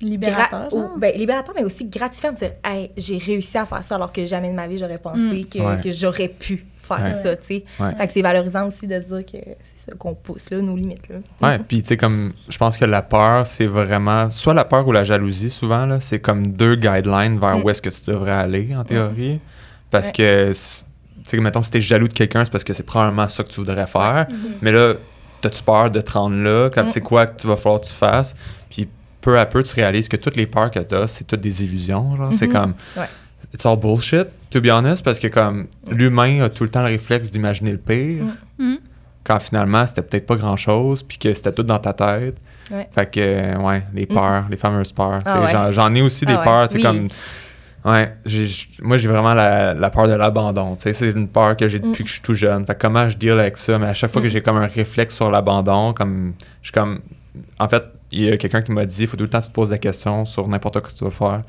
[0.00, 0.68] libérateur.
[0.68, 3.94] gra- ou- ben, libérateur, mais aussi gratifiant de dire, hey, j'ai réussi à faire ça
[3.94, 5.44] alors que jamais de ma vie j'aurais pensé Mm.
[5.46, 5.80] que, Ouais.
[5.82, 7.22] que j'aurais pu faire Ouais.
[7.22, 7.64] ça, tu sais.
[7.80, 7.94] Ouais.
[7.96, 10.76] Fait que c'est valorisant aussi de se dire que c'est ça qu'on pousse, là, nos
[10.76, 11.16] limites, là.
[11.40, 14.86] Ouais, puis tu sais, comme, je pense que la peur, c'est vraiment, soit la peur
[14.86, 17.62] ou la jalousie, souvent, là, c'est comme deux guidelines vers Mm.
[17.64, 19.40] où est-ce que tu devrais aller, en théorie.
[19.90, 20.12] Parce Ouais.
[20.12, 20.54] que, tu
[21.24, 23.60] sais, mettons, si t'es jaloux de quelqu'un, c'est parce que c'est probablement ça que tu
[23.60, 24.26] voudrais faire.
[24.60, 24.94] Mais là,
[25.40, 26.70] t'as-tu peur de te rendre là?
[26.70, 26.88] Comme Mm.
[26.88, 28.34] c'est quoi que tu vas falloir que tu fasses?
[28.70, 28.88] Puis
[29.20, 32.16] peu à peu, tu réalises que toutes les peurs que t'as, c'est toutes des illusions,
[32.16, 32.32] genre.
[32.32, 32.52] C'est Mhm.
[32.52, 32.74] comme...
[32.96, 33.08] Ouais.
[33.54, 36.88] It's all bullshit, to be honest, parce que comme l'humain a tout le temps le
[36.88, 38.24] réflexe d'imaginer le pire,
[38.58, 38.64] Mm.
[38.72, 38.76] Mm.
[39.24, 42.36] quand finalement c'était peut-être pas grand chose, puis que c'était tout dans ta tête.
[42.70, 42.88] Ouais.
[42.94, 45.22] Fait que, ouais, les peurs, les fameuses peurs.
[45.24, 45.52] Ah ouais.
[45.52, 46.94] j'en, j'en ai aussi des Ah ouais, peurs, tu sais, oui.
[46.96, 47.08] comme.
[47.86, 48.12] Ouais,
[48.82, 50.76] moi j'ai vraiment la, la peur de l'abandon.
[50.80, 52.04] C'est une peur que j'ai depuis Mm.
[52.04, 52.66] que je suis tout jeune.
[52.66, 53.78] Fait que comment je deal avec ça?
[53.78, 54.30] Mais à chaque fois que Mm.
[54.30, 56.32] j'ai comme un réflexe sur l'abandon, comme.
[56.62, 56.98] Je suis comme.
[57.60, 59.44] En fait, il y a quelqu'un qui m'a dit il faut tout le temps que
[59.44, 61.42] tu te poses la question sur n'importe quoi que tu vas faire.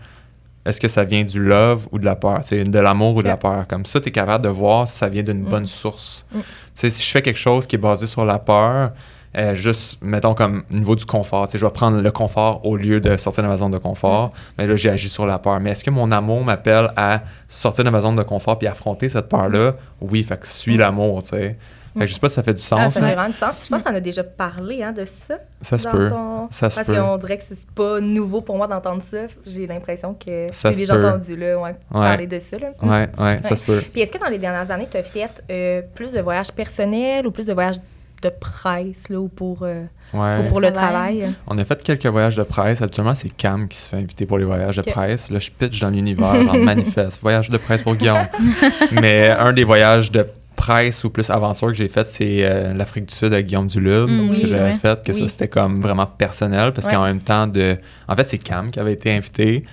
[0.65, 2.39] Est-ce que ça vient du love ou de la peur?
[2.43, 3.65] C'est de l'amour ou de la peur?
[3.67, 5.49] Comme ça, tu es capable de voir si ça vient d'une Mm.
[5.49, 6.25] bonne source.
[6.73, 8.91] Si je fais quelque chose qui est basé sur la peur,
[9.37, 12.65] euh, juste, mettons, comme au niveau du confort, tu sais, je vais prendre le confort
[12.65, 15.37] au lieu de sortir de ma zone de confort, mais là, j'ai agi sur la
[15.39, 15.59] peur.
[15.59, 19.09] Mais est-ce que mon amour m'appelle à sortir de ma zone de confort puis affronter
[19.09, 19.75] cette peur-là?
[20.01, 21.55] Oui, fait que suis l'amour, tu sais.
[21.93, 23.07] Fait que je sais pas si ça fait du Ah, sens, ça là.
[23.07, 23.55] fait vraiment du sens.
[23.63, 25.35] Je pense qu'on a déjà parlé hein, de ça.
[25.61, 26.09] ça se peut.
[26.11, 26.95] ton- Ça se Parce peut.
[26.95, 29.17] qu'on dirait que c'est pas nouveau pour moi d'entendre ça.
[29.47, 32.59] J'ai l'impression que Ça j'ai déjà entendu là, ouais, parler de ça.
[32.59, 32.67] Là.
[32.79, 32.87] Mm.
[32.89, 33.55] Ouais, ouais, ça Ouais.
[33.55, 33.81] se peut.
[33.91, 37.25] Puis est-ce que dans les dernières années, tu as fait euh, plus de voyages personnels
[37.25, 37.77] ou plus de voyages
[38.21, 40.29] de presse là, ou pour, euh, Ouais.
[40.39, 41.19] ou pour le Travail.
[41.19, 41.35] travail?
[41.47, 42.81] On a fait quelques voyages de presse.
[42.81, 45.29] Habituellement, c'est Cam qui se fait inviter pour les voyages de presse.
[45.29, 47.21] Là, je pitch dans l'univers, genre manifeste.
[47.21, 48.25] Voyage de presse pour Guillaume.
[48.91, 50.25] Mais un des voyages de
[50.57, 54.09] presse ou plus aventure que j'ai fait, c'est euh, l'Afrique du Sud avec Guillaume Dulude.
[54.09, 54.75] Mm, que oui, j'avais ouais.
[54.75, 56.73] fait, que ça, c'était comme vraiment personnel.
[56.73, 56.93] Parce Ouais.
[56.93, 57.77] qu'en même temps, de.
[58.09, 59.63] En fait, c'est Cam qui avait été invité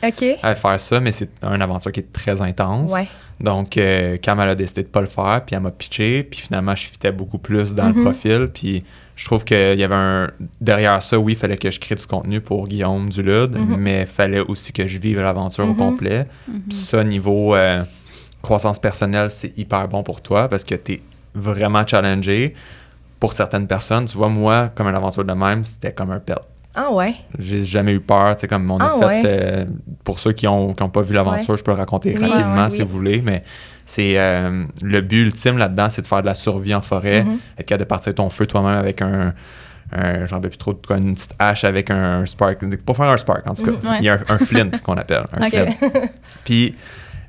[0.43, 2.93] à faire ça, mais c'est une aventure qui est très intense.
[2.93, 3.09] Ouais.
[3.41, 6.39] Donc, euh, Cam, elle a décidé de pas le faire, puis elle m'a pitché, puis
[6.41, 8.85] finalement, je fitais beaucoup plus dans le profil, puis
[9.17, 10.31] je trouve qu'il y avait un...
[10.61, 13.77] Derrière ça, oui, il fallait que je crée du contenu pour Guillaume Dulude, Mhm.
[13.79, 15.77] mais il fallait aussi que je vive l'aventure au Mhm.
[15.77, 16.27] complet.
[16.69, 17.83] Puis ça, niveau euh,
[18.45, 21.03] croissance personnelle, c'est hyper bon pour toi, parce que tu es
[21.35, 22.55] vraiment challengé.
[23.21, 26.35] Pour certaines personnes, tu vois, moi, comme une aventure de même, c'était comme un pet.
[26.75, 27.15] Ah ouais?
[27.39, 29.23] J'ai jamais eu peur, tu sais, comme on a Ah fait, ouais?
[29.25, 29.65] euh,
[30.03, 32.65] pour ceux qui ont, qui ont pas vu l'aventure, je peux le raconter Oui, rapidement
[32.65, 32.89] ouais, si oui.
[32.89, 33.43] vous voulez, mais
[33.87, 37.39] c'est euh, le but ultime là-dedans, c'est de faire de la survie en forêt, Mhm.
[37.59, 39.33] être capable de partir ton feu toi-même avec un,
[39.93, 43.17] un j'en plus trop, de quoi, une petite hache avec un spark, pour faire un
[43.19, 43.89] spark en tout cas, Mhm.
[43.91, 43.99] Ouais.
[44.01, 45.67] il y a un, un flint qu'on appelle, un flint.
[46.45, 46.75] Puis,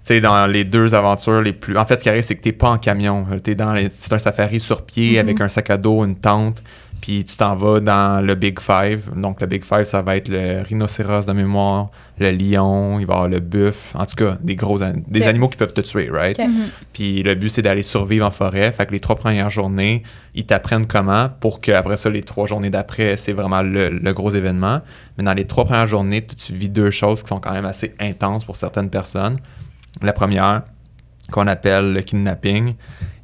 [0.06, 1.78] sais, dans les deux aventures les plus.
[1.78, 3.26] En fait, ce qui arrive, c'est que t'es pas en camion.
[3.44, 3.90] T'es dans les...
[3.90, 5.20] C'est un safari sur pied Mhm.
[5.20, 6.62] avec un sac à dos, une tente.
[7.02, 9.12] Puis tu t'en vas dans le Big Five.
[9.16, 13.14] Donc, le Big Five, ça va être le rhinocéros de mémoire, le lion, il va
[13.14, 13.94] y avoir le buff.
[13.96, 16.40] En tout cas, des gros an- des animaux qui peuvent te tuer, right?
[16.40, 16.70] Mhm.
[16.94, 18.72] Puis le but, c'est d'aller survivre en forêt.
[18.72, 20.02] Fait que les trois premières journées,
[20.34, 24.32] ils t'apprennent comment pour qu'après ça, les trois journées d'après, c'est vraiment le, le gros
[24.32, 24.82] événement.
[25.18, 27.66] Mais dans les trois premières journées, tu, tu vis deux choses qui sont quand même
[27.66, 29.36] assez intenses pour certaines personnes.
[30.02, 30.64] La première,
[31.32, 32.76] qu'on appelle le kidnapping,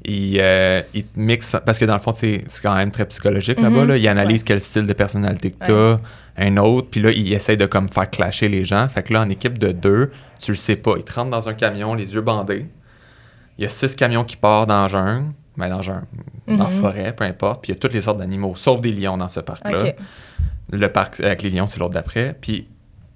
[0.03, 3.59] il, euh, il te mixe, parce que dans le fond, c'est quand même très psychologique
[3.59, 3.63] Mhm.
[3.65, 3.85] là-bas.
[3.85, 3.97] Là.
[3.97, 5.99] Il analyse quel style de personnalité que tu as,
[6.37, 8.87] un autre, puis là, il essaye de comme faire clasher les gens.
[8.87, 10.93] Fait que là, en équipe de deux, tu le sais pas.
[10.97, 12.65] Il te rentre dans un camion, les yeux bandés.
[13.59, 16.05] Il y a six camions qui partent dans la jungle, ben dans jungle,
[16.47, 16.81] dans la Mhm.
[16.81, 17.61] forêt, peu importe.
[17.61, 19.91] Puis il y a toutes les sortes d'animaux, sauf des lions dans ce parc-là.
[20.71, 22.35] Le parc avec les lions, c'est l'autre d'après.
[22.41, 22.67] Puis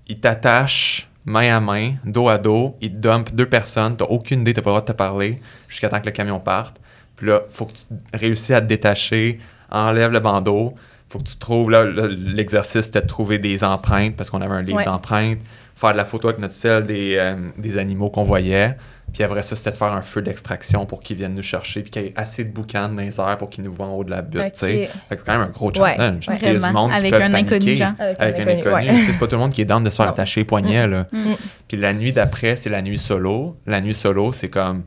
[0.08, 4.42] ils t'attachent main à main, dos à dos, ils te dumpent deux personnes, t'as aucune
[4.42, 6.78] idée, t'as pas le droit de te parler jusqu'à temps que le camion parte.
[7.16, 9.40] Puis là, faut que tu réussisses à te détacher,
[9.72, 10.76] enlève le bandeau.
[11.10, 14.62] Faut que tu trouves, là, l'exercice, c'était de trouver des empreintes, parce qu'on avait un
[14.62, 14.84] livre Ouais.
[14.86, 15.40] d'empreintes,
[15.76, 18.76] faire de la photo avec notre sel des, euh, des animaux qu'on voyait.
[19.14, 21.90] Puis après ça, c'était de faire un feu d'extraction pour qu'ils viennent nous chercher, puis
[21.92, 24.04] qu'il y ait assez de boucan dans les airs pour qu'ils nous voient en haut
[24.04, 24.52] de la butte, Ok.
[24.54, 24.90] tu sais.
[25.08, 26.28] Fait que c'est quand même un gros challenge.
[26.28, 26.36] ouais.
[26.38, 27.92] Tu sais, Il y a du Vraiment, monde qui avec peuvent un inconnu, genre.
[27.98, 28.74] Avec avec un inconnu, inconnu.
[28.76, 28.88] ouais.
[28.96, 30.46] Tu sais, C'est pas tout le monde qui est down de se faire attacher les
[30.46, 31.08] poignets, là.
[31.14, 31.18] Mm.
[31.70, 33.56] Puis la nuit d'après, c'est la nuit solo.
[33.66, 34.84] La nuit solo, c'est comme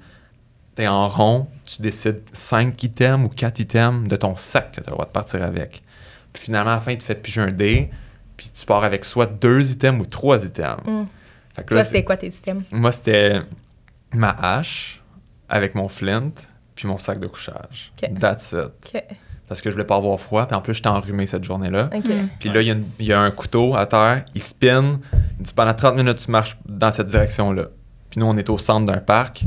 [0.75, 4.87] t'es en rond, tu décides 5 items ou 4 items de ton sac que tu
[4.87, 5.83] as le droit de partir avec.
[6.33, 7.91] Puis finalement, à la fin, il te fait piger un dé,
[8.37, 10.77] puis tu pars avec soit 2 items ou 3 items.
[10.87, 11.05] Mm.
[11.57, 12.63] Fait que Toi, c'était quoi tes systèmes?
[12.71, 13.41] moi, c'était
[14.15, 15.03] ma hache
[15.49, 16.33] avec mon flint,
[16.75, 17.93] puis mon sac de couchage.
[18.03, 18.19] Ok.
[18.19, 19.03] That's it.
[19.49, 21.89] Parce que je voulais pas avoir froid, puis en plus, j'étais enrhumé cette journée-là.
[21.95, 22.05] Ok.
[22.05, 22.29] Mm.
[22.39, 25.01] Puis là, il y, a y un couteau à terre, il spin.
[25.39, 27.65] Il dit pendant 30 minutes, tu marches dans cette direction-là.
[28.11, 29.45] Puis nous, on est au centre d'un parc.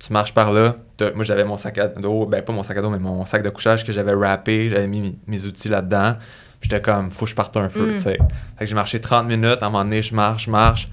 [0.00, 0.76] Tu marches par là.
[1.14, 3.42] Moi, j'avais mon sac à dos, ben pas mon sac à dos, mais mon sac
[3.42, 4.68] de couchage que j'avais wrappé.
[4.70, 6.14] J'avais mis mes, mes outils là-dedans.
[6.60, 7.96] Puis j'étais comme, faut que je parte un feu, Mm.
[7.96, 8.18] tu sais.
[8.58, 9.62] Fait que j'ai marché 30 minutes.
[9.62, 10.88] À un moment donné, je marche, je marche.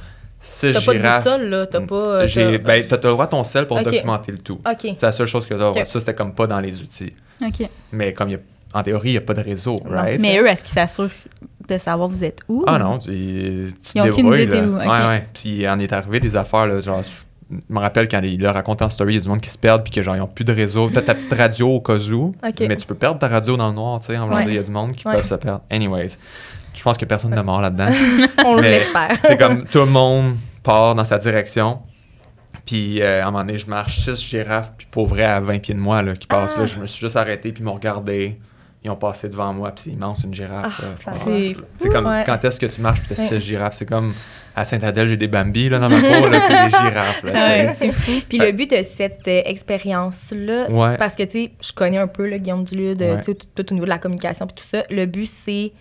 [0.50, 1.68] Six T'as pas de boussole, là?
[1.68, 1.96] T'as pas.
[1.96, 4.60] euh, J'ai, ben, t'as le droit à ton sel pour documenter le tout.
[4.66, 4.80] Ok.
[4.96, 5.70] C'est la seule chose que t'as.
[5.70, 5.82] Ok.
[5.86, 7.14] Ça, c'était comme pas dans les outils.
[7.46, 7.68] OK.
[7.92, 8.40] Mais comme y a-
[8.74, 10.20] en théorie, il n'y a pas de réseau, right?
[10.22, 11.10] Mais eux, est-ce qu'ils s'assurent
[11.68, 12.64] de savoir vous êtes où?
[12.66, 14.68] Ah non, tu, tu Ils te ont aucune débrouilles, idée là.
[14.68, 14.76] où.
[14.78, 15.28] Ouais, ouais.
[15.34, 18.50] Puis il en est arrivé des affaires, là, genre, je me rappelle quand il le
[18.50, 20.22] racontait en story, il y a du monde qui se perd puis que genre, ils
[20.22, 20.90] ont plus de réseau.
[20.94, 23.76] T'as ta petite radio au cas où, mais tu peux perdre ta radio dans le
[23.76, 24.46] noir, tu sais, en Ouais.
[24.48, 25.16] il y a du monde qui Ouais.
[25.16, 25.62] peuvent se perdre.
[25.70, 26.18] Anyways,
[26.78, 27.90] je pense que personne ne meurt là-dedans.
[28.46, 29.18] On l'espère.
[29.26, 31.80] c'est comme tout le monde part dans sa direction.
[32.66, 35.60] Puis euh, à un moment donné, je marche six girafes, puis pour vrai, à 20
[35.60, 36.62] pieds de moi, là, qui passent Ah.
[36.62, 36.66] là.
[36.66, 38.38] Je me suis juste arrêté, puis ils m'ont regardé.
[38.84, 40.82] Ils ont passé devant moi, puis c'est immense, une girafe.
[41.08, 41.12] Ah,
[41.80, 42.24] sais, comme Ouais.
[42.26, 43.28] quand est-ce que tu marches, puis t'as Ouais.
[43.30, 43.74] six girafes.
[43.74, 44.14] C'est comme
[44.56, 47.32] à Saint-Adèle, j'ai des Bambi, là, dans ma cour, là, c'est des girafes, là.
[47.34, 48.12] Ouais, c'est fou.
[48.30, 52.08] Puis le but de cette euh, expérience-là, c'est parce que, tu sais, je connais un
[52.08, 54.84] peu le Guillaume Dulude, sais, tout, tout au niveau de la communication puis tout ça.
[54.90, 55.72] Le but, c'est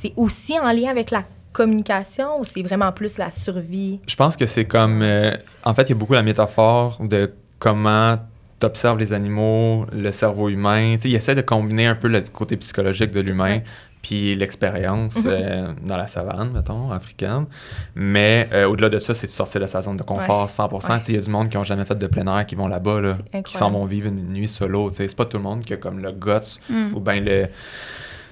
[0.00, 4.00] c'est aussi en lien avec la communication ou c'est vraiment plus la survie?
[4.06, 5.02] Je pense que c'est comme.
[5.02, 8.16] euh, en fait, il y a beaucoup la métaphore de comment
[8.60, 10.94] tu observes les animaux, le cerveau humain.
[10.94, 13.60] Tu sais, il essaie de combiner un peu le côté psychologique de l'humain
[14.02, 15.30] puis l'expérience Mhm.
[15.32, 17.46] euh, dans la savane, mettons, africaine.
[17.94, 20.92] Mais euh, au-delà de ça, c'est de sortir de sa zone de confort 100%.
[20.92, 20.98] Ouais.
[20.98, 22.56] Tu sais, Il y a du monde qui n'ont jamais fait de plein air qui
[22.56, 24.90] vont là-bas, là, qui s'en vont vivre une nuit solo.
[24.92, 26.94] C'est pas tout le monde qui a comme le guts Mm.
[26.94, 27.46] ou bien le.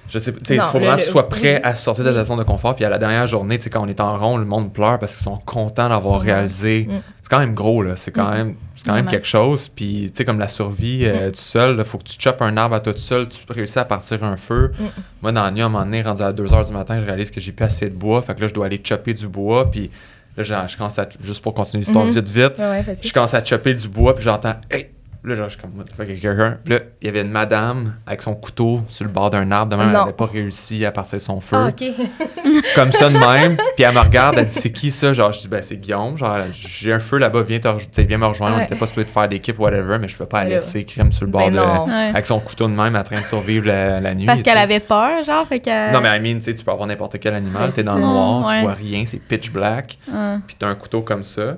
[0.09, 1.61] Je sais il faut vraiment que tu sois prêt oui.
[1.63, 2.25] à sortir de ta Oui.
[2.25, 2.75] zone de confort.
[2.75, 5.23] Puis à la dernière journée, quand on est en rond, le monde pleure parce qu'ils
[5.23, 6.87] sont contents d'avoir réalisé.
[6.89, 7.01] Mm.
[7.21, 7.95] C'est quand même gros, là.
[7.95, 8.33] C'est quand Mm.
[8.33, 9.69] même, c'est quand même quelque chose.
[9.73, 12.57] Puis, tu sais, comme la survie euh, tout seul, il faut que tu chopes un
[12.57, 14.71] arbre à toi tout seul, tu réussis à partir un feu.
[14.77, 14.83] Mm.
[15.21, 17.05] Moi, dans la nuit, à un moment donné, rendu à 2 h du matin, je
[17.05, 18.21] réalise que j'ai plus assez de bois.
[18.21, 19.71] Fait que là, je dois aller chopper du bois.
[19.71, 19.89] Puis
[20.35, 22.11] là, je, commence à, juste pour continuer l'histoire Mhm.
[22.11, 24.89] vite, vite, Ouais, je commence à chopper du bois, puis j'entends Hey!
[25.23, 26.57] Là, genre, je suis comme, What the fuck, quelqu'un.
[26.63, 29.71] Puis là, il y avait une madame avec son couteau sur le bord d'un arbre.
[29.71, 31.57] De même, elle n'avait pas réussi à partir de son feu.
[31.59, 31.83] Ah, OK.
[32.75, 33.55] Comme ça de même.
[33.75, 35.13] Puis elle me regarde, elle dit, c'est qui ça?
[35.13, 36.17] Genre, je dis, ben, c'est Guillaume.
[36.17, 38.55] Genre, j'ai un feu là-bas, viens, te tu viens me rejoindre.
[38.55, 40.55] On n'était pas supposé de faire d'équipe, whatever, mais je peux pas la là.
[40.55, 41.59] laisser crème sur le bord Ben de.
[41.91, 42.09] Ouais.
[42.09, 44.25] Avec son couteau de même, en train de survivre la, la nuit.
[44.25, 45.93] Parce tu qu'elle avait peur, genre, fait qu'elle...
[45.93, 48.01] Non, mais I mean, tu sais, tu peux avoir n'importe quel animal, t'es dans le
[48.01, 48.61] noir, tu Ouais.
[48.61, 49.99] vois rien, c'est pitch black,
[50.47, 51.57] puis t'as un couteau comme ça.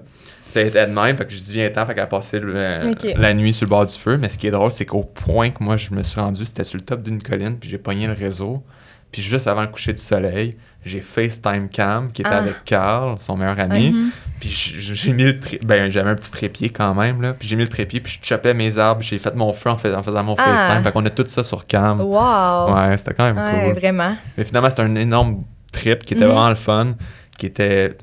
[0.55, 2.53] Elle était de même, fait que je dis, viens temps, fait qu'elle a passé le-
[2.55, 4.17] euh, la nuit sur le bord du feu.
[4.17, 6.63] Mais ce qui est drôle, c'est qu'au point que moi, je me suis rendu, c'était
[6.63, 8.63] sur le top d'une colline, puis j'ai pogné le réseau.
[9.11, 12.39] Puis juste avant le coucher du soleil, j'ai FaceTime Cam, qui était Ah.
[12.39, 13.91] avec Carl, son meilleur ami.
[13.91, 14.09] Mhm.
[14.39, 17.61] Puis j'ai mis le ben j'avais un petit trépied quand même là, puis j'ai mis
[17.61, 20.23] le trépied puis je chopais mes arbres, j'ai fait mon feu en, fais- en faisant
[20.23, 20.43] mon Ah.
[20.57, 22.01] FaceTime, fait qu'on a tout ça sur Cam.
[22.01, 22.73] Wow!
[22.75, 23.79] Ouais, c'était quand même Ouais, cool.
[23.79, 24.17] vraiment.
[24.37, 26.31] Mais finalement, c'était un énorme trip qui était Mhm.
[26.31, 26.89] vraiment le fun,
[27.37, 27.95] qui était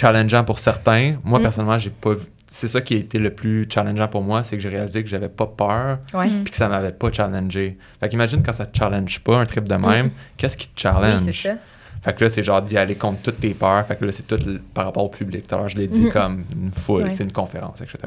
[0.00, 1.16] challengeant pour certains.
[1.24, 1.42] Moi, Mhm.
[1.44, 4.56] personnellement, j'ai pas vu- C'est ça qui a été le plus challengeant pour moi, c'est
[4.56, 5.98] que j'ai réalisé que j'avais pas peur.
[6.12, 6.42] Mm.
[6.42, 7.78] puis que ça m'avait pas challengé.
[8.00, 10.12] Fait qu'imagine quand ça te challenge pas un trip de même, Mhm.
[10.36, 11.22] qu'est-ce qui te Oui, challenge?
[11.26, 11.54] c'est ça.
[12.02, 13.86] Fait que là, c'est genre d'y aller contre toutes tes peurs.
[13.86, 15.46] Fait que là, c'est tout le- par rapport au public.
[15.46, 17.14] Tout à l'heure, je l'ai dit comme une foule, Ouais.
[17.14, 17.98] une conférence, etc.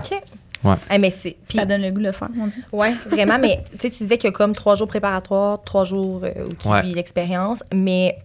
[0.00, 0.22] OK.
[0.64, 0.74] Ouais.
[0.92, 1.36] Eh, mais c'est...
[1.54, 2.62] Ça donne le goût de le faire, mon Dieu.
[2.72, 5.84] ouais, vraiment, mais tu sais, tu disais qu'il y a comme trois jours préparatoires, trois
[5.84, 6.82] jours euh, où tu Ouais.
[6.82, 8.16] vis l'expérience, mais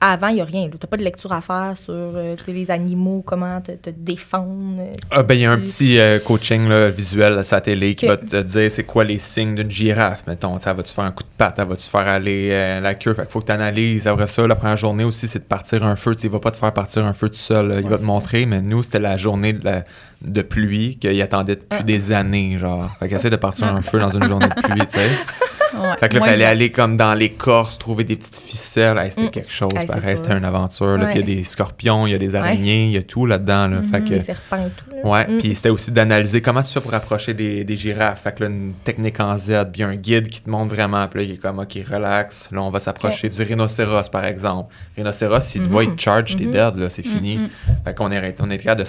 [0.00, 0.68] avant, il n'y a rien.
[0.68, 4.80] Tu n'as pas de lecture à faire sur euh, les animaux, comment te, te défendre.
[4.80, 7.94] euh, Ah, ben, il y a un petit euh, coaching là, visuel à sa télé
[7.94, 10.24] qui va te dire c'est quoi les signes d'une girafe.
[10.26, 13.14] Mettons, elle va-tu faire un coup de patte, elle va-tu faire aller la queue?
[13.14, 14.06] Fait qu'il faut que tu analyses.
[14.06, 16.14] Après ça, la première journée aussi, c'est de partir un feu.
[16.22, 17.80] Il va pas te faire partir un feu tout seul.
[17.82, 19.84] Il va te montrer, mais nous, c'était la journée de, la-
[20.22, 21.82] de pluie qu'il attendait depuis Ah.
[21.82, 22.58] des années.
[22.58, 22.90] genre.
[22.98, 25.08] Fait qu'il essaie de partir un feu dans une journée de pluie, tu sais.
[25.80, 26.48] Ouais, Fait que là, moins fallait bien.
[26.48, 28.98] aller comme dans l'écorce, trouver des petites ficelles.
[28.98, 29.30] Hey, c'était Mm.
[29.30, 30.16] quelque chose, Hey, pareil.
[30.18, 30.96] C'était une aventure.
[30.98, 31.04] Là.
[31.06, 31.10] Ouais.
[31.12, 33.26] Puis il y a des scorpions, il y a des araignées, il y a tout
[33.26, 33.68] là-dedans.
[33.68, 33.82] Là.
[33.82, 34.96] Fait que, Les serpents et tout.
[34.96, 35.08] là.
[35.10, 35.38] Ouais, Mm.
[35.38, 38.22] puis c'était aussi d'analyser comment tu fais pour approcher des, des girafes.
[38.22, 41.06] Fait que là, une technique en Z, puis un guide qui te montre vraiment.
[41.08, 42.48] Puis là, il est comme, OK, relax.
[42.52, 44.72] Là, on va s'approcher du rhinocéros, par exemple.
[44.96, 46.52] Rhinocéros, s'il te voit, il te charge, t'es Mhm.
[46.52, 47.38] dead, là, c'est fini.
[47.84, 48.88] Fait qu'on est, on est capable de,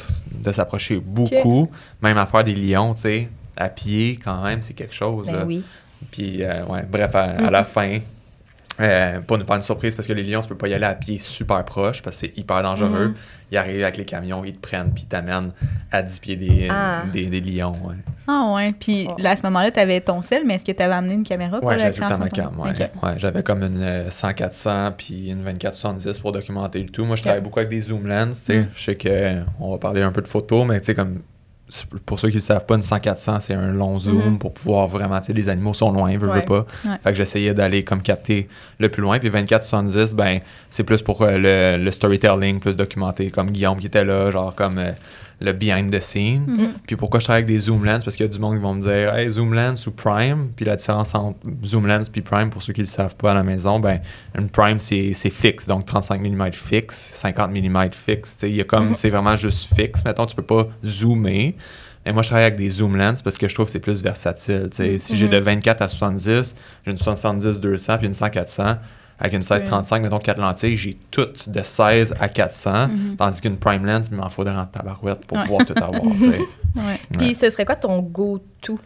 [0.50, 1.70] de s'approcher beaucoup,
[2.02, 3.30] même à faire des lions, tu sais.
[3.60, 5.26] À pied, quand même, c'est quelque chose.
[5.26, 5.44] Ben là.
[5.46, 5.64] oui.
[6.12, 8.00] Puis, euh, ouais, bref, à, à la fin,
[8.80, 10.86] euh, pour nous faire une surprise, parce que les lions, tu peux pas y aller
[10.86, 13.08] à pied super proche, parce que c'est hyper dangereux.
[13.08, 13.16] Mhm.
[13.52, 15.52] Ils arrivent avec les camions, ils te prennent, puis ils t'amènent
[15.92, 17.04] à 10 pieds des, Ah.
[17.12, 17.72] des, des lions.
[17.84, 17.96] Ouais,
[18.28, 18.74] Ah ouais.
[18.80, 19.16] Puis Oh.
[19.20, 21.24] là, à ce moment-là, tu avais ton sel, mais est-ce que tu avais amené une
[21.24, 22.60] caméra pour ouais la j'avais tout le temps ma cam.
[22.60, 22.70] Ouais.
[23.02, 27.06] Ouais, j'avais comme une euh, 100-400 puis une 24-70 pour documenter le tout.
[27.06, 28.44] Moi, je travaille beaucoup avec des zoom lens.
[28.44, 28.60] tu sais.
[28.60, 28.68] Mm.
[28.76, 31.22] Je sais qu'on va parler un peu de photos, mais tu sais, comme
[32.06, 34.38] pour ceux qui ne le savent pas, une 100-400, c'est un long zoom Mhm.
[34.40, 36.42] pour pouvoir vraiment, tu sais, les animaux sont loin, veux Ouais.
[36.42, 36.66] pas.
[36.86, 36.96] Ouais.
[37.04, 38.48] Fait que j'essayais d'aller comme capter
[38.80, 39.20] le plus loin.
[39.20, 40.40] Puis 24-70, ben,
[40.70, 41.38] c'est plus pour euh,
[41.78, 44.92] le, le storytelling, plus documenté, comme Guillaume qui était là, genre comme euh,
[45.40, 46.44] le behind the scene.
[46.48, 46.70] Mhm.
[46.88, 48.04] Puis pourquoi je travaille avec des zoom lens?
[48.04, 50.50] Parce qu'il y a du monde qui vont me dire Hey, zoom lens ou prime.
[50.56, 53.32] Puis la différence entre zoom lens puis prime, pour ceux qui ne le savent pas
[53.32, 54.00] à la maison, ben
[54.38, 58.38] une prime c'est fixe, donc 35 mm fixe, 50 mm fixe.
[58.44, 58.96] Il y a comme, Mhm.
[58.96, 60.04] c'est vraiment juste fixe.
[60.04, 61.56] Mettons, tu peux pas zoomer.
[62.06, 64.02] Mais moi, je travaille avec des zoom lens parce que je trouve que c'est plus
[64.02, 64.70] versatile.
[64.72, 65.32] Si j'ai Mhm.
[65.32, 68.78] de 24 à 70, j'ai une 70-200 puis une 100-400.
[69.20, 72.88] Avec une 16-35, mettons 4 lentilles, j'ai toutes de 16 à 400.
[72.90, 73.16] Mhm.
[73.18, 75.44] Tandis qu'une prime lens, il m'en faudrait en tabarouette pour Ouais.
[75.46, 76.02] pouvoir tout avoir.
[76.02, 76.40] tu sais.
[76.76, 77.00] Ouais.
[77.18, 78.78] Puis ce serait quoi ton go-to?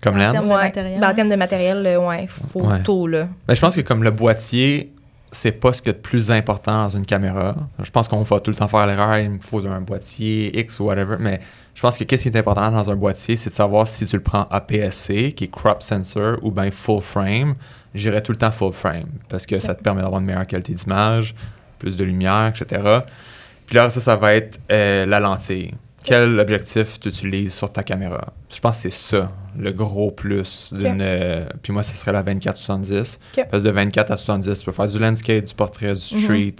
[0.00, 0.32] Comme En lens?
[0.32, 0.62] termes de Ouais.
[0.62, 1.14] matériel, Ben, en ouais.
[1.16, 3.28] termes de matériel, ouais, photo, là.
[3.46, 4.92] Ben, je pense que comme le boîtier,
[5.32, 7.54] c'est pas ce qu'il y a de plus important dans une caméra.
[7.78, 10.80] Je pense qu'on va tout le temps faire l'erreur, il me faut un boîtier X
[10.80, 11.40] ou whatever, mais
[11.74, 14.16] je pense que qu'est-ce qui est important dans un boîtier, c'est de savoir si tu
[14.16, 17.54] le prends APS-C, qui est crop sensor, ou bien full frame.
[17.94, 20.72] J'irais tout le temps full frame, parce que ça te permet d'avoir une meilleure qualité
[20.72, 21.34] d'image,
[21.78, 23.00] plus de lumière, etc.
[23.66, 25.74] Puis là, ça, ça va être euh, la lentille.
[26.08, 28.32] Quel objectif tu utilises sur ta caméra?
[28.54, 29.28] Je pense que c'est ça,
[29.58, 31.00] le gros plus d'une...
[31.02, 33.18] euh, puis moi, ce serait la 24-70.
[33.36, 33.46] Ok.
[33.50, 36.22] Parce que de 24 à 70, tu peux faire du landscape, du portrait, du Mhm.
[36.22, 36.54] street.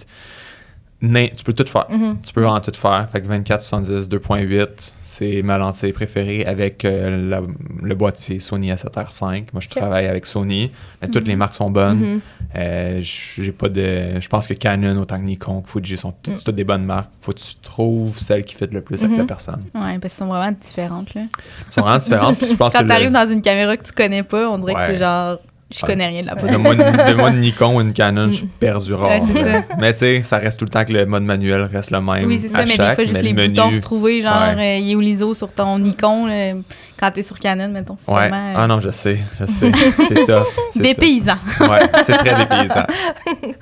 [1.01, 1.85] Tu peux tout faire.
[1.89, 2.17] Mhm.
[2.25, 3.07] Tu peux vraiment tout faire.
[3.09, 7.41] Fait que 24, 70, 2.8, c'est ma lentille préférée avec euh, la-
[7.81, 9.45] le boîtier Sony A7R5.
[9.53, 10.71] Moi, je travaille avec Sony.
[11.01, 11.99] Mais toutes les marques sont bonnes.
[12.15, 12.21] Mhm.
[12.57, 14.19] Euh, j'ai pas de.
[14.19, 16.43] Je pense que Canon, autant que Nikon, que Fuji sont toutes, Mm.
[16.43, 17.11] toutes des bonnes marques.
[17.21, 19.61] Faut que tu trouves celle qui fit le plus avec la personne.
[19.73, 21.21] Ouais, parce qu'elles sont vraiment différentes, là.
[21.21, 22.37] Elles sont vraiment différentes.
[22.37, 24.49] Puis je pense Quand que tu arrives le, dans une caméra que tu connais pas,
[24.49, 24.87] on dirait Ouais.
[24.87, 25.37] que c'est genre,
[25.71, 26.51] je connais rien de la photo.
[26.53, 29.21] de moi, de moi, une Nikon ou une Canon, je suis perdu rare.
[29.21, 32.01] Ouais, mais tu sais, ça reste tout le temps que le mode manuel reste le
[32.01, 32.25] même.
[32.25, 34.77] Oui, c'est ça, à mais chaque, des fois, juste les le boutons retrouvés, genre, Ouais.
[34.77, 36.53] euh, il est où l'ISO sur ton Nikon, là,
[36.99, 37.97] quand t'es sur Canon, mettons.
[38.05, 38.21] C'est Ouais.
[38.29, 39.71] tellement, euh, Ah non, je sais, je sais.
[40.07, 40.47] c'est tough.
[40.71, 40.99] c'est des tough.
[41.01, 41.37] paysans.
[41.61, 42.85] Ouais, c'est très dépaysant.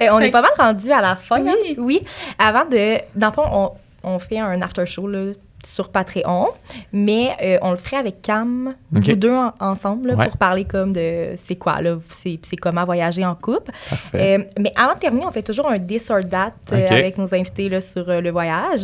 [0.00, 1.36] Eh, on est pas mal rendu à la fin.
[1.46, 1.54] hein?
[1.62, 1.74] Oui.
[1.78, 2.00] Oui.
[2.38, 2.98] Avant de.
[3.14, 3.70] Dans le fond, on,
[4.02, 5.32] on fait un after show là,
[5.66, 6.48] sur Patreon,
[6.92, 9.02] mais euh, on le ferait avec Cam, Ok.
[9.04, 10.28] vous deux en- ensemble, là, Ouais.
[10.28, 13.70] pour parler comme de c'est quoi, là, c'est comment voyager en couple.
[14.14, 17.32] Euh, mais avant de terminer, on fait toujours un this or that euh, avec nos
[17.34, 18.82] invités là, sur le voyage.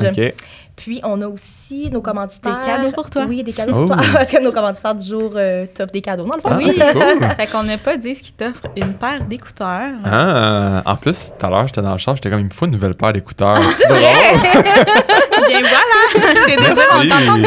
[0.83, 2.59] Puis, on a aussi nos commanditaires.
[2.59, 3.25] Des cadeaux pour toi.
[3.29, 3.87] Oui, des cadeaux Oh.
[3.87, 4.05] pour toi.
[4.15, 6.25] Parce que nos commanditaires du jour euh, t'offrent des cadeaux.
[6.25, 6.73] Dans le fond, Ah, oui.
[6.75, 7.29] c'est cool.
[7.37, 9.93] fait qu'on n'a pas dit ce qui t'offre une paire d'écouteurs.
[10.05, 12.65] Ah, en plus, tout à l'heure, j'étais dans le char, j'étais comme, il me faut
[12.65, 13.59] une nouvelle paire d'écouteurs.
[13.75, 14.01] C'est drôle.
[14.01, 16.47] Bien voilà!
[16.47, 17.43] T'es désolé, on t'a entendu.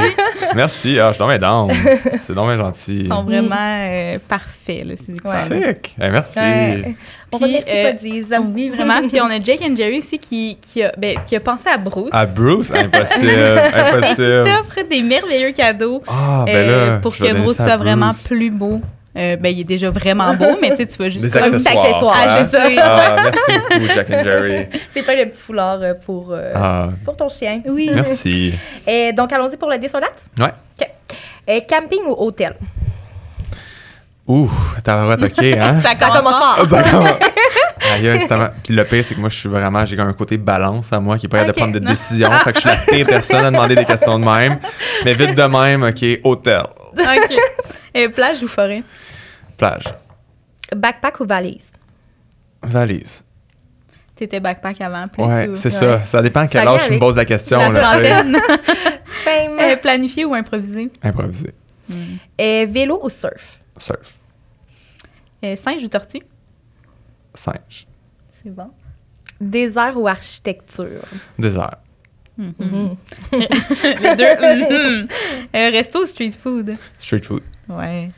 [0.55, 0.55] Merci.
[0.55, 0.99] Merci.
[0.99, 1.71] Ah, je suis down.
[2.21, 2.99] C'est donc bien gentil.
[3.01, 5.35] Ils sont vraiment euh, parfaits, là, ces écouteurs.
[5.35, 5.95] Sick.
[5.99, 6.39] Eh, merci.
[6.39, 6.95] Ouais.
[7.33, 8.25] On Puis, remercie euh, pas Diz.
[8.55, 9.07] Oui, vraiment.
[9.07, 11.77] Puis on a Jake and Jerry aussi qui, qui, a, ben, qui a pensé à
[11.77, 12.09] Bruce.
[12.13, 13.27] À Bruce, impossible.
[13.73, 14.43] qui impossible.
[14.45, 18.81] t'offre des merveilleux cadeaux Ah, ben euh, pour que Bruce soit vraiment plus beau.
[19.15, 21.85] Euh, ben, il est déjà vraiment beau, mais tu vas juste Des comme- accessoires.
[21.85, 22.47] accessoires, hein?
[22.49, 22.63] c'est ça.
[22.83, 24.65] Ah, merci beaucoup, Jack and Jerry.
[24.93, 27.61] C'est pas le petit foulard euh, pour, euh, Ah, pour ton chien.
[27.67, 27.91] Oui.
[27.93, 28.55] merci.
[28.87, 29.75] Et donc, allons-y pour le.
[29.75, 30.45] Ouais.
[30.81, 30.87] OK.
[31.47, 32.55] Euh, camping ou hôtel?
[34.27, 34.49] Ouh,
[34.83, 35.81] tabarouette, OK, hein?
[35.81, 36.65] Ça commence fort.
[36.67, 37.09] Ça commence.
[37.93, 38.19] Aïe,
[38.63, 41.17] Puis le pire, c'est que moi, je suis vraiment, j'ai un côté balance à moi
[41.17, 41.55] qui est pas capable Ok.
[41.55, 42.31] de prendre de décision.
[42.31, 44.59] fait que je suis la pire personne à demander des questions de même.
[45.03, 46.63] Mais vite de même, OK, hôtel,
[46.93, 47.37] OK.
[47.95, 48.79] Euh, plage ou forêt?
[49.55, 49.83] plage,
[50.75, 51.67] Backpack ou valise?
[52.63, 53.23] valise.
[54.15, 56.03] T'étais backpack avant, plus Ouais, ou- c'est ça.
[56.03, 57.71] Ça dépend à quel âge tu me poses la question.
[57.71, 58.23] La là.
[59.27, 60.89] Euh, planifié ou improvisé?
[61.03, 61.53] Improvisé.
[61.91, 63.59] Euh, vélo ou surf?
[63.77, 64.17] Surf.
[65.43, 66.21] Euh, singe ou tortue?
[67.33, 67.87] Singe.
[68.43, 68.69] C'est bon.
[69.41, 71.01] Désert ou architecture?
[71.37, 71.77] Désert.
[72.37, 72.95] Mhm.
[73.31, 75.01] Les deux.
[75.01, 75.07] mhm.
[75.55, 76.75] Euh, resto ou street food?
[76.97, 77.43] Street food.
[77.69, 78.09] Ouais.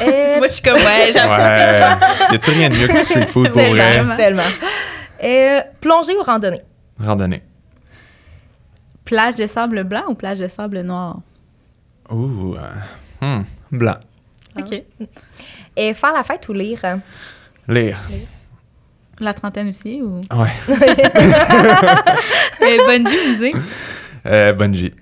[0.00, 1.28] Euh, Moi, je suis comme, ouais, j'aime.
[1.30, 1.96] Ouais.
[2.32, 3.76] y a-tu rien de mieux que street food pour vrai?
[3.96, 4.42] tellement, tellement.
[5.22, 6.62] Euh, plongée ou randonnée?
[6.98, 7.42] Randonnée.
[9.04, 11.20] Plage de sable blanc ou plage de sable noir?
[12.10, 12.56] Ouh.
[12.56, 12.70] euh,
[13.20, 13.42] hmm,
[13.72, 13.96] Blanc.
[14.58, 14.82] OK.
[15.76, 16.80] Et faire la fête ou lire?
[17.68, 17.98] Lire.
[19.20, 20.20] La trentaine aussi ou?
[20.32, 20.50] Ouais.
[22.62, 23.52] Euh, bungee musée?
[24.26, 24.92] Euh, bungee.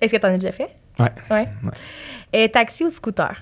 [0.00, 0.68] Est-ce que tu en as déjà fait?
[0.98, 1.10] Ouais.
[1.30, 1.48] Ouais.
[1.62, 1.70] Ouais.
[2.32, 3.34] Et taxi ou scooter?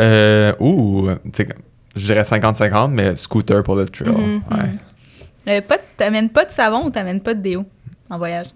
[0.00, 1.10] Euh, ouh.
[1.94, 4.10] Je dirais 50-50, mais scooter pour le trail.
[4.10, 4.38] Ouais.
[5.48, 7.64] Euh, pas de- t'amènes pas de savon ou t'amènes pas de déo
[8.10, 8.46] en voyage?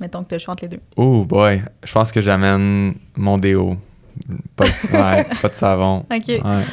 [0.00, 0.80] Mettons que tu chantes les deux.
[0.96, 3.76] Oh boy, je pense que j'amène mon déo.
[4.56, 5.98] Pas de, ouais, pas de savon.
[6.10, 6.28] OK.
[6.28, 6.64] Ouais.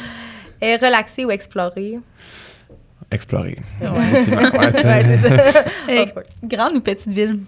[0.60, 1.98] Et relaxer ou explorer?
[3.10, 3.58] Explorer.
[3.80, 4.22] Ouais.
[4.72, 4.98] Ça.
[6.44, 7.40] Grande ou petite ville?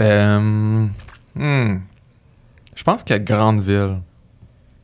[0.00, 0.86] Euh,
[1.34, 1.78] hmm.
[2.74, 3.96] Je pense que grande ville.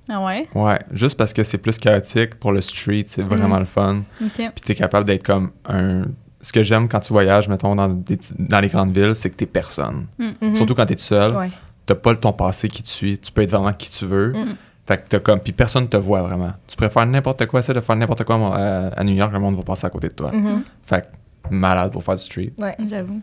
[0.09, 0.49] Ah ouais?
[0.55, 4.03] Ouais, juste parce que c'est plus chaotique pour le street, c'est vraiment le fun.
[4.23, 4.31] OK.
[4.37, 6.05] Puis t'es capable d'être comme un.
[6.41, 9.31] Ce que j'aime quand tu voyages, mettons, dans, des petits- dans les grandes villes, c'est
[9.31, 10.07] que t'es personne.
[10.19, 10.57] Mhm.
[10.57, 11.37] Surtout quand t'es tout seul.
[11.37, 11.51] Ouais.
[11.95, 13.19] T'as pas ton passé qui te suit.
[13.19, 14.33] Tu peux être vraiment qui tu veux.
[14.33, 14.57] Mhm.
[14.87, 15.41] Fait que t'as comme.
[15.41, 16.53] Puis personne te voit vraiment.
[16.67, 19.39] Tu préfères n'importe quoi, essaie de faire n'importe quoi moi, à, à New York, le
[19.39, 20.33] monde va passer à côté de toi.
[20.33, 20.65] Mhm.
[20.85, 22.53] Fait que malade pour faire du street.
[22.59, 22.77] Ouais.
[22.89, 23.21] J'avoue.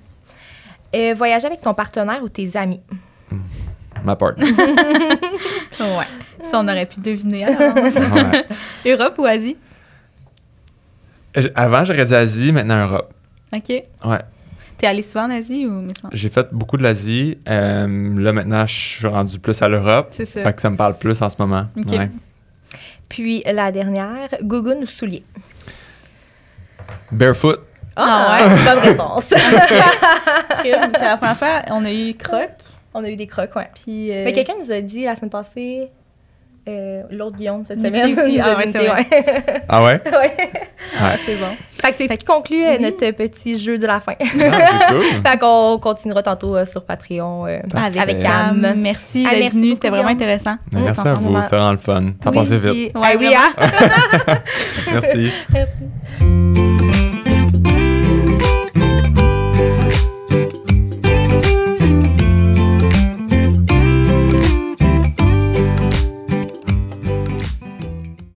[0.94, 2.80] Et voyager avec ton partenaire ou tes amis?
[4.04, 4.34] Ma part.
[5.80, 6.06] Ouais.
[6.50, 7.46] Ça, on aurait pu deviner.
[7.56, 8.46] Ouais.
[8.86, 9.56] Europe ou Asie?
[11.36, 13.14] J- Avant, j'aurais dit Asie, maintenant Europe.
[13.54, 13.70] OK.
[14.06, 14.20] Ouais.
[14.80, 15.88] T'es allé souvent en Asie ou?
[16.14, 17.38] J'ai fait beaucoup de l'Asie.
[17.48, 20.12] Euh, là, maintenant, je suis rendu plus à l'Europe.
[20.16, 20.42] C'est ça.
[20.42, 21.66] Fait que ça me parle plus en ce moment.
[21.78, 21.92] Ok.
[21.92, 22.10] Ouais.
[23.10, 25.24] Puis la dernière, gougoune ou soulier?
[27.12, 27.60] Barefoot.
[27.96, 29.24] Ah Ah, ouais, bonne réponse.
[30.62, 32.50] C'est la première fois, on a eu croc.
[32.94, 33.70] On a eu des crocs, ouais.
[33.84, 34.12] Puis.
[34.12, 35.90] euh, Mais quelqu'un nous a dit la semaine passée,
[36.70, 38.40] euh, l'autre Guillaume cette semaine, aussi.
[38.40, 38.90] Ah dit ouais, vrai.
[38.90, 39.62] ouais.
[39.68, 40.02] Ah ouais?
[40.06, 40.36] Ouais.
[41.00, 41.48] Ah, c'est bon.
[41.82, 42.84] Fait que c'est ce qui conclut euh, Oui.
[42.84, 44.14] notre petit jeu de la fin.
[44.20, 45.02] Ah, c'est cool.
[45.26, 48.62] fait qu'on continuera tantôt euh, sur Patreon euh, avec Cam.
[48.62, 48.74] Cam.
[48.78, 49.74] Merci Ah, d'être venu.
[49.76, 50.56] C'était vraiment intéressant.
[50.74, 52.04] Mais Merci à vous, c'était vraiment le fun.
[52.26, 52.96] A Oui, passé vite.
[52.96, 54.38] Ouais, Ah oui, hein?
[54.91, 55.32] Merci.
[55.54, 56.69] Merci.